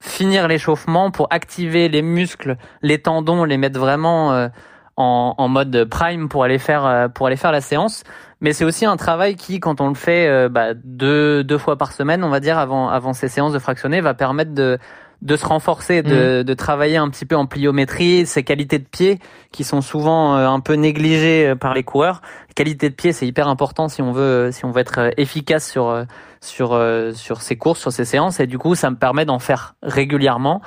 finir 0.03 0.49
l'échauffement 0.49 1.11
pour 1.11 1.29
activer 1.31 1.89
les 1.89 2.03
muscles 2.03 2.57
les 2.83 3.01
tendons 3.01 3.45
les 3.45 3.57
mettre 3.57 3.81
vraiment 3.81 4.33
euh, 4.33 4.49
en, 4.97 5.35
en 5.37 5.49
mode 5.49 5.85
prime 5.85 6.29
pour 6.29 6.45
aller 6.45 6.59
faire 6.59 6.85
euh, 6.87 7.09
pour 7.09 7.27
aller 7.27 7.37
faire 7.37 7.53
la 7.53 7.61
séance 7.61 8.03
mais 8.41 8.53
c'est 8.53 8.65
aussi 8.65 8.85
un 8.85 8.97
travail 8.97 9.37
qui, 9.37 9.61
quand 9.61 9.81
on 9.81 9.89
le 9.89 9.95
fait 9.95 10.29
euh, 10.29 10.49
bah, 10.49 10.75
deux, 10.75 11.43
deux 11.43 11.59
fois 11.59 11.77
par 11.77 11.93
semaine, 11.93 12.23
on 12.23 12.29
va 12.29 12.41
dire, 12.41 12.59
avant, 12.59 12.89
avant 12.89 13.13
ces 13.15 13.29
séances 13.29 13.53
de 13.53 13.59
fractionner, 13.59 14.03
va 14.03 14.13
permettre 14.13 14.53
de, 14.53 14.79
de 15.23 15.37
se 15.37 15.47
renforcer, 15.47 16.03
de, 16.03 16.43
de 16.43 16.55
travailler 16.55 16.99
un 16.99 17.09
petit 17.09 17.25
peu 17.25 17.35
en 17.35 17.47
pliométrie, 17.47 18.27
ces 18.27 18.43
qualités 18.43 18.79
de 18.79 18.85
pied 18.85 19.21
qui 19.53 19.65
sont 19.65 19.81
souvent 19.81 20.37
euh, 20.37 20.49
un 20.49 20.61
peu 20.61 20.75
négligées 20.75 21.55
par 21.59 21.73
les 21.73 21.83
coureurs. 21.83 22.21
Qualité 22.55 22.91
de 22.91 22.95
pied, 22.95 23.13
c'est 23.13 23.27
hyper 23.27 23.49
important 23.49 23.89
si 23.89 24.03
on 24.03 24.13
veut, 24.13 24.51
si 24.53 24.67
on 24.67 24.71
veut 24.71 24.81
être 24.81 25.13
efficace 25.17 25.67
sur, 25.71 26.05
sur, 26.43 26.79
sur 27.15 27.41
ces 27.41 27.57
courses, 27.57 27.81
sur 27.81 27.93
ces 27.93 28.05
séances. 28.05 28.39
Et 28.39 28.47
du 28.47 28.59
coup, 28.59 28.75
ça 28.75 28.91
me 28.91 28.97
permet 28.97 29.25
d'en 29.25 29.39
faire 29.39 29.77
régulièrement. 29.83 30.61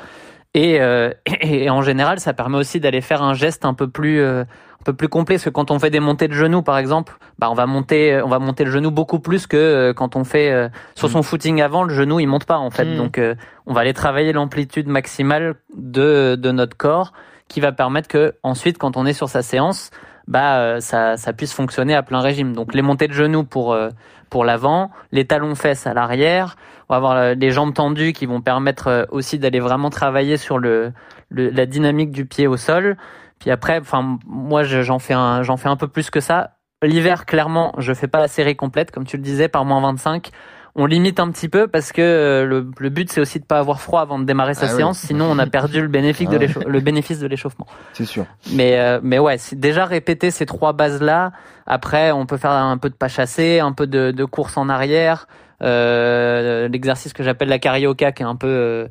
Et, 0.54 0.82
euh, 0.82 1.12
et, 1.26 1.66
et 1.66 1.70
en 1.70 1.82
général, 1.82 2.20
ça 2.20 2.34
permet 2.34 2.58
aussi 2.58 2.80
d'aller 2.80 3.02
faire 3.02 3.22
un 3.22 3.34
geste 3.34 3.66
un 3.66 3.74
peu 3.74 3.88
plus 3.88 4.20
euh, 4.22 4.44
un 4.82 4.84
peu 4.84 4.94
plus 4.94 5.10
complet 5.10 5.36
parce 5.36 5.46
que 5.46 5.50
quand 5.50 5.72
on 5.72 5.80
fait 5.80 5.90
des 5.90 6.00
montées 6.00 6.28
de 6.28 6.34
genoux 6.34 6.62
par 6.62 6.78
exemple, 6.78 7.18
bah 7.38 7.50
on 7.52 7.54
va 7.54 7.66
monter 7.66 8.22
on 8.24 8.30
va 8.30 8.40
monter 8.40 8.64
le 8.64 8.72
genou 8.72 8.92
beaucoup 8.92 9.20
plus 9.20 9.46
que 9.46 9.58
euh, 9.58 9.94
quand 9.94 10.16
on 10.16 10.24
fait 10.24 10.52
euh, 10.52 10.70
sur 10.96 11.10
son 11.10 11.22
footing 11.22 11.62
avant 11.62 11.84
le 11.84 11.94
genou 11.94 12.20
il 12.20 12.28
monte 12.28 12.46
pas 12.46 12.58
en 12.58 12.70
fait. 12.70 12.86
Mm. 12.86 12.98
Donc 12.98 13.18
euh, 13.18 13.36
on 13.66 13.74
va 13.74 13.82
aller 13.82 13.94
travailler 13.94 14.32
l'amplitude 14.32 14.88
maximale 14.88 15.56
de 15.76 16.36
de 16.36 16.52
notre 16.52 16.78
corps 16.78 17.12
qui 17.50 17.60
va 17.60 17.72
permettre 17.72 18.08
que 18.08 18.36
ensuite 18.44 18.78
quand 18.78 18.96
on 18.96 19.06
est 19.06 19.14
sur 19.14 19.28
sa 19.28 19.42
séance, 19.42 19.92
bah 20.30 20.60
euh, 20.60 20.80
ça 20.80 21.18
ça 21.18 21.34
puisse 21.34 21.54
fonctionner 21.54 21.96
à 21.96 22.04
plein 22.04 22.22
régime. 22.22 22.54
Donc 22.54 22.74
les 22.74 22.82
montées 22.82 23.10
de 23.10 23.14
genoux 23.14 23.44
pour 23.44 23.74
euh, 23.74 23.90
pour 24.30 24.46
l'avant, 24.46 24.92
les 25.12 25.26
talons 25.26 25.56
fesses 25.56 25.88
à 25.88 25.94
l'arrière, 25.94 26.56
on 26.88 26.94
va 26.94 26.98
avoir 26.98 27.12
euh, 27.18 27.34
les 27.34 27.52
jambes 27.52 27.74
tendues 27.74 28.14
qui 28.14 28.26
vont 28.28 28.40
permettre 28.42 29.08
aussi 29.12 29.40
d'aller 29.40 29.60
vraiment 29.60 29.90
travailler 29.90 30.38
sur 30.38 30.58
le, 30.60 30.94
le 31.30 31.50
la 31.50 31.66
dynamique 31.66 32.12
du 32.12 32.26
pied 32.26 32.48
au 32.48 32.56
sol. 32.58 32.96
Puis 33.40 33.52
après, 33.52 33.80
enfin, 33.80 34.20
moi, 34.28 34.64
je- 34.64 34.82
j'en 34.84 35.00
fais 35.00 35.14
un, 35.14 35.44
j'en 35.44 35.58
fais 35.58 35.70
un 35.70 35.78
peu 35.78 35.88
plus 35.88 36.10
que 36.10 36.20
ça. 36.20 36.52
L'hiver, 36.84 37.26
clairement, 37.26 37.74
je 37.78 37.94
fais 37.94 38.08
pas 38.08 38.20
la 38.20 38.28
série 38.28 38.56
complète, 38.56 38.92
comme 38.92 39.06
tu 39.06 39.18
le 39.18 39.24
disais, 39.24 39.48
par 39.50 39.66
moins 39.66 39.82
25. 39.82 40.30
On 40.76 40.86
limite 40.86 41.20
un 41.20 41.30
petit 41.32 41.50
peu 41.50 41.68
parce 41.68 41.92
que 41.92 42.02
euh, 42.02 42.46
le, 42.46 42.70
le 42.80 42.90
but, 42.90 43.12
c'est 43.12 43.20
aussi 43.20 43.40
de 43.40 43.46
pas 43.46 43.60
avoir 43.60 43.82
froid 43.82 44.02
avant 44.02 44.20
de 44.20 44.24
démarrer 44.26 44.54
sa 44.54 44.68
Ah 44.68 44.70
oui. 44.70 44.76
séance. 44.78 45.00
Sinon, 45.00 45.26
on 45.30 45.40
a 45.40 45.48
perdu 45.48 45.82
le 45.82 45.88
bénéfice 45.88 46.28
Ah 46.30 46.34
de 46.34 46.38
ouais. 46.38 46.48
l'échau- 46.48 46.62
le 46.68 46.80
bénéfice 46.80 47.20
de 47.20 47.28
l'échauffement. 47.28 47.66
C'est 47.94 48.06
sûr. 48.06 48.26
Mais, 48.54 48.80
euh, 48.80 49.00
mais 49.04 49.20
ouais, 49.20 49.38
déjà 49.54 49.86
répéter 49.86 50.32
ces 50.32 50.46
trois 50.46 50.74
bases-là. 50.74 51.32
Après, 51.66 52.12
on 52.12 52.26
peut 52.26 52.38
faire 52.38 52.52
un 52.52 52.78
peu 52.78 52.90
de 52.90 52.96
pas 52.96 53.08
chassé, 53.08 53.60
un 53.60 53.72
peu 53.74 53.88
de, 53.88 54.12
de 54.12 54.26
course 54.26 54.58
en 54.58 54.70
arrière. 54.70 55.28
Euh, 55.62 56.68
L'exercice 56.68 57.14
que 57.14 57.24
j'appelle 57.24 57.50
la 57.50 57.60
carioca, 57.60 58.12
qui 58.12 58.24
est 58.24 58.26
un 58.26 58.36
peu 58.36 58.48
euh, 58.48 58.88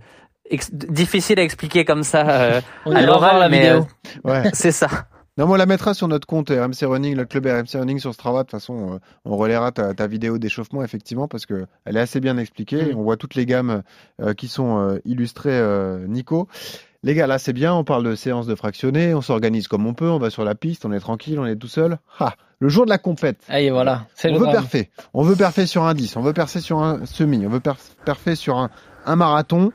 difficile 0.72 1.38
à 1.38 1.42
expliquer 1.42 1.84
comme 1.84 2.02
ça 2.02 2.28
euh, 2.28 2.60
On 2.86 2.94
à 2.94 3.02
l'oral, 3.02 3.40
la 3.40 3.48
mais 3.48 3.68
euh, 3.70 3.80
Ouais. 4.24 4.42
c'est 4.52 4.72
ça. 4.72 4.88
Non, 5.38 5.46
mais 5.46 5.52
on 5.52 5.56
la 5.56 5.66
mettra 5.66 5.94
sur 5.94 6.08
notre 6.08 6.26
compte 6.26 6.50
RMC 6.50 6.84
Running, 6.84 7.14
le 7.14 7.24
club 7.24 7.46
RMC 7.46 7.78
Running 7.78 8.00
sur 8.00 8.12
Strava. 8.12 8.38
De 8.38 8.42
toute 8.42 8.50
façon, 8.50 8.94
euh, 8.94 8.98
on 9.24 9.36
relaiera 9.36 9.70
ta, 9.70 9.94
ta 9.94 10.08
vidéo 10.08 10.36
d'échauffement, 10.36 10.82
effectivement, 10.82 11.28
parce 11.28 11.46
que 11.46 11.64
elle 11.84 11.96
est 11.96 12.00
assez 12.00 12.18
bien 12.18 12.36
expliquée. 12.38 12.92
Mm. 12.92 12.98
On 12.98 13.02
voit 13.04 13.16
toutes 13.16 13.36
les 13.36 13.46
gammes 13.46 13.82
euh, 14.20 14.34
qui 14.34 14.48
sont 14.48 14.78
euh, 14.80 14.98
illustrées, 15.04 15.56
euh, 15.56 16.04
Nico. 16.08 16.48
Les 17.04 17.14
gars, 17.14 17.28
là, 17.28 17.38
c'est 17.38 17.52
bien. 17.52 17.72
On 17.72 17.84
parle 17.84 18.02
de 18.02 18.16
séance 18.16 18.48
de 18.48 18.56
fractionnés. 18.56 19.14
On 19.14 19.20
s'organise 19.20 19.68
comme 19.68 19.86
on 19.86 19.94
peut. 19.94 20.10
On 20.10 20.18
va 20.18 20.30
sur 20.30 20.42
la 20.42 20.56
piste. 20.56 20.84
On 20.84 20.90
est 20.92 20.98
tranquille. 20.98 21.38
On 21.38 21.46
est 21.46 21.54
tout 21.54 21.68
seul. 21.68 21.98
Ah, 22.18 22.34
le 22.58 22.68
jour 22.68 22.84
de 22.84 22.90
la 22.90 22.98
compète. 22.98 23.38
Allez, 23.48 23.70
voilà. 23.70 24.06
C'est 24.16 24.30
On 24.30 24.32
le 24.32 24.38
veut 24.40 24.50
perfer. 24.50 24.90
On 25.14 25.22
veut 25.22 25.36
perfer 25.36 25.66
sur 25.66 25.84
un 25.84 25.94
10. 25.94 26.16
On 26.16 26.22
veut 26.22 26.32
perfer 26.32 26.58
sur 26.58 26.80
un 26.80 27.06
semi. 27.06 27.46
On 27.46 27.50
veut 27.50 27.60
per- 27.60 27.74
perfer 28.04 28.34
sur 28.34 28.58
un, 28.58 28.70
un 29.06 29.14
marathon. 29.14 29.70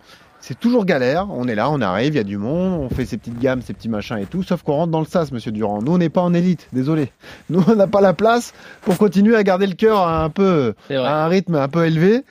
C'est 0.45 0.59
toujours 0.59 0.83
galère. 0.83 1.27
On 1.31 1.47
est 1.47 1.55
là, 1.55 1.71
on 1.71 1.79
arrive, 1.79 2.15
il 2.15 2.17
y 2.17 2.19
a 2.19 2.25
du 2.25 2.37
monde, 2.37 2.73
on 2.73 2.93
fait 2.93 3.05
ses 3.05 3.17
petites 3.17 3.39
gammes, 3.39 3.61
ses 3.61 3.71
petits 3.71 3.87
machins 3.87 4.17
et 4.17 4.25
tout. 4.25 4.43
Sauf 4.43 4.61
qu'on 4.61 4.73
rentre 4.73 4.91
dans 4.91 4.99
le 4.99 5.05
sas, 5.05 5.31
monsieur 5.31 5.53
Durand. 5.53 5.81
Nous, 5.81 5.93
on 5.93 5.97
n'est 5.97 6.09
pas 6.09 6.19
en 6.19 6.33
élite. 6.33 6.67
Désolé. 6.73 7.13
Nous, 7.49 7.63
on 7.65 7.75
n'a 7.77 7.87
pas 7.87 8.01
la 8.01 8.13
place 8.13 8.53
pour 8.81 8.97
continuer 8.97 9.37
à 9.37 9.43
garder 9.43 9.67
le 9.67 9.73
cœur 9.73 9.99
à 9.99 10.21
un 10.21 10.29
peu, 10.29 10.73
C'est 10.89 10.97
vrai. 10.97 11.07
à 11.07 11.23
un 11.23 11.27
rythme 11.29 11.55
un 11.55 11.69
peu 11.69 11.85
élevé. 11.85 12.25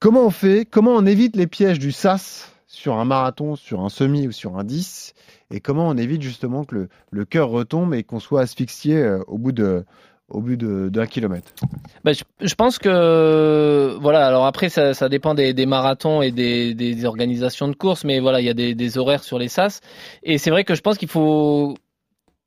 Comment 0.00 0.26
on 0.26 0.30
fait? 0.30 0.66
Comment 0.68 0.96
on 0.96 1.06
évite 1.06 1.36
les 1.36 1.46
pièges 1.46 1.78
du 1.78 1.92
sas 1.92 2.50
sur 2.66 2.98
un 2.98 3.04
marathon, 3.04 3.54
sur 3.54 3.82
un 3.82 3.88
semi 3.88 4.26
ou 4.26 4.32
sur 4.32 4.58
un 4.58 4.64
10 4.64 5.14
Et 5.52 5.60
comment 5.60 5.88
on 5.88 5.96
évite 5.96 6.22
justement 6.22 6.64
que 6.64 6.74
le, 6.74 6.88
le 7.12 7.24
cœur 7.24 7.50
retombe 7.50 7.94
et 7.94 8.02
qu'on 8.02 8.18
soit 8.18 8.40
asphyxié 8.40 8.96
euh, 8.96 9.20
au 9.28 9.38
bout 9.38 9.52
de 9.52 9.84
au 10.34 10.40
bout 10.40 10.56
d'un 10.56 11.06
kilomètre 11.06 11.52
Bah, 12.04 12.12
je, 12.12 12.54
pense 12.54 12.78
que 12.78 13.96
voilà. 14.00 14.26
Alors 14.26 14.46
après, 14.46 14.68
ça, 14.68 15.08
dépend 15.08 15.34
des, 15.34 15.66
marathons 15.66 16.22
et 16.22 16.30
des, 16.30 16.74
des 16.74 17.04
organisations 17.04 17.68
de 17.68 17.74
courses, 17.74 18.04
mais 18.04 18.20
voilà, 18.20 18.40
il 18.40 18.46
y 18.46 18.50
a 18.50 18.54
des, 18.54 18.74
des 18.74 18.98
horaires 18.98 19.24
sur 19.24 19.38
les 19.38 19.48
sas. 19.48 19.80
Et 20.22 20.38
c'est 20.38 20.50
vrai 20.50 20.64
que 20.64 20.74
je 20.74 20.80
pense 20.82 20.98
qu'il 20.98 21.08
faut 21.08 21.76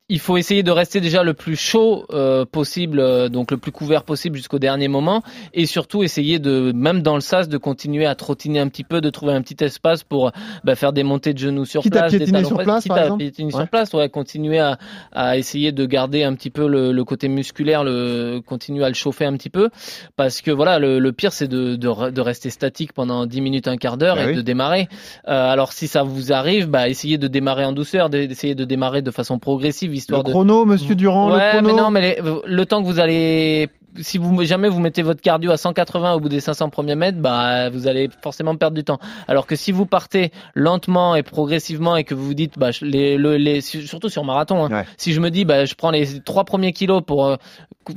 il 0.09 0.19
faut 0.19 0.37
essayer 0.37 0.63
de 0.63 0.71
rester 0.71 1.01
déjà 1.01 1.21
le 1.21 1.33
plus 1.33 1.57
chaud 1.57 2.05
euh, 2.13 2.45
possible, 2.45 2.99
euh, 3.01 3.27
donc 3.27 3.51
le 3.51 3.57
plus 3.57 3.73
couvert 3.73 4.03
possible 4.03 4.37
jusqu'au 4.37 4.57
dernier 4.59 4.87
moment, 4.87 5.21
et 5.53 5.65
surtout 5.65 6.01
essayer 6.01 6.39
de, 6.39 6.71
même 6.73 7.01
dans 7.01 7.15
le 7.15 7.21
sas, 7.21 7.49
de 7.49 7.57
continuer 7.57 8.05
à 8.05 8.15
trottiner 8.15 8.59
un 8.59 8.69
petit 8.69 8.85
peu, 8.85 9.01
de 9.01 9.09
trouver 9.09 9.33
un 9.33 9.41
petit 9.41 9.61
espace 9.65 10.03
pour 10.03 10.31
bah, 10.63 10.75
faire 10.75 10.93
des 10.93 11.03
montées 11.03 11.33
de 11.33 11.39
genoux 11.39 11.65
sur 11.65 11.81
Quitte 11.81 11.95
à 11.97 12.07
place, 12.07 12.13
des 12.13 12.25
sur 12.45 12.57
place, 12.57 12.83
quitte 12.83 12.89
par 12.89 12.97
à 12.99 13.01
exemple 13.03 13.19
piétiner 13.19 13.53
Ouais. 13.53 13.59
sur 13.61 13.67
place, 13.67 13.93
ouais, 13.93 14.07
continuer 14.07 14.59
à, 14.59 14.77
à 15.11 15.37
essayer 15.37 15.73
de 15.73 15.85
garder 15.85 16.23
un 16.23 16.35
petit 16.35 16.51
peu 16.51 16.67
le, 16.67 16.93
le 16.93 17.03
côté 17.03 17.27
musculaire, 17.27 17.83
le 17.83 18.39
continuer 18.45 18.85
à 18.85 18.89
le 18.89 18.95
chauffer 18.95 19.25
un 19.25 19.33
petit 19.35 19.49
peu, 19.49 19.69
parce 20.15 20.41
que 20.41 20.51
voilà, 20.51 20.79
le, 20.79 20.99
le 20.99 21.11
pire 21.11 21.33
c'est 21.33 21.49
de, 21.49 21.75
de, 21.75 22.09
de 22.11 22.21
rester 22.21 22.49
statique 22.49 22.93
pendant 22.93 23.25
10 23.25 23.41
minutes, 23.41 23.67
un 23.67 23.75
quart 23.75 23.97
d'heure 23.97 24.15
Bah 24.15 24.23
et 24.23 24.27
oui. 24.27 24.35
de 24.35 24.41
démarrer. 24.41 24.87
Euh, 25.27 25.51
alors 25.51 25.73
si 25.73 25.87
ça 25.89 26.03
vous 26.03 26.31
arrive, 26.31 26.67
bah 26.69 26.87
essayez 26.87 27.17
de 27.17 27.27
démarrer 27.27 27.65
en 27.65 27.73
douceur, 27.73 28.09
d'essayer 28.09 28.55
de 28.55 28.63
démarrer 28.63 29.01
de 29.01 29.11
façon 29.11 29.37
progressive, 29.37 29.96
histoire 29.97 30.21
Le 30.21 30.25
de 30.25 30.29
chrono, 30.31 30.65
monsieur 30.65 30.95
Durand, 30.95 31.31
ouais, 31.31 31.37
le 31.37 31.49
chrono 31.59 31.67
mais 31.75 31.81
non, 31.81 31.89
mais 31.91 32.01
les- 32.01 32.21
le 32.45 32.65
temps 32.65 32.81
que 32.81 32.87
vous 32.87 32.99
allez, 32.99 33.69
si 33.99 34.17
vous 34.17 34.43
jamais 34.43 34.69
vous 34.69 34.79
mettez 34.79 35.01
votre 35.01 35.21
cardio 35.21 35.51
à 35.51 35.57
180 35.57 36.13
au 36.13 36.19
bout 36.19 36.29
des 36.29 36.39
500 36.39 36.69
premiers 36.69 36.95
mètres, 36.95 37.19
bah 37.19 37.69
vous 37.69 37.87
allez 37.87 38.09
forcément 38.21 38.55
perdre 38.55 38.75
du 38.75 38.83
temps. 38.83 38.99
Alors 39.27 39.45
que 39.47 39.55
si 39.55 39.71
vous 39.71 39.85
partez 39.85 40.31
lentement 40.55 41.15
et 41.15 41.23
progressivement 41.23 41.95
et 41.95 42.03
que 42.03 42.13
vous 42.15 42.25
vous 42.25 42.33
dites, 42.33 42.57
bah 42.57 42.69
les, 42.81 43.17
les 43.17 43.61
surtout 43.61 44.09
sur 44.09 44.23
marathon, 44.23 44.65
hein, 44.65 44.69
Ouais. 44.71 44.85
si 44.97 45.13
je 45.13 45.19
me 45.19 45.29
dis, 45.29 45.45
bah 45.45 45.65
je 45.65 45.75
prends 45.75 45.91
les 45.91 46.19
trois 46.21 46.43
premiers 46.43 46.73
kilos 46.73 47.01
pour 47.05 47.25
euh, 47.25 47.35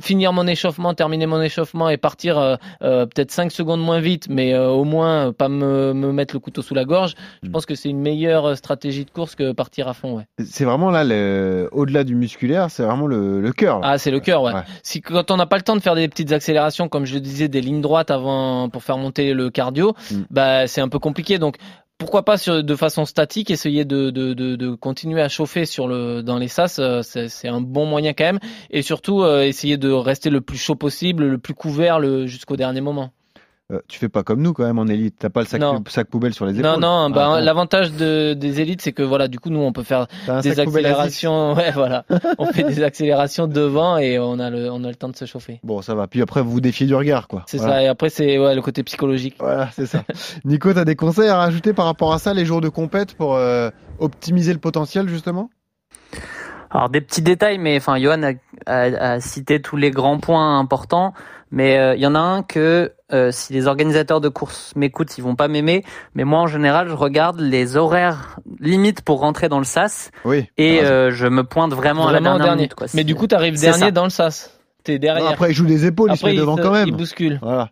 finir 0.01 0.31
mon 0.33 0.47
échauffement, 0.47 0.93
terminer 0.93 1.25
mon 1.25 1.41
échauffement 1.41 1.89
et 1.89 1.97
partir 1.97 2.37
euh, 2.37 2.55
euh, 2.81 3.05
peut-être 3.05 3.31
5 3.31 3.51
secondes 3.51 3.81
moins 3.81 3.99
vite, 3.99 4.27
mais 4.29 4.57
au 4.57 4.83
moins 4.83 5.33
pas 5.33 5.49
me, 5.49 5.93
me 5.93 6.11
mettre 6.11 6.33
le 6.35 6.39
couteau 6.39 6.61
sous 6.61 6.73
la 6.73 6.85
gorge, 6.85 7.15
je 7.43 7.49
Mm. 7.49 7.51
pense 7.51 7.65
que 7.65 7.75
c'est 7.75 7.89
une 7.89 7.99
meilleure 7.99 8.55
stratégie 8.55 9.03
de 9.05 9.11
course 9.11 9.35
que 9.35 9.51
partir 9.51 9.87
à 9.87 9.93
fond. 9.93 10.17
Ouais. 10.17 10.23
C'est 10.45 10.63
vraiment 10.65 10.89
là, 10.91 11.03
le- 11.03 11.67
au-delà 11.71 12.03
du 12.03 12.15
musculaire, 12.15 12.69
c'est 12.71 12.83
vraiment 12.83 13.07
le, 13.07 13.41
le 13.41 13.51
cœur. 13.51 13.79
là. 13.79 13.89
Ah, 13.91 13.97
c'est 13.97 14.11
le 14.11 14.19
cœur, 14.19 14.43
ouais. 14.43 14.53
Ouais. 14.53 14.61
Si 14.83 15.01
quand 15.01 15.29
on 15.31 15.37
n'a 15.37 15.45
pas 15.45 15.57
le 15.57 15.63
temps 15.63 15.75
de 15.75 15.81
faire 15.81 15.90
des 15.95 16.07
petites 16.07 16.31
accélérations, 16.31 16.89
comme 16.89 17.05
je 17.05 17.13
le 17.15 17.21
disais, 17.21 17.47
des 17.47 17.61
lignes 17.61 17.81
droites 17.81 18.11
avant 18.11 18.69
pour 18.69 18.83
faire 18.83 18.97
monter 18.97 19.33
le 19.33 19.49
cardio, 19.49 19.93
Mm. 20.11 20.15
bah 20.29 20.67
c'est 20.67 20.81
un 20.81 20.89
peu 20.89 20.99
compliqué. 20.99 21.37
Donc 21.39 21.57
pourquoi 21.97 22.25
pas 22.25 22.37
sur, 22.37 22.63
de 22.63 22.75
façon 22.75 23.05
statique 23.05 23.51
essayer 23.51 23.85
de, 23.85 24.09
de, 24.09 24.33
de, 24.33 24.55
de 24.55 24.73
continuer 24.73 25.21
à 25.21 25.29
chauffer 25.29 25.65
sur 25.65 25.87
le 25.87 26.23
dans 26.23 26.37
les 26.39 26.47
sas, 26.47 26.79
euh, 26.79 27.01
c'est 27.03 27.27
c'est 27.29 27.47
un 27.47 27.61
bon 27.61 27.85
moyen 27.85 28.13
quand 28.13 28.23
même. 28.23 28.39
Et 28.71 28.81
surtout 28.81 29.21
euh, 29.21 29.43
essayer 29.43 29.77
de 29.77 29.91
rester 29.91 30.29
le 30.31 30.41
plus 30.41 30.57
chaud 30.57 30.75
possible, 30.75 31.25
le 31.25 31.37
plus 31.37 31.53
couvert 31.53 31.99
le 31.99 32.25
jusqu'au 32.25 32.55
dernier 32.55 32.81
moment. 32.81 33.11
Euh, 33.71 33.79
tu 33.87 33.99
fais 33.99 34.09
pas 34.09 34.21
comme 34.23 34.41
nous 34.41 34.51
quand 34.51 34.63
même 34.65 34.79
en 34.79 34.87
élite. 34.87 35.15
T'as 35.19 35.29
pas 35.29 35.39
le 35.41 35.45
sac, 35.45 35.61
Non. 35.61 35.81
sac 35.87 36.07
poubelle 36.09 36.33
sur 36.33 36.45
les 36.45 36.59
épaules. 36.59 36.69
Non, 36.71 36.77
non, 36.79 37.09
bah, 37.09 37.29
Ah, 37.35 37.39
bon. 37.39 37.45
l'avantage 37.45 37.91
de, 37.93 38.33
des 38.33 38.59
élites, 38.59 38.81
c'est 38.81 38.91
que 38.91 39.01
voilà, 39.03 39.27
du 39.29 39.39
coup, 39.39 39.49
nous, 39.49 39.61
on 39.61 39.71
peut 39.71 39.83
faire 39.83 40.07
des 40.43 40.59
accélérations. 40.59 41.53
Ouais, 41.55 41.71
voilà. 41.71 42.03
on 42.37 42.47
fait 42.47 42.63
des 42.63 42.83
accélérations 42.83 43.47
devant 43.47 43.97
et 43.97 44.19
on 44.19 44.39
a 44.39 44.49
le, 44.49 44.69
on 44.71 44.83
a 44.83 44.89
le 44.89 44.95
temps 44.95 45.07
de 45.09 45.15
se 45.15 45.23
chauffer. 45.25 45.59
Bon, 45.63 45.81
ça 45.81 45.95
va. 45.95 46.07
Puis 46.07 46.21
après, 46.21 46.41
vous 46.41 46.51
vous 46.51 46.59
défiez 46.61 46.85
du 46.85 46.95
regard, 46.95 47.27
quoi. 47.29 47.43
C'est 47.47 47.57
Voilà. 47.57 47.73
ça. 47.75 47.83
Et 47.83 47.87
après, 47.87 48.09
c'est 48.09 48.37
ouais, 48.37 48.55
le 48.55 48.61
côté 48.61 48.83
psychologique. 48.83 49.35
Voilà, 49.39 49.69
c'est 49.71 49.85
ça. 49.85 50.03
Nico, 50.45 50.73
t'as 50.73 50.83
des 50.85 50.95
conseils 50.97 51.29
à 51.29 51.37
rajouter 51.37 51.71
par 51.73 51.85
rapport 51.85 52.13
à 52.13 52.19
ça, 52.19 52.33
les 52.33 52.43
jours 52.45 52.59
de 52.61 52.69
compète, 52.69 53.13
pour 53.13 53.35
euh, 53.35 53.69
optimiser 53.99 54.51
le 54.53 54.59
potentiel, 54.59 55.07
justement? 55.07 55.49
Alors 56.69 56.89
des 56.89 57.01
petits 57.01 57.21
détails, 57.21 57.57
mais 57.57 57.77
enfin 57.77 57.97
Johan 57.99 58.23
a, 58.23 58.31
a- 58.65 59.13
a 59.15 59.19
cité 59.19 59.61
tous 59.61 59.75
les 59.75 59.91
grands 59.91 60.19
points 60.19 60.57
importants, 60.57 61.13
mais 61.51 61.77
euh, 61.77 61.95
il 61.95 62.01
y 62.01 62.07
en 62.07 62.15
a 62.15 62.19
un 62.19 62.43
que 62.43 62.93
euh, 63.13 63.31
si 63.31 63.51
les 63.53 63.67
organisateurs 63.67 64.21
de 64.21 64.29
courses 64.29 64.73
m'écoutent, 64.75 65.17
ils 65.17 65.21
vont 65.21 65.35
pas 65.35 65.47
m'aimer, 65.47 65.83
mais 66.15 66.23
moi 66.23 66.39
en 66.39 66.47
général 66.47 66.87
je 66.89 66.93
regarde 66.93 67.39
les 67.39 67.75
horaires 67.77 68.39
limites 68.59 69.01
pour 69.01 69.19
rentrer 69.19 69.49
dans 69.49 69.59
le 69.59 69.65
sas 69.65 70.11
Oui. 70.25 70.49
et 70.57 70.81
euh, 70.81 71.11
je 71.11 71.27
me 71.27 71.43
pointe 71.43 71.73
vraiment, 71.73 72.07
à 72.07 72.13
la 72.13 72.19
dernière 72.21 72.39
dernier. 72.39 72.55
minute. 72.55 72.73
Quoi. 72.75 72.87
Mais 72.93 73.03
du 73.03 73.15
coup, 73.15 73.27
t'arrives 73.27 73.55
c'est 73.57 73.67
dernier 73.67 73.79
ça. 73.85 73.91
dans 73.91 74.05
le 74.05 74.09
sas. 74.09 74.57
T'es 74.83 74.93
Non, 74.93 74.99
derrière. 74.99 75.27
après, 75.29 75.51
il 75.51 75.53
joue 75.53 75.65
des 75.65 75.85
épaules, 75.85 76.11
il 76.13 76.17
se 76.17 76.25
met 76.25 76.31
Après, 76.31 76.39
devant 76.39 76.55
quand 76.57 76.71
même. 76.71 76.87
il 76.87 76.95
bouscule. 76.95 77.37
Voilà. 77.41 77.69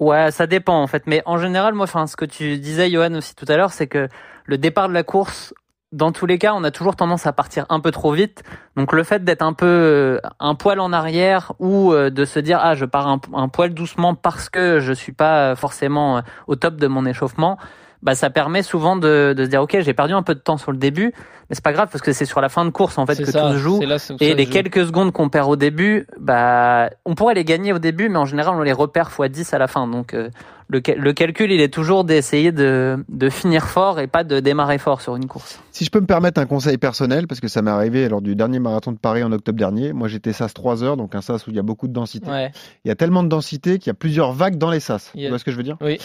Ouais, 0.00 0.30
ça 0.30 0.46
dépend 0.46 0.82
en 0.82 0.86
fait. 0.86 1.04
Mais 1.06 1.22
en 1.26 1.38
général, 1.38 1.74
moi, 1.74 1.84
enfin, 1.84 2.06
ce 2.06 2.16
que 2.16 2.24
tu 2.24 2.58
disais, 2.58 2.90
Johan, 2.90 3.14
aussi 3.14 3.34
tout 3.34 3.46
à 3.48 3.56
l'heure, 3.56 3.72
c'est 3.72 3.86
que 3.86 4.08
le 4.44 4.58
départ 4.58 4.88
de 4.88 4.94
la 4.94 5.04
course, 5.04 5.54
dans 5.92 6.10
tous 6.10 6.26
les 6.26 6.38
cas, 6.38 6.54
on 6.54 6.64
a 6.64 6.70
toujours 6.70 6.96
tendance 6.96 7.26
à 7.26 7.32
partir 7.32 7.66
un 7.68 7.78
peu 7.78 7.90
trop 7.90 8.12
vite. 8.12 8.42
Donc 8.76 8.92
le 8.92 9.04
fait 9.04 9.24
d'être 9.24 9.42
un 9.42 9.52
peu 9.52 9.66
euh, 9.66 10.20
un 10.40 10.54
poil 10.54 10.80
en 10.80 10.92
arrière 10.92 11.52
ou 11.58 11.92
euh, 11.92 12.10
de 12.10 12.24
se 12.24 12.38
dire 12.40 12.58
ah 12.62 12.74
je 12.74 12.86
pars 12.86 13.06
un, 13.06 13.48
poil 13.48 13.74
doucement 13.74 14.14
parce 14.14 14.48
que 14.48 14.80
je 14.80 14.92
suis 14.92 15.12
pas 15.12 15.50
euh, 15.50 15.56
forcément 15.56 16.22
au 16.46 16.56
top 16.56 16.76
de 16.76 16.86
mon 16.86 17.04
échauffement, 17.04 17.58
bah 18.02 18.14
ça 18.14 18.30
permet 18.30 18.62
souvent 18.62 18.96
de, 18.96 19.34
de 19.36 19.44
se 19.44 19.50
dire 19.50 19.62
ok 19.62 19.76
j'ai 19.80 19.92
perdu 19.92 20.14
un 20.14 20.22
peu 20.22 20.34
de 20.34 20.40
temps 20.40 20.56
sur 20.56 20.72
le 20.72 20.78
début, 20.78 21.12
mais 21.52 21.56
c'est 21.56 21.62
pas 21.64 21.74
grave 21.74 21.90
parce 21.92 22.00
que 22.00 22.14
c'est 22.14 22.24
sur 22.24 22.40
la 22.40 22.48
fin 22.48 22.64
de 22.64 22.70
course 22.70 22.96
en 22.96 23.04
fait 23.04 23.14
que 23.18 23.26
ça, 23.30 23.42
tout 23.42 23.52
se 23.52 23.56
joue. 23.58 23.80
là, 23.82 23.98
Et 24.20 24.32
les 24.34 24.46
joue. 24.46 24.50
quelques 24.50 24.86
secondes 24.86 25.12
qu'on 25.12 25.28
perd 25.28 25.50
au 25.50 25.56
début, 25.56 26.06
bah, 26.18 26.88
on 27.04 27.14
pourrait 27.14 27.34
les 27.34 27.44
gagner 27.44 27.74
au 27.74 27.78
début, 27.78 28.08
mais 28.08 28.16
en 28.16 28.24
général, 28.24 28.54
on 28.56 28.62
les 28.62 28.72
repère 28.72 29.10
x 29.18 29.30
10 29.30 29.52
à 29.52 29.58
la 29.58 29.66
fin. 29.66 29.86
Donc, 29.86 30.14
euh, 30.14 30.30
le, 30.68 30.80
le 30.96 31.12
calcul, 31.12 31.52
il 31.52 31.60
est 31.60 31.68
toujours 31.68 32.04
d'essayer 32.04 32.52
de, 32.52 33.04
de 33.10 33.28
finir 33.28 33.66
fort 33.68 34.00
et 34.00 34.06
pas 34.06 34.24
de 34.24 34.40
démarrer 34.40 34.78
fort 34.78 35.02
sur 35.02 35.14
une 35.14 35.26
course. 35.26 35.60
Si 35.72 35.84
je 35.84 35.90
peux 35.90 36.00
me 36.00 36.06
permettre 36.06 36.40
un 36.40 36.46
conseil 36.46 36.78
personnel, 36.78 37.26
parce 37.26 37.42
que 37.42 37.48
ça 37.48 37.60
m'est 37.60 37.70
arrivé 37.70 38.08
lors 38.08 38.22
du 38.22 38.34
dernier 38.34 38.58
marathon 38.58 38.90
de 38.92 38.96
Paris 38.96 39.22
en 39.22 39.30
octobre 39.30 39.58
dernier. 39.58 39.92
Moi, 39.92 40.08
j'étais 40.08 40.32
SAS 40.32 40.54
3 40.54 40.82
heures, 40.82 40.96
donc 40.96 41.14
un 41.14 41.20
SAS 41.20 41.46
où 41.46 41.50
il 41.50 41.56
y 41.56 41.58
a 41.58 41.62
beaucoup 41.62 41.86
de 41.86 41.92
densité. 41.92 42.30
Ouais. 42.30 42.50
Il 42.86 42.88
y 42.88 42.90
a 42.90 42.94
tellement 42.94 43.22
de 43.24 43.28
densité 43.28 43.78
qu'il 43.78 43.88
y 43.88 43.90
a 43.90 43.94
plusieurs 43.94 44.32
vagues 44.32 44.56
dans 44.56 44.70
les 44.70 44.80
SAS. 44.80 45.10
Yeah. 45.14 45.26
Tu 45.26 45.28
vois 45.28 45.38
ce 45.38 45.44
que 45.44 45.50
je 45.50 45.58
veux 45.58 45.62
dire? 45.64 45.76
Oui. 45.82 45.98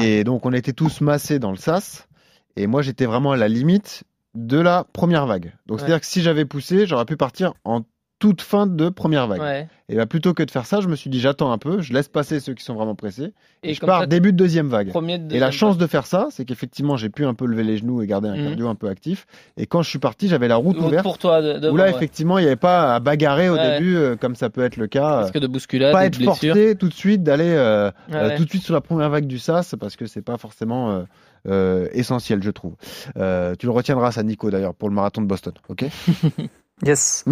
Et 0.00 0.24
donc, 0.24 0.46
on 0.46 0.52
était 0.54 0.72
tous 0.72 1.02
massés 1.02 1.38
dans 1.38 1.50
le 1.50 1.58
SAS. 1.58 2.08
Et 2.56 2.66
moi, 2.66 2.80
j'étais 2.80 3.04
vraiment 3.04 3.32
à 3.32 3.36
la 3.36 3.48
limite 3.48 4.04
de 4.34 4.58
la 4.58 4.84
première 4.92 5.26
vague. 5.26 5.52
Donc, 5.66 5.76
Ouais. 5.76 5.80
c'est-à-dire 5.80 6.00
que 6.00 6.06
si 6.06 6.22
j'avais 6.22 6.44
poussé, 6.44 6.86
j'aurais 6.86 7.04
pu 7.06 7.16
partir 7.16 7.52
en 7.64 7.82
toute 8.20 8.40
fin 8.40 8.66
de 8.66 8.88
première 8.88 9.26
vague. 9.26 9.40
Ouais. 9.40 9.68
Et 9.90 9.96
bah, 9.96 10.06
plutôt 10.06 10.32
que 10.32 10.42
de 10.42 10.50
faire 10.50 10.64
ça, 10.64 10.80
je 10.80 10.88
me 10.88 10.96
suis 10.96 11.10
dit, 11.10 11.20
j'attends 11.20 11.52
un 11.52 11.58
peu, 11.58 11.82
je 11.82 11.92
laisse 11.92 12.08
passer 12.08 12.40
ceux 12.40 12.54
qui 12.54 12.64
sont 12.64 12.72
vraiment 12.74 12.94
pressés, 12.94 13.34
et, 13.62 13.70
Et 13.70 13.74
je 13.74 13.80
pars 13.80 14.00
ça, 14.02 14.06
début 14.06 14.32
de 14.32 14.36
deuxième 14.38 14.68
vague. 14.68 14.88
premier 14.88 15.18
de 15.18 15.34
Et 15.34 15.38
la 15.38 15.50
chance 15.50 15.76
de 15.76 15.86
faire 15.86 16.06
ça, 16.06 16.28
c'est 16.30 16.46
qu'effectivement, 16.46 16.96
j'ai 16.96 17.10
pu 17.10 17.26
un 17.26 17.34
peu 17.34 17.44
lever 17.44 17.64
les 17.64 17.76
genoux 17.76 18.00
et 18.00 18.06
garder 18.06 18.28
un 18.28 18.36
Mhm. 18.36 18.44
cardio 18.44 18.68
un 18.68 18.76
peu 18.76 18.88
actif. 18.88 19.26
Et 19.58 19.66
quand 19.66 19.82
je 19.82 19.90
suis 19.90 19.98
parti, 19.98 20.28
j'avais 20.28 20.48
la 20.48 20.56
route 20.56 20.76
vague. 20.76 20.86
ouverte. 20.86 21.02
pour 21.02 21.18
toi 21.18 21.42
de, 21.42 21.58
de 21.58 21.68
Où 21.68 21.76
là, 21.76 21.84
ouais. 21.84 21.90
effectivement, 21.90 22.38
il 22.38 22.42
n'y 22.42 22.46
avait 22.46 22.56
pas 22.56 22.94
à 22.94 23.00
bagarrer 23.00 23.50
au 23.50 23.56
Ouais. 23.56 23.78
début, 23.78 23.96
euh, 23.96 24.16
comme 24.16 24.36
ça 24.36 24.48
peut 24.48 24.64
être 24.64 24.76
le 24.78 24.86
cas. 24.86 25.02
Parce 25.20 25.30
que 25.32 25.38
de 25.38 25.46
bousculade, 25.48 25.92
pas 25.92 26.06
être 26.06 26.16
blessures. 26.16 26.54
forcé 26.54 26.76
tout 26.76 26.88
de 26.88 26.94
suite 26.94 27.22
d'aller 27.24 27.44
euh, 27.50 27.90
euh, 28.12 28.36
tout 28.38 28.44
de 28.44 28.48
suite 28.50 28.62
sur 28.62 28.74
la 28.74 28.80
première 28.80 29.10
vague 29.10 29.26
du 29.26 29.38
SAS 29.38 29.74
parce 29.78 29.96
que 29.96 30.06
c'est 30.06 30.22
pas 30.22 30.38
forcément 30.38 31.04
euh, 31.48 31.88
essentiel, 31.92 32.42
je 32.42 32.50
trouve. 32.50 32.74
Euh, 33.16 33.54
tu 33.58 33.66
le 33.66 33.72
retiendras, 33.72 34.12
ça, 34.12 34.22
Nico, 34.22 34.50
d'ailleurs, 34.50 34.74
pour 34.74 34.88
le 34.88 34.94
marathon 34.94 35.22
de 35.22 35.26
Boston, 35.26 35.52
ok 35.68 35.84
Yes. 36.84 37.24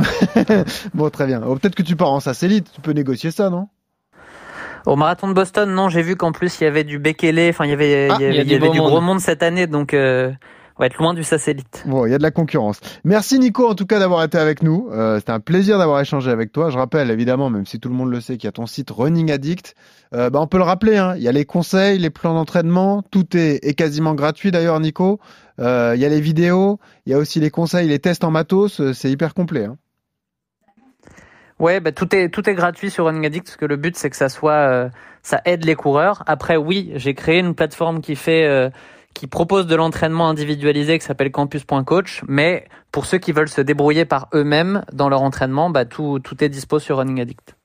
Bon, 0.94 1.10
très 1.10 1.26
bien. 1.26 1.42
Oh, 1.44 1.56
Peut-être 1.56 1.74
que 1.74 1.82
tu 1.82 1.96
pars 1.96 2.12
en 2.12 2.20
SAS 2.20 2.42
élite, 2.44 2.70
tu 2.72 2.80
peux 2.80 2.92
négocier 2.92 3.30
ça, 3.30 3.50
non? 3.50 3.68
Au 4.86 4.96
marathon 4.96 5.28
de 5.28 5.32
Boston, 5.32 5.72
non, 5.72 5.88
j'ai 5.88 6.02
vu 6.02 6.16
qu'en 6.16 6.32
plus 6.32 6.60
il 6.60 6.64
y 6.64 6.66
avait 6.66 6.82
du 6.84 6.98
Bekele, 6.98 7.50
enfin 7.50 7.64
il 7.64 7.70
y 7.70 7.72
avait, 7.72 8.08
Ah, 8.10 8.16
il 8.18 8.22
y 8.22 8.26
avait, 8.26 8.34
il 8.34 8.36
y 8.36 8.38
a 8.38 8.42
il 8.42 8.46
y 8.46 8.48
du 8.48 8.54
avait 8.56 8.70
du 8.70 8.80
gros 8.80 9.00
monde 9.00 9.20
cette 9.20 9.42
année, 9.44 9.68
donc 9.68 9.94
euh, 9.94 10.32
va 10.82 10.86
être 10.86 10.98
loin 10.98 11.14
du 11.14 11.22
satellite. 11.22 11.84
Bon, 11.86 12.06
il 12.06 12.10
y 12.10 12.14
a 12.14 12.18
de 12.18 12.22
la 12.22 12.32
concurrence. 12.32 12.80
Merci 13.04 13.38
Nico 13.38 13.68
en 13.68 13.74
tout 13.74 13.86
cas 13.86 14.00
d'avoir 14.00 14.24
été 14.24 14.36
avec 14.36 14.64
nous. 14.64 14.88
Euh, 14.90 15.18
C'était 15.20 15.30
un 15.30 15.38
plaisir 15.38 15.78
d'avoir 15.78 16.00
échangé 16.00 16.30
avec 16.30 16.50
toi. 16.50 16.70
Je 16.70 16.76
rappelle 16.76 17.10
évidemment, 17.10 17.50
même 17.50 17.66
si 17.66 17.78
tout 17.78 17.88
le 17.88 17.94
monde 17.94 18.10
le 18.10 18.20
sait, 18.20 18.36
qu'il 18.36 18.46
y 18.46 18.48
a 18.48 18.52
ton 18.52 18.66
site 18.66 18.90
Running 18.90 19.30
Addict. 19.30 19.76
Euh, 20.12 20.28
bah, 20.28 20.40
on 20.40 20.48
peut 20.48 20.58
le 20.58 20.64
rappeler, 20.64 20.96
hein, 20.96 21.14
il 21.16 21.22
y 21.22 21.28
a 21.28 21.32
les 21.32 21.44
conseils, 21.44 21.98
les 21.98 22.10
plans 22.10 22.34
d'entraînement, 22.34 23.02
tout 23.02 23.36
est, 23.36 23.64
est 23.64 23.74
quasiment 23.74 24.14
gratuit 24.14 24.50
d'ailleurs 24.50 24.80
Nico. 24.80 25.20
Euh, 25.60 25.92
il 25.94 26.00
y 26.00 26.04
a 26.04 26.08
les 26.08 26.20
vidéos, 26.20 26.80
il 27.06 27.12
y 27.12 27.14
a 27.14 27.18
aussi 27.18 27.38
les 27.38 27.50
conseils, 27.50 27.86
les 27.86 28.00
tests 28.00 28.24
en 28.24 28.32
matos, 28.32 28.80
euh, 28.80 28.92
c'est 28.92 29.10
hyper 29.10 29.34
complet. 29.34 29.66
Hein. 29.66 29.76
Ouais, 31.60 31.78
bah, 31.78 31.92
tout 31.92 32.12
est 32.12 32.28
tout 32.28 32.50
est 32.50 32.54
gratuit 32.54 32.90
sur 32.90 33.04
Running 33.04 33.24
Addict 33.24 33.46
parce 33.46 33.56
que 33.56 33.66
le 33.66 33.76
but 33.76 33.96
c'est 33.96 34.10
que 34.10 34.16
ça 34.16 34.28
soit 34.28 34.90
ça 35.22 35.40
aide 35.44 35.64
les 35.64 35.76
coureurs. 35.76 36.24
Après 36.26 36.56
oui, 36.56 36.90
j'ai 36.96 37.14
créé 37.14 37.38
une 37.38 37.54
plateforme 37.54 38.00
qui 38.00 38.16
fait 38.16 38.72
qui 39.14 39.26
propose 39.26 39.66
de 39.66 39.74
l'entraînement 39.76 40.28
individualisé 40.28 40.98
qui 40.98 41.04
s'appelle 41.04 41.30
campus.coach, 41.30 42.22
mais 42.28 42.66
pour 42.90 43.06
ceux 43.06 43.18
qui 43.18 43.32
veulent 43.32 43.48
se 43.48 43.60
débrouiller 43.60 44.04
par 44.04 44.28
eux-mêmes 44.34 44.84
dans 44.92 45.08
leur 45.08 45.22
entraînement, 45.22 45.70
bah 45.70 45.84
tout 45.84 46.18
tout 46.18 46.42
est 46.42 46.48
dispo 46.48 46.78
sur 46.78 46.98
Running 46.98 47.20
Addict. 47.20 47.56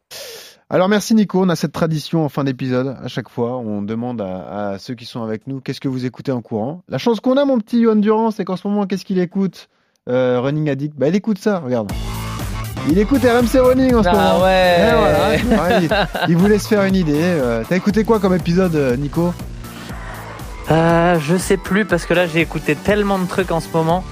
Alors 0.70 0.90
merci 0.90 1.16
Nico, 1.16 1.42
on 1.44 1.50
a 1.50 1.56
cette 1.56 1.72
tradition 1.72 2.26
en 2.26 2.30
fin 2.30 2.44
d'épisode, 2.44 2.98
à 3.02 3.08
chaque 3.08 3.30
fois, 3.30 3.58
on 3.58 3.82
demande 3.82 4.20
à, 4.22 4.72
à 4.72 4.80
ceux 4.80 4.96
qui 4.96 5.06
sont 5.06 5.24
avec 5.24 5.48
nous, 5.48 5.62
qu'est-ce 5.62 5.80
que 5.80 5.88
vous 5.88 6.06
écoutez 6.06 6.34
en 6.34 6.42
courant? 6.42 6.82
La 6.90 6.98
chance 6.98 7.22
qu'on 7.22 7.38
a 7.38 7.46
mon 7.46 7.58
petit 7.60 7.82
Johan 7.84 7.96
Durand, 7.96 8.32
c'est 8.32 8.44
qu'en 8.44 8.58
ce 8.58 8.68
moment, 8.68 8.86
qu'est-ce 8.86 9.06
qu'il 9.06 9.20
écoute 9.20 9.70
Euh, 10.10 10.42
Running 10.42 10.70
Addict, 10.70 10.94
bah 10.98 11.08
il 11.08 11.16
écoute 11.16 11.38
ça, 11.38 11.60
regarde. 11.60 11.92
Il 12.90 12.98
écoute 13.00 13.22
RMC 13.24 13.60
Running 13.60 13.96
en 13.96 14.04
ce 14.04 14.08
moment. 14.10 14.22
Ah 14.22 14.40
ouais. 14.44 14.76
Eh, 14.80 14.96
voilà, 14.96 15.38
vois, 15.38 15.80
il, 15.82 16.32
il 16.32 16.38
voulait 16.38 16.60
se 16.60 16.68
faire 16.70 16.84
une 16.86 16.96
idée. 16.96 17.14
Euh, 17.18 17.64
T'as 17.68 17.76
écouté 17.76 18.04
quoi 18.06 18.20
comme 18.20 18.34
épisode, 18.34 18.76
euh, 18.76 18.96
Nico? 18.96 19.34
Euh, 20.72 21.18
je 21.20 21.38
sais 21.38 21.58
plus 21.58 21.86
parce 21.86 22.06
que 22.06 22.14
là 22.14 22.28
j'ai 22.28 22.42
écouté 22.42 22.76
tellement 22.76 23.20
de 23.20 23.28
trucs 23.28 23.52
en 23.52 23.60
ce 23.60 23.68
moment. 23.74 24.04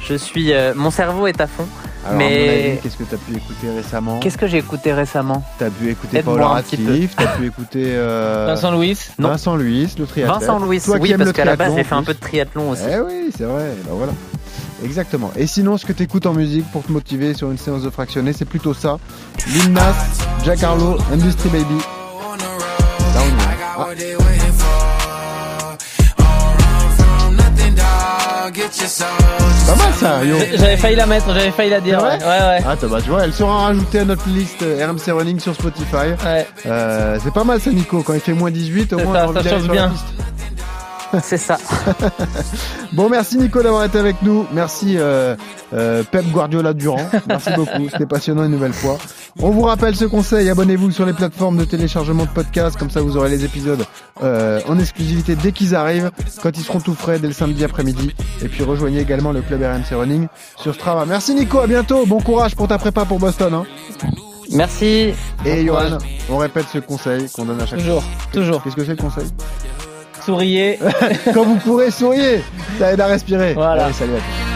Je 0.00 0.14
suis 0.14 0.52
euh, 0.52 0.72
mon 0.76 0.90
cerveau 0.90 1.26
est 1.26 1.40
à 1.40 1.46
fond. 1.46 1.66
Alors, 2.04 2.18
Mais- 2.18 2.80
qu'est-ce 2.82 2.96
que 2.96 3.04
t'as 3.04 3.16
pu 3.16 3.36
écouter 3.36 3.70
récemment? 3.70 4.18
Qu'est-ce 4.18 4.36
que 4.36 4.48
j'ai 4.48 4.58
écouté 4.58 4.92
récemment? 4.92 5.44
T'as 5.58 5.70
pu 5.70 5.88
écouter 5.88 6.20
Paul. 6.22 6.40
Radcliffe, 6.42 7.14
t'as 7.16 7.28
pu 7.28 7.46
écouter 7.46 7.84
euh, 7.94 8.46
Vincent 8.48 8.72
Louis? 8.72 8.98
Non. 9.20 9.28
Vincent 9.28 9.54
Louis, 9.54 9.88
le 9.98 10.06
triathlète. 10.06 10.40
Vincent 10.40 10.58
Louis, 10.58 10.80
Toi 10.80 10.96
oui 11.00 11.14
parce 11.16 11.32
qu'à 11.32 11.44
la 11.44 11.54
base 11.54 11.68
triathlon, 11.68 11.76
j'ai 11.76 11.84
fait 11.84 11.94
un 11.94 12.02
peu 12.02 12.14
de 12.14 12.18
triathlon 12.18 12.70
aussi. 12.70 12.82
Eh 12.90 13.00
oui, 13.00 13.30
c'est 13.36 13.44
vrai. 13.44 13.70
Ben 13.86 13.92
voilà. 13.94 14.12
Exactement. 14.84 15.30
Et 15.36 15.46
sinon, 15.46 15.78
ce 15.78 15.86
que 15.86 15.92
tu 15.92 16.02
écoutes 16.02 16.26
en 16.26 16.34
musique 16.34 16.68
pour 16.72 16.82
te 16.82 16.90
motiver 16.90 17.34
sur 17.34 17.52
une 17.52 17.58
séance 17.58 17.82
de 17.84 17.90
fractionné, 17.90 18.32
c'est 18.32 18.44
plutôt 18.46 18.74
ça. 18.74 18.98
Lil 19.46 19.72
Nas, 19.72 19.94
Jack 20.44 20.60
Harlow, 20.64 20.98
Industry 21.12 21.50
Baby. 21.50 21.78
Là, 21.78 23.20
on 23.20 23.28
y 23.28 24.02
est. 24.02 24.16
Ah, 24.18 24.31
pas 28.50 29.76
mal 29.76 29.94
ça, 29.94 30.24
yo. 30.24 30.36
J'avais 30.54 30.76
failli 30.76 30.96
la 30.96 31.06
mettre, 31.06 31.26
j'avais 31.32 31.50
failli 31.52 31.70
la 31.70 31.80
dire. 31.80 32.02
Ouais, 32.02 32.18
ouais. 32.18 32.24
ouais. 32.24 32.62
Ah, 32.66 32.74
bah, 32.82 32.98
tu 33.02 33.10
vois, 33.10 33.24
elle 33.24 33.32
sera 33.32 33.66
rajoutée 33.66 34.00
à 34.00 34.04
notre 34.04 34.28
liste 34.28 34.62
euh, 34.62 34.84
RMC 34.86 35.12
Running 35.12 35.38
sur 35.38 35.54
Spotify. 35.54 36.14
Ouais. 36.24 36.46
Euh, 36.66 37.18
c'est 37.22 37.32
pas 37.32 37.44
mal 37.44 37.60
ça, 37.60 37.70
Nico. 37.70 38.02
Quand 38.02 38.14
il 38.14 38.20
fait 38.20 38.32
moins 38.32 38.50
18, 38.50 38.92
au 38.94 38.98
moins, 38.98 39.14
ça, 39.14 39.28
on 39.28 39.34
ça 39.34 39.42
change 39.42 39.62
sur 39.62 39.74
la 39.74 39.86
bien. 39.88 39.92
C'est 41.22 41.38
ça. 41.38 41.58
Bon, 42.92 43.08
merci 43.08 43.38
Nico 43.38 43.62
d'avoir 43.62 43.84
été 43.84 43.98
avec 43.98 44.20
nous. 44.20 44.46
Merci 44.52 44.96
euh, 44.98 45.34
euh, 45.72 46.02
Pep 46.10 46.26
Guardiola 46.26 46.74
Durand. 46.74 47.08
Merci 47.26 47.50
beaucoup. 47.56 47.88
C'était 47.90 48.04
passionnant 48.04 48.44
une 48.44 48.50
nouvelle 48.50 48.74
fois. 48.74 48.98
On 49.40 49.50
vous 49.50 49.62
rappelle 49.62 49.96
ce 49.96 50.04
conseil. 50.04 50.48
Abonnez-vous 50.50 50.90
sur 50.90 51.06
les 51.06 51.12
plateformes 51.14 51.56
de 51.56 51.64
téléchargement 51.64 52.24
de 52.24 52.28
podcasts. 52.30 52.76
Comme 52.78 52.90
ça, 52.90 53.00
vous 53.00 53.16
aurez 53.16 53.30
les 53.30 53.44
épisodes 53.44 53.84
euh, 54.22 54.60
en 54.68 54.78
exclusivité 54.78 55.36
dès 55.36 55.52
qu'ils 55.52 55.74
arrivent, 55.74 56.10
quand 56.42 56.50
ils 56.56 56.62
seront 56.62 56.80
tout 56.80 56.94
frais 56.94 57.18
dès 57.18 57.28
le 57.28 57.32
samedi 57.32 57.64
après-midi. 57.64 58.14
Et 58.42 58.48
puis 58.48 58.62
rejoignez 58.62 59.00
également 59.00 59.32
le 59.32 59.40
club 59.40 59.62
RMC 59.62 59.96
Running 59.98 60.26
sur 60.56 60.74
Strava. 60.74 61.06
Merci 61.06 61.34
Nico. 61.34 61.60
À 61.60 61.66
bientôt. 61.66 62.04
Bon 62.06 62.20
courage 62.20 62.54
pour 62.54 62.68
ta 62.68 62.78
prépa 62.78 63.04
pour 63.06 63.18
Boston. 63.18 63.54
Hein. 63.54 63.64
Merci. 64.50 65.14
Et 65.46 65.64
Bon. 65.64 65.66
Johan, 65.66 65.98
on 66.28 66.36
répète 66.36 66.66
ce 66.70 66.78
conseil 66.78 67.28
qu'on 67.30 67.46
donne 67.46 67.60
à 67.60 67.66
chaque 67.66 67.78
Toujours, 67.78 68.02
fois. 68.02 68.12
toujours. 68.32 68.62
Qu'est-ce 68.62 68.76
que 68.76 68.84
c'est 68.84 68.90
le 68.90 68.96
conseil? 69.02 69.24
Souriez. 70.24 70.78
Quand 71.34 71.44
vous 71.44 71.56
pourrez, 71.56 71.90
souriez. 71.90 72.42
Ça 72.78 72.92
aide 72.92 73.00
à 73.00 73.06
respirer. 73.06 73.54
Voilà. 73.54 73.86
Allez, 73.86 73.94
salut 73.94 74.12
à 74.12 74.18
tous. 74.18 74.51